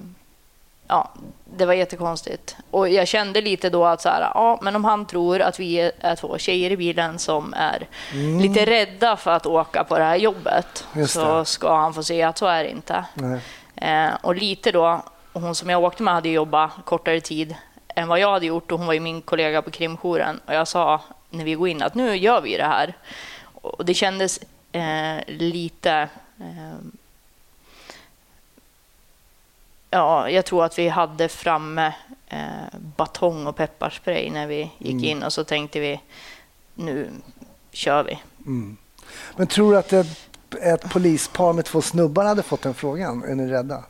ja, 0.88 1.10
det 1.44 1.66
var 1.66 1.74
jättekonstigt. 1.74 2.56
Och 2.70 2.88
jag 2.88 3.08
kände 3.08 3.40
lite 3.40 3.70
då 3.70 3.84
att 3.84 4.00
så 4.00 4.08
här, 4.08 4.20
ja, 4.20 4.58
men 4.62 4.76
om 4.76 4.84
han 4.84 5.06
tror 5.06 5.40
att 5.40 5.60
vi 5.60 5.92
är, 6.00 6.16
två 6.16 6.38
tjejer 6.38 6.70
i 6.70 6.76
bilen 6.76 7.18
som 7.18 7.54
är 7.54 7.86
lite 8.42 8.66
rädda 8.66 9.16
för 9.16 9.30
att 9.30 9.46
åka 9.46 9.84
på 9.84 9.98
det 9.98 10.04
här 10.04 10.16
jobbet 10.16 10.86
Just 10.92 11.14
så 11.14 11.38
det. 11.38 11.44
ska 11.44 11.76
han 11.76 11.94
få 11.94 12.02
se 12.02 12.22
att 12.22 12.38
så 12.38 12.46
är 12.46 12.64
det 12.64 12.70
inte. 12.70 13.04
Eh, 13.76 14.14
och 14.22 14.34
lite 14.34 14.72
då, 14.72 15.02
och 15.32 15.40
hon 15.40 15.54
som 15.54 15.70
jag 15.70 15.84
åkte 15.84 16.02
med 16.02 16.14
hade 16.14 16.28
jobbat 16.28 16.70
kortare 16.84 17.20
tid 17.20 17.54
än 17.88 18.08
vad 18.08 18.18
jag 18.20 18.32
hade 18.32 18.46
gjort 18.46 18.72
och 18.72 18.78
hon 18.78 18.86
var 18.86 18.94
ju 18.94 19.00
min 19.00 19.22
kollega 19.22 19.62
på 19.62 19.70
krimjouren. 19.70 20.40
Och 20.46 20.54
jag 20.54 20.68
sa 20.68 21.00
när 21.30 21.44
vi 21.44 21.54
går 21.54 21.68
in 21.68 21.82
att 21.82 21.94
nu 21.94 22.16
gör 22.16 22.40
vi 22.40 22.56
det 22.56 22.64
här. 22.64 22.96
Och 23.52 23.84
det 23.84 23.94
kändes 23.94 24.40
eh, 24.72 25.16
lite... 25.26 26.08
Eh, 26.40 26.76
ja, 29.90 30.30
jag 30.30 30.44
tror 30.44 30.64
att 30.64 30.78
vi 30.78 30.88
hade 30.88 31.28
framme 31.28 31.92
eh, 32.28 32.78
batong 32.96 33.46
och 33.46 33.56
pepparspray 33.56 34.30
när 34.30 34.46
vi 34.46 34.70
gick 34.78 35.04
in 35.04 35.22
och 35.22 35.32
så 35.32 35.44
tänkte 35.44 35.80
vi 35.80 36.00
nu 36.74 37.10
kör 37.72 38.02
vi. 38.02 38.18
Men 39.36 39.46
tror 39.46 39.72
du 39.72 39.78
att 39.78 39.92
ett, 39.92 40.28
ett 40.62 40.90
polispar 40.90 41.52
med 41.52 41.64
två 41.64 41.82
snubbar 41.82 42.24
hade 42.24 42.42
fått 42.42 42.62
den 42.62 42.74
frågan? 42.74 43.24
Är 43.24 43.34
ni 43.34 43.46
rädda? 43.46 43.84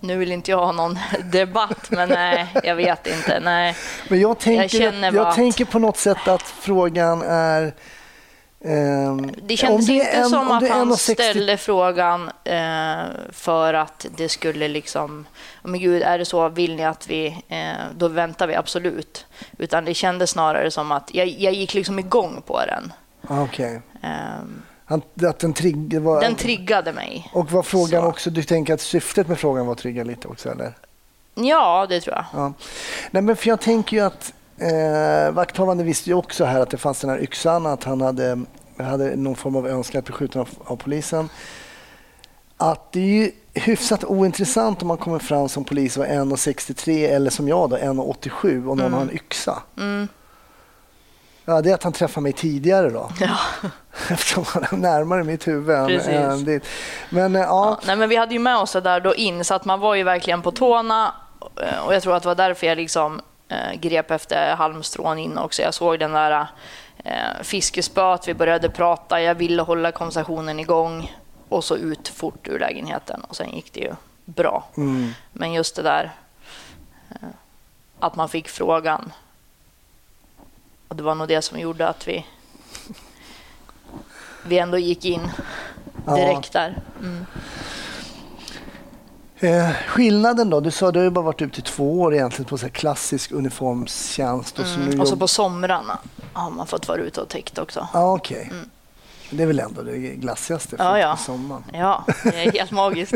Nu 0.00 0.16
vill 0.16 0.32
inte 0.32 0.50
jag 0.50 0.58
ha 0.58 0.72
någon 0.72 0.98
debatt, 1.32 1.90
men 1.90 2.08
nej, 2.08 2.46
jag 2.64 2.76
vet 2.76 3.06
inte. 3.06 3.40
Nej. 3.40 3.76
Men 4.08 4.20
jag 4.20 4.38
tänker, 4.38 5.02
jag, 5.02 5.14
bara 5.14 5.28
att- 5.28 5.34
tänker 5.34 5.64
på 5.64 5.78
något 5.78 5.96
sätt 5.96 6.28
att 6.28 6.42
frågan 6.42 7.22
är... 7.22 7.74
ehm, 8.64 9.30
Det 9.42 9.56
kändes 9.56 9.88
inte 9.88 10.06
en- 10.06 10.28
som 10.30 10.38
om 10.38 10.50
att 10.50 10.68
han 10.70 10.88
1,60 10.92 10.96
ställde 11.14 11.56
frågan 11.56 12.30
eh, 12.44 13.04
för 13.32 13.74
att 13.74 14.06
det 14.16 14.28
skulle 14.28 14.68
liksom... 14.68 15.26
"Åh, 15.64 15.70
Men 15.70 15.80
gud, 15.80 16.02
är 16.02 16.18
det 16.18 16.24
så? 16.24 16.48
Vill 16.48 16.76
ni 16.76 16.84
att 16.84 17.08
vi... 17.10 17.26
Eh, 17.48 17.72
då 17.96 18.08
väntar 18.08 18.46
vi 18.46 18.54
absolut. 18.54 19.26
Utan 19.58 19.84
det 19.84 19.94
kändes 19.94 20.30
snarare 20.30 20.70
som 20.70 20.92
att 20.92 21.10
jag, 21.14 21.28
jag 21.28 21.52
gick 21.52 21.74
liksom 21.74 21.98
igång 21.98 22.42
på 22.46 22.60
den. 22.66 22.92
Ah, 23.28 23.42
Okej. 23.42 23.80
Eh, 24.02 24.08
Han- 24.84 25.02
Att 25.28 25.38
den 25.38 25.52
trigg, 25.52 26.00
var, 26.00 26.20
den 26.20 26.34
triggade 26.34 26.92
mig. 26.92 27.30
Och 27.32 27.50
var 27.52 27.62
frågan 27.62 28.02
Så. 28.02 28.08
också, 28.08 28.30
du 28.30 28.42
tänker 28.42 28.74
att 28.74 28.80
syftet 28.80 29.28
med 29.28 29.38
frågan 29.38 29.66
var 29.66 29.72
att 29.72 29.78
trigga 29.78 30.04
lite 30.04 30.28
också 30.28 30.50
eller? 30.50 30.72
Ja, 31.34 31.86
det 31.88 32.00
tror 32.00 32.16
jag. 32.16 32.24
Ja. 32.32 32.52
Nej, 33.10 33.22
men 33.22 33.36
för 33.36 33.48
jag 33.48 33.60
tänker 33.60 33.96
ju 33.96 34.02
att 34.02 34.32
eh, 34.58 35.32
vakthavande 35.32 35.84
visste 35.84 36.10
ju 36.10 36.14
också 36.14 36.44
här 36.44 36.60
att 36.60 36.70
det 36.70 36.76
fanns 36.78 37.00
den 37.00 37.10
här 37.10 37.22
yxan, 37.22 37.66
att 37.66 37.84
han 37.84 38.00
hade, 38.00 38.38
hade 38.78 39.16
någon 39.16 39.36
form 39.36 39.56
av 39.56 39.66
önskan 39.68 39.98
att 39.98 40.04
bli 40.04 40.14
skjuten 40.14 40.40
av, 40.40 40.48
av 40.64 40.76
polisen. 40.76 41.28
Att 42.56 42.92
det 42.92 43.00
är 43.00 43.04
ju 43.04 43.30
hyfsat 43.54 44.04
ointressant 44.04 44.82
om 44.82 44.88
man 44.88 44.96
kommer 44.96 45.18
fram 45.18 45.48
som 45.48 45.64
polis 45.64 45.96
och 45.96 46.06
är 46.06 46.20
1,63 46.20 47.08
eller 47.08 47.30
som 47.30 47.48
jag 47.48 47.70
då 47.70 47.76
1,87 47.76 48.68
och 48.68 48.76
någon 48.76 48.92
har 48.92 49.00
en 49.00 49.10
yxa. 49.14 49.62
Ja, 51.44 51.60
det 51.62 51.70
är 51.70 51.74
att 51.74 51.82
han 51.82 51.92
träffar 51.92 52.20
mig 52.20 52.32
tidigare 52.32 52.90
då. 52.90 53.10
Ja. 53.20 53.36
Eftersom 54.10 54.44
han 54.46 54.62
är 54.64 54.76
närmare 54.76 55.24
mitt 55.24 55.48
huvud 55.48 55.76
än, 55.76 55.86
Precis. 55.86 56.08
än 56.08 56.44
ditt. 56.44 56.64
Men 57.10 57.36
eh, 57.36 57.42
ja, 57.42 57.48
Ja, 57.48 57.80
nej, 57.86 57.96
men 57.96 58.08
vi 58.08 58.16
hade 58.16 58.32
ju 58.32 58.38
med 58.40 58.56
oss 58.58 58.72
det 58.72 58.80
där 58.80 59.00
då 59.00 59.14
in, 59.14 59.44
så 59.44 59.54
att 59.54 59.64
man 59.64 59.80
var 59.80 59.94
ju 59.94 60.02
verkligen 60.02 60.42
på 60.42 60.50
tårna. 60.52 61.14
Eh, 61.62 61.86
Och 61.86 61.94
jag 61.94 62.02
tror 62.02 62.16
att 62.16 62.22
det 62.22 62.28
var 62.28 62.34
därför 62.34 62.66
jag 62.66 62.76
liksom 62.76 63.20
grep 63.74 64.10
efter 64.10 64.54
halmstrån 64.56 65.18
in 65.18 65.38
också. 65.38 65.62
Jag 65.62 65.74
såg 65.74 65.98
den 65.98 66.12
där 66.12 66.46
eh, 67.04 67.42
fiskespöet, 67.42 68.28
vi 68.28 68.34
började 68.34 68.68
prata, 68.70 69.22
jag 69.22 69.34
ville 69.34 69.62
hålla 69.62 69.92
konversationen 69.92 70.60
igång 70.60 71.16
och 71.48 71.64
så 71.64 71.76
ut 71.76 72.08
fort 72.08 72.48
ur 72.48 72.58
lägenheten 72.58 73.20
och 73.20 73.36
sen 73.36 73.50
gick 73.50 73.72
det 73.72 73.80
ju 73.80 73.92
bra. 74.24 74.64
mm, 74.76 75.12
Men 75.32 75.52
just 75.52 75.76
det 75.76 75.82
där 75.82 76.10
eh, 77.10 77.28
att 77.98 78.16
man 78.16 78.28
fick 78.28 78.48
frågan. 78.48 79.12
Och 80.88 80.96
det 80.96 81.02
var 81.02 81.14
nog 81.14 81.28
det 81.28 81.42
som 81.42 81.58
gjorde 81.60 81.88
att 81.88 82.08
vi 82.08 82.26
vi 84.46 84.58
ändå 84.58 84.78
gick 84.78 85.04
in 85.04 85.30
Ja. 86.06 86.16
direkt 86.16 86.52
där. 86.52 86.76
Mm. 87.00 87.26
Eh, 89.40 89.70
skillnaden 89.88 90.50
då? 90.50 90.60
Du 90.60 90.70
sa 90.70 90.86
att 90.88 90.92
du 90.94 90.98
har 91.00 91.04
ju 91.04 91.10
bara 91.10 91.24
varit 91.24 91.42
ute 91.42 91.60
i 91.60 91.62
två 91.62 92.00
år 92.00 92.14
egentligen 92.14 92.48
på 92.48 92.58
så 92.58 92.68
klassisk 92.68 93.32
uniformstjänst. 93.32 94.58
Och 94.58 94.66
så 94.66 94.80
Mm. 94.80 95.00
Och 95.00 95.08
så 95.08 95.16
på 95.16 95.28
somrarna 95.28 95.98
har 96.32 96.50
man 96.50 96.66
fått 96.66 96.88
vara 96.88 96.98
ute 97.00 97.20
och 97.20 97.28
täckt 97.28 97.58
också. 97.58 97.88
Ja, 97.92 98.12
okej. 98.14 98.52
Det 99.30 99.42
är 99.42 99.46
väl 99.46 99.60
ändå 99.60 99.82
det 99.82 99.98
glassigaste 99.98 100.76
för 100.76 100.84
Ja, 100.84 100.98
ja. 100.98 101.16
sommaren. 101.16 101.62
Ja, 101.72 102.04
det 102.24 102.44
är 102.44 102.52
helt 102.52 102.70
magiskt. 102.70 103.14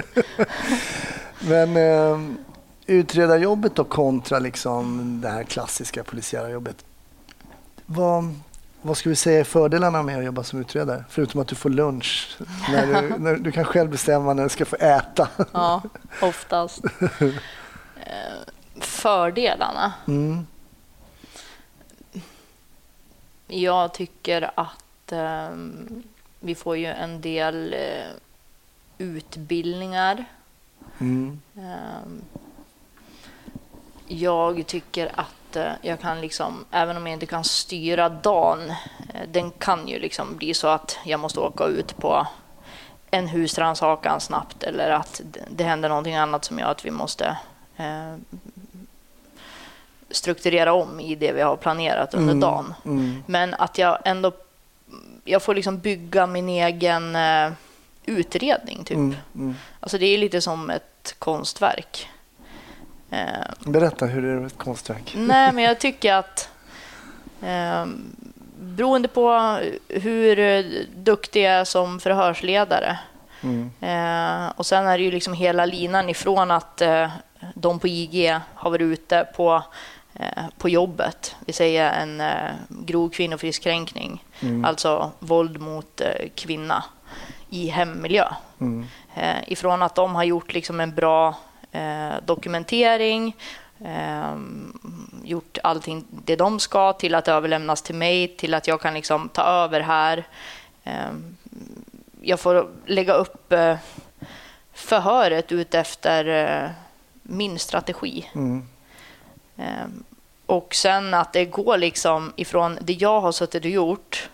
Men 1.40 1.76
eh, 1.76 2.18
utredarjobbet 2.86 3.74
då 3.74 3.84
kontra 3.84 4.38
liksom 4.38 5.18
det 5.20 5.28
här 5.28 5.42
klassiska 5.44 6.04
polisiära 6.04 6.50
jobbet. 6.50 6.76
Vad, 7.86 8.34
vad 8.82 8.96
ska 8.96 9.08
vi 9.08 9.16
säga 9.16 9.40
är 9.40 9.44
fördelarna 9.44 10.02
med 10.02 10.18
att 10.18 10.24
jobba 10.24 10.42
som 10.42 10.60
utredare? 10.60 11.04
Förutom 11.08 11.40
att 11.40 11.48
du 11.48 11.54
får 11.54 11.70
lunch. 11.70 12.36
När 12.70 12.86
du, 13.02 13.14
när 13.18 13.36
du 13.36 13.52
kan 13.52 13.64
själv 13.64 13.90
bestämma 13.90 14.34
när 14.34 14.42
du 14.42 14.48
ska 14.48 14.64
få 14.64 14.76
äta. 14.76 15.28
Ja, 15.52 15.82
oftast. 16.22 16.84
Eh, 17.10 18.32
Fördelarna? 18.80 19.92
Mm. 20.06 20.46
Jag 23.46 23.94
tycker 23.94 24.50
att 24.54 25.12
ehm, 25.12 26.02
vi 26.40 26.54
får 26.54 26.76
ju 26.76 26.86
en 26.86 27.20
del 27.20 27.72
eh, 27.74 28.10
utbildningar. 28.98 30.24
Mm. 30.98 31.40
Ehm, 31.56 32.22
Jag 34.08 34.66
tycker 34.66 35.10
att 35.14 35.34
eh, 35.56 35.72
jag 35.82 36.00
kan 36.00 36.20
liksom, 36.20 36.64
även 36.70 36.96
om 36.96 37.06
jag 37.06 37.12
inte 37.12 37.26
kan 37.26 37.44
styra 37.44 38.08
dagen, 38.08 38.70
eh, 39.14 39.28
den 39.28 39.50
kan 39.50 39.88
ju 39.88 39.98
liksom 39.98 40.36
bli 40.36 40.54
så 40.54 40.68
att 40.68 40.98
jag 41.04 41.20
måste 41.20 41.40
åka 41.40 41.64
ut 41.64 41.96
på 41.96 42.26
en 43.10 43.28
husrannsakan 43.28 44.20
snabbt 44.20 44.62
eller 44.62 44.90
att 44.90 45.20
det- 45.50 45.64
händer 45.64 45.88
någonting 45.88 46.14
annat 46.16 46.44
som 46.44 46.58
gör 46.58 46.70
att 46.70 46.84
vi 46.84 46.90
måste 46.90 47.36
eh, 47.76 48.14
strukturera 50.10 50.72
om 50.72 51.00
i 51.00 51.14
det 51.14 51.32
vi 51.32 51.40
har 51.40 51.56
planerat 51.56 52.14
under 52.14 52.34
dagen. 52.34 52.74
Mm. 52.84 53.22
Men 53.26 53.54
att 53.54 53.78
jag 53.78 53.98
ändå 54.04 54.32
jag 55.24 55.42
får 55.42 55.54
liksom 55.54 55.78
bygga 55.78 56.26
min 56.26 56.48
egen 56.48 57.16
eh, 57.16 57.52
utredning. 58.06 58.84
Typ. 58.84 58.96
Mm. 58.96 59.16
Mm. 59.34 59.54
Alltså 59.80 59.98
det 59.98 60.06
är 60.06 60.18
lite 60.18 60.40
som 60.40 60.70
ett 60.70 61.14
konstverk. 61.18 62.08
Eh, 63.12 63.26
Berätta, 63.66 64.06
hur 64.06 64.24
är 64.24 64.40
det 64.40 64.46
ett 64.46 64.58
konstverk? 64.58 65.12
nej, 65.16 65.52
men 65.52 65.64
jag 65.64 65.78
tycker 65.80 66.14
att 66.14 66.48
eh, 67.42 67.86
beroende 68.60 69.08
på 69.08 69.58
hur 69.88 70.62
duktig 70.96 71.42
jag 71.44 71.52
är 71.52 71.64
som 71.64 72.00
förhörsledare 72.00 72.98
Mm. 73.44 73.70
Eh, 73.80 74.52
och 74.56 74.66
sen 74.66 74.86
är 74.86 74.98
det 74.98 75.04
ju 75.04 75.10
liksom 75.10 75.32
hela 75.34 75.64
linan 75.66 76.08
ifrån 76.08 76.50
att 76.50 76.80
eh, 76.80 77.10
de 77.54 77.78
på 77.78 77.88
IG 77.88 78.38
har 78.54 78.70
varit 78.70 78.80
ute 78.82 79.26
på, 79.36 79.62
eh, 80.14 80.42
på 80.58 80.68
jobbet. 80.68 81.36
Vi 81.46 81.52
säger 81.52 81.92
en 81.92 82.20
eh, 82.20 82.50
grov 82.68 83.08
kvinnofridskränkning, 83.10 84.24
Mm. 84.40 84.64
alltså 84.64 85.10
våld 85.18 85.60
mot 85.60 86.00
kvinna 86.34 86.84
i 87.50 87.68
hemmiljö. 87.68 88.28
Mm. 88.60 88.86
Ifrån 89.46 89.82
att 89.82 89.94
de 89.94 90.14
har 90.14 90.24
gjort 90.24 90.52
liksom 90.54 90.80
en 90.80 90.94
bra 90.94 91.34
eh, 91.72 92.12
dokumentering, 92.24 93.36
eh, 93.84 94.36
gjort 95.24 95.58
allting 95.62 96.04
det 96.10 96.36
de 96.36 96.60
ska 96.60 96.92
till 96.92 97.14
att 97.14 97.28
överlämnas 97.28 97.82
till 97.82 97.94
mig, 97.94 98.28
till 98.28 98.54
att 98.54 98.68
jag 98.68 98.80
kan 98.80 98.94
liksom 98.94 99.28
ta 99.28 99.42
över 99.42 99.80
här. 99.80 100.24
Eh, 100.84 101.12
jag 102.22 102.40
får 102.40 102.68
lägga 102.86 103.14
upp 103.14 103.52
eh, 103.52 103.76
förhöret 104.72 105.52
ut 105.52 105.74
efter 105.74 106.26
eh, 106.26 106.70
min 107.22 107.58
strategi. 107.58 108.30
Mm. 108.34 108.68
Eh, 109.56 109.86
och 110.46 110.74
sen 110.74 111.14
att 111.14 111.32
det 111.32 111.44
går 111.44 111.78
liksom 111.78 112.32
ifrån 112.36 112.78
det 112.80 112.92
jag 112.92 113.20
har 113.20 113.32
suttit 113.32 113.64
och 113.64 113.70
gjort 113.70 114.30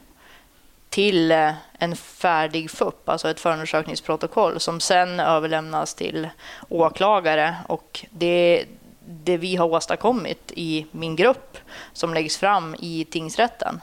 till 0.88 1.30
eh, 1.30 1.52
en 1.78 1.96
färdig 1.96 2.70
FUP, 2.70 3.08
alltså 3.08 3.30
ett 3.30 3.40
förundersökningsprotokoll 3.40 4.60
som 4.60 4.80
sen 4.80 5.20
överlämnas 5.20 5.94
till 5.94 6.28
åklagare. 6.68 7.56
Och 7.66 8.06
det, 8.10 8.64
det 9.06 9.36
vi 9.36 9.56
har 9.56 9.66
åstadkommit 9.66 10.52
i 10.56 10.86
min 10.90 11.16
grupp 11.16 11.58
som 11.92 12.14
läggs 12.14 12.36
fram 12.36 12.76
i 12.78 13.06
tingsrätten. 13.10 13.80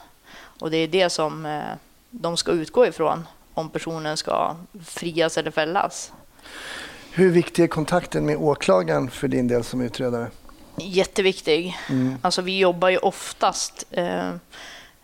Och 0.60 0.70
det 0.70 0.76
är 0.76 0.88
det 0.88 1.10
som 1.10 1.46
eh, 1.46 1.62
de 2.10 2.36
ska 2.36 2.52
utgå 2.52 2.86
ifrån 2.86 3.26
om 3.54 3.70
personen 3.70 4.16
ska 4.16 4.56
frias 4.84 5.38
eller 5.38 5.50
fällas. 5.50 6.12
Hur 7.10 7.30
viktig 7.30 7.62
är 7.62 7.68
kontakten 7.68 8.26
med 8.26 8.36
åklagaren 8.36 9.10
för 9.10 9.28
din 9.28 9.48
del 9.48 9.64
som 9.64 9.80
utredare? 9.80 10.30
Jätteviktig. 10.78 11.76
Mm. 11.88 12.18
Alltså 12.22 12.42
vi 12.42 12.58
jobbar 12.58 12.88
ju 12.88 12.98
oftast 12.98 13.84
eh, 13.90 14.28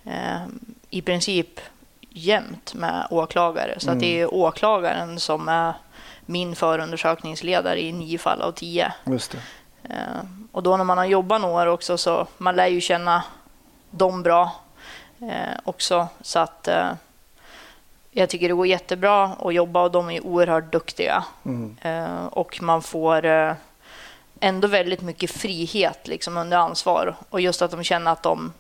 eh, 0.05 0.43
i 0.91 1.03
princip 1.03 1.61
jämt 2.15 2.75
med 2.75 3.07
åklagare. 3.11 3.81
Så 3.81 3.91
att 3.91 4.01
det 4.01 4.21
är 4.21 4.35
åklagaren 4.35 5.21
som 5.21 5.49
är 5.49 5.75
min 6.27 6.57
förundersökningsledare 6.57 7.81
i 7.81 7.93
nio 7.93 8.19
fall 8.19 8.43
av 8.43 8.53
tio. 8.53 8.93
Just 9.05 9.33
det. 9.33 9.39
Eh, 9.95 10.25
och 10.53 10.63
då 10.63 10.77
när 10.77 10.85
man 10.85 10.99
har 10.99 11.05
jobbat 11.05 11.41
några 11.41 11.63
år 11.63 11.67
också 11.67 11.99
så 11.99 12.27
man 12.39 12.57
lär 12.57 12.67
ju 12.67 12.81
känna 12.81 13.23
dem 13.91 14.23
bra 14.23 14.51
eh, 15.21 15.59
också. 15.65 16.09
Så 16.21 16.39
att 16.39 16.69
eh, 16.69 16.91
jag 18.11 18.29
tycker 18.29 18.49
det 18.49 18.55
går 18.55 18.67
jättebra 18.67 19.25
att 19.25 19.55
jobba 19.55 19.83
och 19.83 19.91
de 19.91 20.11
är 20.11 20.27
oerhört 20.27 20.73
duktiga. 20.73 21.25
Mm. 21.45 21.77
Eh, 21.83 22.27
och 22.27 22.63
man 22.63 22.83
får 22.83 23.25
eh, 23.25 23.55
ändå 24.41 24.69
väldigt 24.69 25.03
mycket 25.03 25.31
frihet 25.31 26.09
liksom, 26.09 26.37
under 26.37 26.57
ansvar. 26.57 27.17
Och 27.31 27.41
just 27.41 27.63
att 27.63 27.71
de 27.71 27.85
känner 27.85 28.13
att 28.13 28.23
de, 28.23 28.53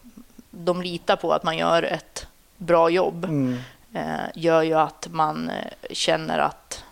de 0.50 0.82
litar 0.82 1.16
på 1.16 1.32
att 1.32 1.42
man 1.42 1.56
gör 1.56 1.82
ett 1.82 2.26
bra 2.62 2.90
jobb 2.90 3.24
Mm. 3.24 3.56
eh, 3.94 4.02
gör 4.34 4.62
ju 4.62 4.74
att 4.74 5.08
man 5.10 5.50
eh, 5.50 5.54
känner 5.90 6.38
att 6.38 6.84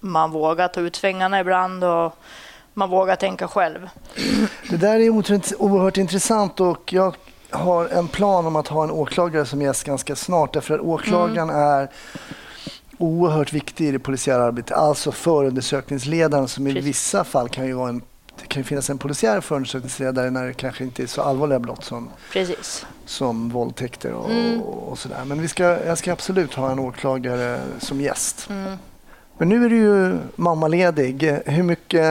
man 0.00 0.30
vågar 0.30 0.68
ta 0.68 0.80
ut 0.80 0.96
svängarna 0.96 1.40
ibland 1.40 1.84
och 1.84 2.16
man 2.74 2.90
vågar 2.90 3.16
tänka 3.16 3.48
själv. 3.48 3.88
Det 4.70 4.76
där 4.76 5.00
är 5.00 5.10
oerhört 5.10 5.96
intressant 5.96 6.60
och 6.60 6.92
jag 6.92 7.16
har 7.50 7.88
en 7.88 8.08
plan 8.08 8.46
om 8.46 8.56
att 8.56 8.68
ha 8.68 8.84
en 8.84 8.90
åklagare 8.90 9.46
som 9.46 9.62
gäst 9.62 9.84
ganska 9.84 10.16
snart 10.16 10.52
därför 10.52 10.74
att 10.74 10.80
åklagaren 10.80 11.50
är 11.50 11.88
oerhört 12.98 13.52
viktig 13.52 13.88
i 13.88 13.90
det 13.90 13.98
polisiära 13.98 14.44
arbetet. 14.44 14.76
Alltså 14.76 15.12
förundersökningsledaren 15.12 16.48
som 16.48 16.66
i 16.66 16.72
Precis. 16.74 16.88
vissa 16.88 17.24
fall 17.24 17.48
kan 17.48 17.66
ju 17.66 17.72
vara 17.72 17.88
en 17.88 18.02
det 18.40 18.46
kan 18.48 18.60
ju 18.60 18.64
finnas 18.64 18.90
en 18.90 18.98
polisiär 18.98 19.40
förundersökningsledare 19.40 20.30
när 20.30 20.46
det 20.46 20.54
kanske 20.54 20.84
inte 20.84 21.02
är 21.02 21.06
så 21.06 21.22
allvarliga 21.22 21.58
brott 21.58 21.84
som, 21.84 22.08
Precis. 22.32 22.86
som 23.06 23.48
våldtäkter 23.48 24.12
och, 24.12 24.30
Mm. 24.30 24.60
och 24.62 24.98
sådär. 24.98 25.24
Men 25.24 25.40
vi 25.42 25.48
ska, 25.48 25.62
jag 25.86 25.98
ska 25.98 26.12
absolut 26.12 26.54
ha 26.54 26.70
en 26.70 26.78
åklagare 26.78 27.60
som 27.78 28.00
gäst. 28.00 28.46
Mm. 28.50 28.76
Men 29.38 29.48
nu 29.48 29.64
är 29.64 29.70
du 29.70 29.76
ju 29.76 30.18
mammaledig. 30.36 31.36
Hur 31.46 31.62
mycket 31.62 32.04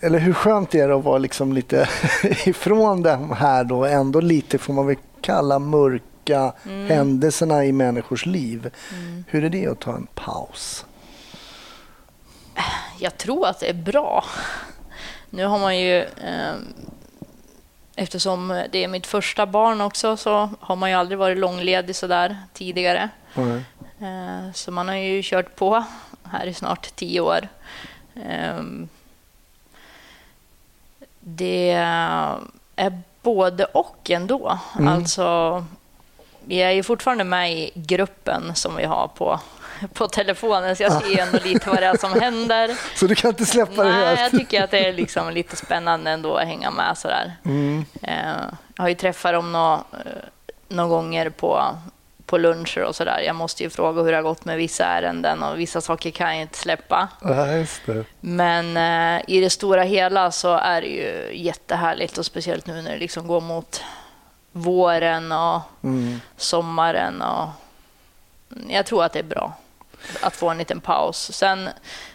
eller 0.00 0.18
hur 0.18 0.32
skönt 0.32 0.74
är 0.74 0.88
det 0.88 0.94
att 0.96 1.04
vara 1.04 1.18
liksom 1.18 1.52
lite 1.52 1.88
ifrån 2.44 3.02
de 3.02 3.32
här 3.32 3.64
då 3.64 3.84
ändå 3.84 4.20
lite 4.20 4.58
får 4.58 4.72
man 4.72 4.86
väl 4.86 4.96
kalla 5.20 5.58
mörka 5.58 6.52
händelserna 6.88 7.64
i 7.64 7.72
människors 7.72 8.26
liv. 8.26 8.70
Hur 9.26 9.44
är 9.44 9.48
det 9.48 9.66
att 9.66 9.80
ta 9.80 9.94
en 9.94 10.06
paus? 10.14 10.84
Jag 12.98 13.16
tror 13.18 13.46
att 13.46 13.60
det 13.60 13.68
är 13.70 13.74
bra. 13.74 14.24
Nu 15.34 15.44
har 15.44 15.58
man 15.58 15.78
ju, 15.78 15.98
eh, 16.02 16.54
eftersom 17.96 18.62
det 18.72 18.84
är 18.84 18.88
mitt 18.88 19.06
första 19.06 19.46
barn 19.46 19.80
också, 19.80 20.16
så 20.16 20.50
har 20.60 20.76
man 20.76 20.90
ju 20.90 20.96
aldrig 20.96 21.18
varit 21.18 21.38
långledig 21.38 21.96
sådär 21.96 22.38
tidigare. 22.52 23.08
Eh, 24.00 24.52
Så 24.54 24.70
man 24.70 24.88
har 24.88 24.94
ju 24.94 25.20
kört 25.24 25.56
på 25.56 25.84
här 26.24 26.46
i 26.46 26.54
snart 26.54 26.94
tio 26.96 27.20
år. 27.20 27.48
Ehm, 28.24 28.88
Det 31.20 31.70
är 32.76 33.02
både 33.22 33.64
och 33.64 34.10
ändå. 34.10 34.58
Mm. 34.78 34.88
Alltså, 34.88 35.64
jag 36.46 36.68
är 36.70 36.74
ju 36.74 36.82
fortfarande 36.82 37.24
med 37.24 37.52
i 37.52 37.70
gruppen 37.74 38.54
som 38.54 38.76
vi 38.76 38.84
har 38.84 39.08
på, 39.08 39.40
på 39.94 40.08
telefonen, 40.08 40.76
så 40.76 40.82
jag 40.82 40.92
ser 41.02 41.18
ändå 41.18 41.38
lite 41.44 41.70
vad 41.70 41.78
det 41.78 41.86
är 41.86 41.96
som 41.96 42.12
händer. 42.20 42.76
Så 42.98 43.06
du 43.06 43.14
kan 43.14 43.30
inte 43.30 43.46
släppa 43.46 43.84
det 43.84 43.90
Nej, 43.92 44.00
jag 44.10 44.16
helt? 44.16 44.34
tycker 44.38 44.64
att 44.64 44.70
det 44.70 44.86
är 44.88 44.92
liksom 44.92 45.30
lite 45.30 45.56
spännande 45.56 46.10
ändå 46.10 46.36
att 46.36 46.46
hänga 46.46 46.70
med 46.70 46.98
sådär. 46.98 47.32
Mm. 47.44 47.84
Eh, 48.02 48.14
Jag 48.76 48.82
har 48.84 48.88
ju 48.88 48.94
träffat 48.94 49.32
dem 49.32 49.52
några 49.52 49.84
nå 50.68 50.88
gånger 50.88 51.30
på, 51.30 51.64
på 52.26 52.38
luncher 52.38 52.82
och 52.84 52.96
sådär. 52.96 53.20
Jag 53.26 53.36
måste 53.36 53.62
ju 53.62 53.70
fråga 53.70 54.02
hur 54.02 54.10
det 54.10 54.16
har 54.16 54.22
gått 54.22 54.44
med 54.44 54.56
vissa 54.56 54.84
ärenden 54.84 55.42
och 55.42 55.58
vissa 55.58 55.80
saker 55.80 56.10
kan 56.10 56.32
jag 56.32 56.40
inte 56.42 56.58
släppa. 56.58 57.08
Ja. 57.22 57.44
Men 58.20 58.76
eh, 58.76 59.22
i 59.28 59.40
det 59.40 59.50
stora 59.50 59.82
hela 59.82 60.30
så 60.30 60.54
är 60.54 60.80
det 60.80 60.86
ju 60.86 61.30
jättehärligt 61.32 62.18
och 62.18 62.26
speciellt 62.26 62.66
nu 62.66 62.82
när 62.82 62.90
det 62.92 62.98
liksom 62.98 63.26
går 63.26 63.40
mot 63.40 63.82
våren 64.52 65.32
och 65.32 65.60
Mm. 65.82 66.20
sommaren. 66.36 67.22
Och 67.22 67.48
jag 68.68 68.86
tror 68.86 69.04
att 69.04 69.12
det 69.12 69.18
är 69.18 69.22
bra 69.22 69.52
att 70.22 70.36
få 70.36 70.48
en 70.50 70.58
liten 70.58 70.80
paus. 70.80 71.32
Sen 71.32 71.68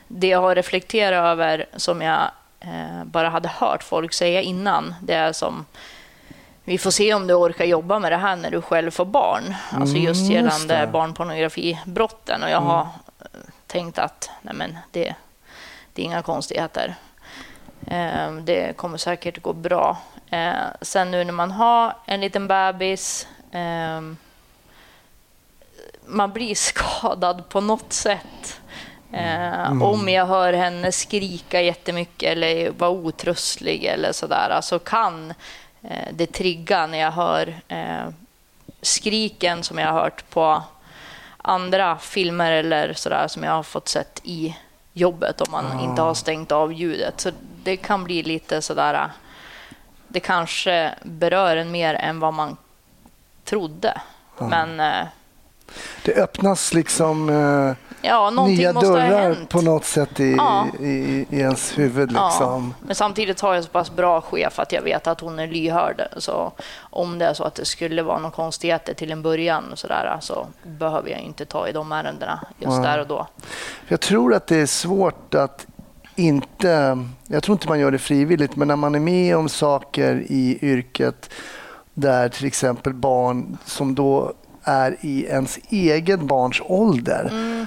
det 0.08 0.28
jag 0.28 0.42
har 0.42 0.56
reflekterat 0.56 1.26
över 1.26 1.66
som 1.76 2.02
jag 2.02 2.32
eh, 2.60 3.04
bara 3.06 3.30
hade 3.30 3.50
hört 3.50 3.84
folk 3.84 4.14
säga 4.14 4.42
innan, 4.42 4.96
det 5.02 5.14
är 5.14 5.34
som 5.34 5.66
vi 6.64 6.78
får 6.78 6.92
se 6.92 7.14
om 7.14 7.28
du 7.28 7.34
orkar 7.34 7.66
jobba 7.66 8.00
med 8.00 8.12
det 8.12 8.18
här 8.18 8.36
när 8.36 8.52
du 8.52 8.62
själv 8.62 8.92
får 8.92 9.06
barn. 9.06 9.56
Alltså 9.72 9.96
Mm, 9.96 10.08
just 10.08 10.22
just 10.22 10.32
gällande 10.32 10.78
det. 10.78 10.88
barnpornografibrotten. 10.88 12.44
Och 12.44 12.50
jag 12.50 12.62
har 12.62 12.82
eh, 13.20 13.26
tänkt 13.68 14.00
att 14.00 14.30
nej 14.42 14.54
men 14.56 14.78
det, 14.92 15.16
det 15.94 16.02
är 16.02 16.06
inga 16.06 16.22
konstigheter. 16.22 16.96
Eh, 17.88 18.32
Det 18.32 18.78
kommer 18.78 18.98
säkert 18.98 19.42
gå 19.42 19.54
bra. 19.54 19.98
Eh, 20.30 20.54
Sen 20.82 21.12
nu 21.12 21.24
när 21.24 21.34
man 21.34 21.52
har 21.52 21.94
en 22.06 22.22
liten 22.22 22.48
bebis 22.48 23.28
eh, 23.52 24.02
man 26.10 26.32
blir 26.32 26.56
skadad 26.56 27.50
på 27.50 27.62
något 27.62 27.94
sätt. 27.94 28.60
Eh, 29.14 29.84
Om 29.84 30.10
jag 30.10 30.26
hör 30.26 30.54
henne 30.54 30.92
skrika 30.92 31.62
jättemycket 31.62 32.32
eller 32.32 32.70
vara 32.70 32.90
otröstlig 32.90 33.84
eller 33.86 34.12
sådär 34.12 34.60
så 34.62 34.80
kan 34.80 35.34
eh, 35.82 36.08
det 36.12 36.26
trigga 36.26 36.88
när 36.88 36.98
jag 36.98 37.12
hör 37.12 37.62
eh, 37.68 38.10
skriken 38.82 39.64
som 39.64 39.78
jag 39.78 39.88
har 39.88 40.02
hört 40.02 40.30
på 40.30 40.64
andra 41.38 41.98
filmer 41.98 42.52
eller 42.52 42.94
sådär 42.94 43.28
som 43.28 43.44
jag 43.44 43.52
har 43.52 43.64
fått 43.64 43.88
sett 43.88 44.22
i 44.24 44.58
jobbet 44.94 45.42
om 45.42 45.52
man 45.52 45.80
inte 45.80 46.02
har 46.02 46.14
stängt 46.14 46.52
av 46.52 46.74
ljudet. 46.74 47.22
Så 47.22 47.32
det 47.64 47.78
kan 47.78 48.04
bli 48.04 48.24
lite 48.24 48.62
sådär... 48.62 49.10
Det 50.12 50.20
kanske 50.20 50.96
berör 51.04 51.58
en 51.58 51.72
mer 51.72 51.94
än 51.94 52.20
vad 52.20 52.34
man 52.34 52.58
trodde. 53.46 54.02
Men 54.38 54.80
eh, 54.80 55.08
Det 56.06 56.16
öppnas 56.16 56.74
liksom 56.74 57.30
eh, 57.30 57.76
ja, 58.02 58.30
nya 58.30 58.74
dörrar 58.74 59.38
på 59.50 59.62
något 59.62 59.86
sätt 59.86 60.20
i, 60.20 60.36
Ja. 60.38 60.68
i, 60.80 61.26
i 61.30 61.40
ens 61.40 61.78
huvud. 61.78 62.12
Liksom. 62.12 62.74
Ja, 62.80 62.86
men 62.86 62.96
samtidigt 62.96 63.42
har 63.42 63.56
jag 63.56 63.64
så 63.64 63.70
pass 63.70 63.92
bra 63.92 64.22
chef 64.22 64.60
att 64.60 64.72
jag 64.72 64.82
vet 64.82 65.08
att 65.08 65.22
hon 65.22 65.40
är 65.40 65.48
lyhörd. 65.48 66.02
Så 66.18 66.52
om 66.80 67.18
det 67.20 67.26
är 67.26 67.34
så 67.34 67.44
att 67.44 67.56
det 67.56 67.66
skulle 67.66 68.04
vara 68.04 68.18
några 68.20 68.32
konstigheter 68.36 68.94
till 68.94 69.12
en 69.12 69.22
början 69.22 69.64
så, 69.74 69.88
där, 69.88 70.18
så 70.22 70.48
behöver 70.64 71.10
jag 71.10 71.20
inte 71.20 71.46
ta 71.46 71.68
i 71.68 71.72
de 71.72 71.92
ärendena 71.92 72.40
just 72.60 72.78
Ja. 72.78 72.82
där 72.84 73.00
och 73.00 73.08
då. 73.08 73.28
Jag 73.88 74.00
tror 74.00 74.34
att 74.34 74.48
det 74.48 74.56
är 74.58 74.66
svårt 74.66 75.36
att 75.36 75.68
inte... 76.16 77.00
Jag 77.28 77.44
tror 77.44 77.54
inte 77.56 77.68
man 77.68 77.80
gör 77.80 77.92
det 77.92 78.00
frivilligt, 78.00 78.56
men 78.56 78.68
när 78.68 78.76
man 78.76 78.96
är 78.96 79.00
med 79.00 79.38
om 79.38 79.50
saker 79.50 80.24
i 80.28 80.60
yrket 80.62 81.30
där 81.94 82.30
till 82.30 82.46
exempel 82.48 82.94
barn 82.94 83.58
som 83.66 83.96
då 83.96 84.34
är 84.64 84.98
i 85.02 85.26
ens 85.26 85.60
egen 85.70 86.28
barns 86.28 86.62
ålder. 86.66 87.30
Mm. 87.32 87.66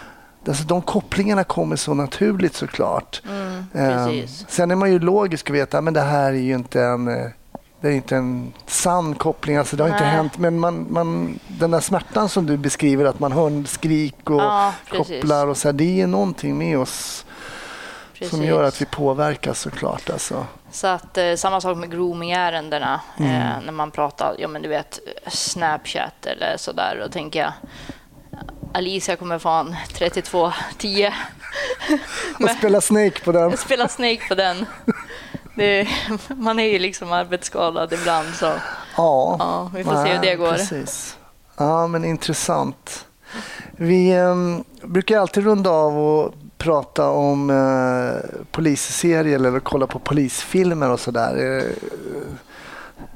Alltså, 0.48 0.64
de 0.64 0.82
kopplingarna 0.82 1.44
kommer 1.44 1.76
så 1.76 1.94
naturligt 1.94 2.54
såklart. 2.54 3.22
Mm, 3.28 3.52
Eh, 3.74 4.26
sen 4.48 4.70
är 4.70 4.76
man 4.76 4.92
ju 4.92 4.98
logisk 4.98 5.50
och 5.50 5.56
vet 5.56 5.74
att 5.74 5.94
det 5.94 6.00
här 6.00 6.32
är 6.32 6.36
ju 6.36 6.54
inte 6.54 6.82
en, 6.82 7.08
eh, 7.08 7.26
det 7.80 7.88
är 7.88 7.92
inte 7.92 8.16
en 8.16 8.52
sann 8.66 9.14
koppling. 9.14 9.56
Alltså, 9.56 9.76
det 9.76 9.82
har 9.82 9.90
inte 9.90 10.04
Nej. 10.04 10.12
hänt. 10.12 10.38
Men 10.38 10.58
man, 10.58 10.86
man, 10.90 11.38
den 11.48 11.70
där 11.70 11.80
smärtan 11.80 12.28
som 12.28 12.46
du 12.46 12.56
beskriver, 12.56 13.04
att 13.04 13.20
man 13.20 13.32
hör 13.32 13.64
skrik 13.66 14.30
och 14.30 14.40
Ja, 14.40 14.72
kopplar 14.90 15.46
och 15.46 15.56
så 15.56 15.68
här, 15.68 15.72
det 15.72 16.00
är 16.00 16.06
någonting 16.06 16.58
med 16.58 16.78
oss 16.78 17.24
Precis. 18.22 18.38
som 18.38 18.46
gör 18.46 18.62
att 18.62 18.80
vi 18.80 18.86
påverkas 18.86 19.60
såklart. 19.60 20.10
Alltså. 20.10 20.46
Så 20.70 20.86
att 20.86 21.18
eh, 21.18 21.34
samma 21.34 21.60
sak 21.60 21.76
med 21.76 21.90
grooming-ärendena. 21.90 23.00
Mm. 23.18 23.30
Eh, 23.30 23.64
när 23.64 23.72
man 23.72 23.90
pratar, 23.90 24.34
ja 24.38 24.48
men 24.48 24.62
du 24.62 24.68
vet, 24.68 24.98
Snapchat 25.26 26.26
eller 26.26 26.56
sådär. 26.56 27.00
Då 27.04 27.08
tänker 27.08 27.40
jag, 27.40 27.52
Alicia 28.74 29.16
kommer 29.16 29.38
få 29.38 29.48
en 29.48 29.76
3210. 29.94 31.10
Och 32.40 32.50
spela 32.50 32.80
Snake 32.80 33.24
på 33.24 33.32
den. 33.32 33.56
Spela 33.56 33.88
Snake 33.88 34.28
på 34.28 34.34
den. 34.34 34.66
Det, 35.56 35.88
man 36.28 36.58
är 36.58 36.68
ju 36.68 36.78
liksom 36.78 37.12
arbetsskadad 37.12 37.92
ibland 37.92 38.34
så 38.34 38.46
Ja, 38.96 39.36
ja, 39.38 39.70
vi 39.74 39.84
får 39.84 40.04
se 40.04 40.12
hur 40.12 40.20
det 40.22 40.36
går. 40.36 40.52
Precis. 40.52 41.16
Ja, 41.56 41.86
men 41.86 42.04
intressant. 42.04 43.06
Vi 43.76 44.12
em, 44.12 44.64
brukar 44.82 45.18
alltid 45.18 45.44
runda 45.44 45.70
av 45.70 45.98
och 45.98 46.34
prata 46.62 47.08
om 47.08 47.50
eh, 47.50 48.40
polisserier 48.50 49.34
eller 49.34 49.60
kolla 49.60 49.86
på 49.86 49.98
polisfilmer 49.98 50.90
och 50.90 51.00
sådär. 51.00 51.56
Eh, 51.58 51.62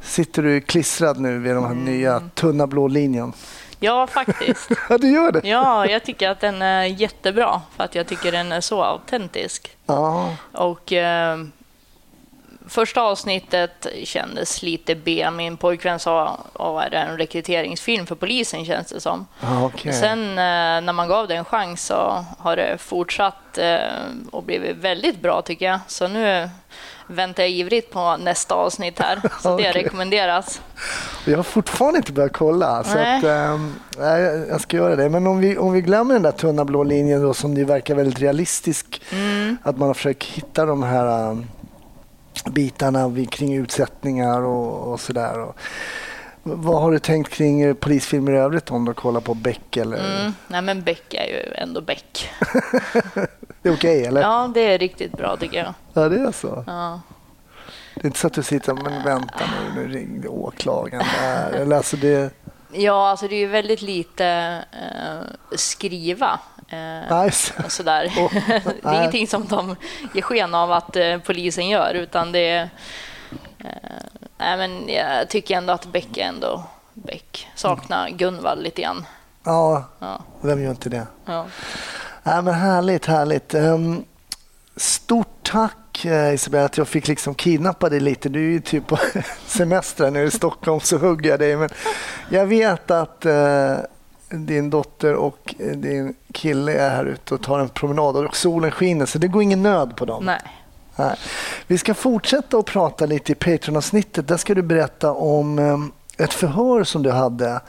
sitter 0.02 0.42
du 0.42 0.60
klistrad 0.60 1.20
nu 1.20 1.38
vid 1.38 1.54
den 1.54 1.64
här 1.64 1.70
Mm. 1.72 1.84
nya 1.84 2.20
tunna 2.34 2.66
blå 2.66 2.88
linjen? 2.88 3.32
Ja, 3.80 4.06
faktiskt. 4.06 4.68
Ja, 4.88 4.98
du 4.98 5.10
gör 5.10 5.32
det? 5.32 5.40
Ja, 5.48 5.86
jag 5.86 6.04
tycker 6.04 6.28
att 6.30 6.40
den 6.40 6.62
är 6.62 6.82
jättebra 6.84 7.60
för 7.76 7.84
att 7.84 7.94
jag 7.94 8.06
tycker 8.06 8.32
den 8.32 8.52
är 8.52 8.60
så 8.60 8.82
autentisk. 8.82 9.76
Ja. 9.86 10.36
Och 10.52 10.92
eh, 10.92 11.38
första 12.68 13.02
avsnittet 13.02 13.86
kändes 14.04 14.62
lite 14.62 14.94
B. 14.94 15.30
Min 15.32 15.56
pojkvän 15.56 15.98
sa 15.98 16.40
att 16.52 16.86
är 16.86 16.90
det 16.90 16.96
en 16.96 17.18
rekryteringsfilm 17.18 18.06
för 18.06 18.14
polisen 18.14 18.64
känns 18.64 18.88
det 18.88 19.00
som. 19.00 19.26
Ja, 19.40 19.64
okej. 19.64 19.92
Sen 19.92 20.28
eh, 20.30 20.80
när 20.80 20.92
man 20.92 21.08
gav 21.08 21.28
det 21.28 21.34
en 21.34 21.44
chans 21.44 21.86
så 21.86 22.24
har 22.38 22.56
det 22.56 22.78
fortsatt 22.78 23.58
eh, 23.58 23.78
och 24.30 24.42
blivit 24.42 24.76
väldigt 24.76 25.20
bra 25.20 25.42
tycker 25.42 25.66
jag. 25.66 25.80
Så 25.86 26.08
nu 26.08 26.48
väntar 27.06 27.42
jag 27.42 27.50
ivrigt 27.50 27.92
på 27.92 28.16
nästa 28.16 28.54
avsnitt 28.54 28.98
här. 28.98 29.20
Så 29.42 29.48
det 29.48 29.54
Okej. 29.54 29.82
rekommenderas. 29.82 30.60
Jag 31.24 31.36
har 31.36 31.42
fortfarande 31.42 31.98
inte 31.98 32.12
börjat 32.12 32.32
kolla. 32.32 32.84
Så 32.84 32.98
att, 32.98 33.22
nej, 33.98 34.22
jag 34.48 34.60
ska 34.60 34.76
göra 34.76 34.96
det. 34.96 35.08
Men 35.08 35.26
om 35.26 35.38
vi, 35.38 35.58
om 35.58 35.72
vi 35.72 35.80
glömmer 35.80 36.14
den 36.14 36.22
där 36.22 36.32
tunna 36.32 36.64
blå 36.64 36.84
linjen 36.84 37.22
då, 37.22 37.34
som 37.34 37.54
det 37.54 37.64
verkar 37.64 37.94
väldigt 37.94 38.20
realistisk. 38.20 39.02
Mm. 39.12 39.56
Att 39.62 39.78
man 39.78 39.88
har 39.88 39.94
försökt 39.94 40.24
hitta 40.24 40.64
de 40.64 40.82
här 40.82 41.30
ehm, 41.30 41.46
bitarna 42.44 43.26
kring 43.30 43.54
utsättningar 43.54 44.42
och, 44.42 44.92
och 44.92 45.00
sådär. 45.00 45.38
Och, 45.40 45.56
vad 46.42 46.82
har 46.82 46.92
du 46.92 46.98
tänkt 46.98 47.30
kring 47.30 47.60
eh, 47.60 47.74
polisfilmer 47.74 48.32
i 48.32 48.36
övrigt 48.36 48.70
om 48.70 48.84
du 48.84 48.94
kollar 48.94 49.20
på 49.20 49.34
Beck? 49.34 49.76
Eller? 49.76 50.20
Mm. 50.20 50.32
Nej, 50.48 50.62
men 50.62 50.82
Beck 50.82 51.14
är 51.14 51.26
ju 51.26 51.54
ändå 51.54 51.80
Beck. 51.80 52.30
Det 53.62 53.68
är 53.68 53.74
okej 53.74 54.04
eller? 54.04 54.20
Ja, 54.20 54.50
det 54.54 54.60
är 54.60 54.78
riktigt 54.78 55.12
bra 55.12 55.36
tycker 55.36 55.58
jag. 55.58 55.74
Ja, 55.92 56.08
det 56.08 56.20
är 56.20 56.32
så. 56.32 56.64
Ja. 56.66 57.00
Det 57.94 58.00
är 58.00 58.06
inte 58.06 58.18
så 58.18 58.26
att 58.26 58.32
du 58.32 58.42
sitter 58.42 58.74
men 58.74 59.04
vänta 59.04 59.44
nu, 59.74 59.80
nu 59.80 59.92
ringde 59.92 60.28
åklagaren 60.28 61.04
där. 61.20 61.50
Eller 61.50 61.76
alltså 61.76 61.96
det, 61.96 62.30
Ja, 62.76 63.08
alltså 63.08 63.28
det 63.28 63.34
är 63.34 63.38
ju 63.38 63.46
väldigt 63.46 63.82
lite 63.82 64.26
eh, 64.72 65.56
skriva. 65.56 66.38
Eh, 66.68 66.78
nej, 67.10 67.32
så- 67.32 67.52
sådär. 67.68 68.12
Det 68.46 68.54
är 68.56 68.62
nej. 68.82 68.96
ingenting 68.98 69.26
som 69.28 69.46
de 69.46 69.76
ger 70.14 70.22
sken 70.22 70.54
av 70.54 70.72
att 70.72 70.96
eh, 70.96 71.18
polisen 71.18 71.68
gör, 71.68 71.94
utan 71.94 72.32
det 72.32 72.48
är... 72.48 72.70
Eh, 73.58 73.68
nej, 74.38 74.56
men 74.56 74.88
jag 74.88 75.28
tycker 75.28 75.56
ändå 75.56 75.72
att 75.72 75.86
Beck 75.86 76.16
är 76.16 76.24
ändå 76.24 76.62
Beck. 76.94 77.48
Saknar 77.54 78.08
Gunvald 78.10 78.62
lite 78.62 78.82
grann. 78.82 79.06
ja, 79.44 79.84
Ja, 79.98 80.20
vem 80.40 80.62
gör 80.62 80.70
inte 80.70 80.88
det? 80.88 81.06
ja. 81.24 81.46
Ja, 82.22 82.42
men 82.42 82.54
härligt, 82.54 83.06
härligt. 83.06 83.54
Ehm, 83.54 84.04
Stort 84.76 85.50
tack 85.52 85.76
eh, 86.04 86.34
Isabella 86.34 86.64
att 86.64 86.78
jag 86.78 86.88
fick 86.88 87.08
liksom 87.08 87.34
kidnappa 87.34 87.88
dig 87.88 88.00
lite. 88.00 88.28
Du 88.28 88.46
är 88.46 88.50
ju 88.50 88.60
typ 88.60 88.86
på 88.86 88.98
semester 89.46 90.10
nu 90.10 90.24
i 90.24 90.30
Stockholm 90.30 90.80
så 90.80 90.98
hugger 90.98 91.30
jag 91.30 91.38
dig. 91.38 91.56
Men 91.56 91.68
jag 92.30 92.46
vet 92.46 92.90
att 92.90 93.26
eh, 93.26 93.76
din 94.28 94.70
dotter 94.70 95.14
och 95.14 95.54
eh, 95.58 95.76
din 95.76 96.14
kille 96.32 96.72
är 96.72 96.90
här 96.90 97.04
ute 97.04 97.34
och 97.34 97.42
tar 97.42 97.58
en 97.58 97.68
promenad 97.68 98.16
och 98.16 98.36
solen 98.36 98.70
skiner 98.70 99.06
så 99.06 99.18
det 99.18 99.28
går 99.28 99.42
ingen 99.42 99.62
nöd 99.62 99.96
på 99.96 100.04
dem. 100.04 100.24
Nej. 100.24 100.40
Nej. 100.96 101.16
Vi 101.66 101.78
ska 101.78 101.94
fortsätta 101.94 102.58
att 102.58 102.66
prata 102.66 103.06
lite 103.06 103.32
i 103.32 103.34
Patreon-avsnittet. 103.34 104.28
Där 104.28 104.36
ska 104.36 104.54
du 104.54 104.62
berätta 104.62 105.12
om 105.12 105.58
eh, 105.58 106.24
ett 106.24 106.32
förhör 106.32 106.84
som 106.84 107.02
du 107.02 107.10
hade 107.10 107.60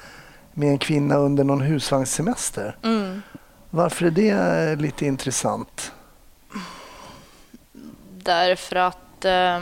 med 0.54 0.70
en 0.70 0.78
kvinna 0.78 1.16
under 1.16 1.44
någon 1.44 1.62
husvagnssemester. 1.62 2.78
Mm. 2.84 3.22
Varför 3.70 4.06
är 4.06 4.12
det 4.12 4.76
lite 4.76 5.06
intressant? 5.06 5.92
Därför 8.28 8.76
att 8.76 9.26
eh, 9.26 9.62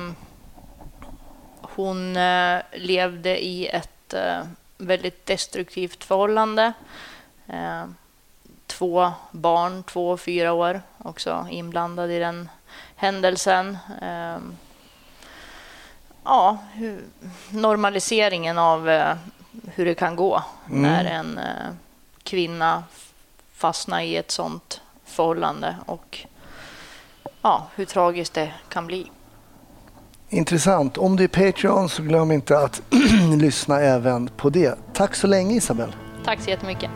hon 1.62 2.18
eh, 2.18 2.62
levde 2.74 3.46
i 3.46 3.68
ett 3.68 4.14
eh, 4.14 4.44
väldigt 4.78 5.26
destruktivt 5.26 6.04
förhållande. 6.04 6.74
Två 8.68 9.12
barn, 9.32 9.84
två 9.84 10.10
och 10.10 10.20
fyra 10.20 10.54
år, 10.54 10.82
också 10.98 11.48
inblandade 11.52 12.14
i 12.14 12.20
den 12.20 12.50
händelsen. 12.96 13.78
Ja, 16.24 16.58
normaliseringen 17.50 18.58
av 18.58 18.90
hur 19.74 19.86
det 19.86 19.96
kan 19.96 20.16
gå 20.16 20.44
Mm. 20.70 20.82
när 20.82 21.06
en 21.06 21.40
kvinna 22.24 22.84
fastnar 23.54 24.02
i 24.02 24.16
ett 24.16 24.32
sånt 24.32 24.82
förhållande 25.06 25.76
och 25.86 26.26
ja, 27.46 27.68
hur 27.76 27.86
tragiskt 27.86 28.34
det 28.34 28.52
kan 28.70 28.88
bli. 28.88 29.12
Intressant. 30.30 30.98
Om 30.98 31.16
du 31.16 31.24
är 31.24 31.28
Patreon 31.28 31.90
så 31.90 32.04
glöm 32.04 32.32
inte 32.32 32.58
att 32.58 32.82
lyssna 33.40 33.80
även 33.80 34.28
på 34.28 34.50
det. 34.50 34.78
Tack 34.94 35.16
så 35.16 35.28
länge 35.28 35.56
Isabel. 35.56 35.96
Tack 36.26 36.42
så 36.42 36.50
jättemycket. 36.50 36.90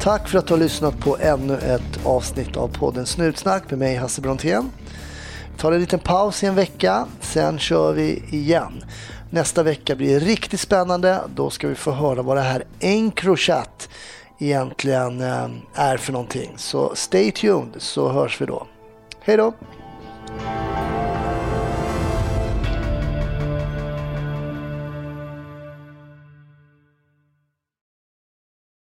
Tack 0.00 0.28
för 0.28 0.38
att 0.38 0.46
du 0.46 0.54
har 0.54 0.58
lyssnat 0.58 1.00
på 1.00 1.16
ännu 1.20 1.58
ett 1.58 2.06
avsnitt 2.06 2.56
av 2.56 2.68
podden 2.68 3.06
Snutsnack 3.06 3.70
med 3.70 3.78
mig 3.78 3.96
Hasse 3.96 4.20
Brontén. 4.20 4.70
Vi 5.52 5.58
tar 5.58 5.72
en 5.72 5.80
liten 5.80 5.98
paus 5.98 6.42
i 6.42 6.46
en 6.46 6.54
vecka, 6.54 7.06
sen 7.20 7.58
kör 7.58 7.92
vi 7.92 8.24
igen. 8.30 8.82
Nästa 9.30 9.62
vecka 9.62 9.96
blir 9.96 10.20
riktigt 10.20 10.60
spännande. 10.60 11.20
Då 11.34 11.50
ska 11.50 11.68
vi 11.68 11.74
få 11.74 11.90
höra 11.90 12.22
vad 12.22 12.36
det 12.36 12.42
här 12.42 12.64
Encrochat 12.80 13.88
egentligen 14.38 15.20
eh, 15.20 15.48
är 15.74 15.96
för 15.96 16.12
någonting. 16.12 16.52
Så 16.56 16.94
stay 16.94 17.30
tuned 17.30 17.74
så 17.76 18.08
hörs 18.08 18.40
vi 18.40 18.46
då. 18.46 18.66
Hej 19.20 19.36
då! 19.36 19.52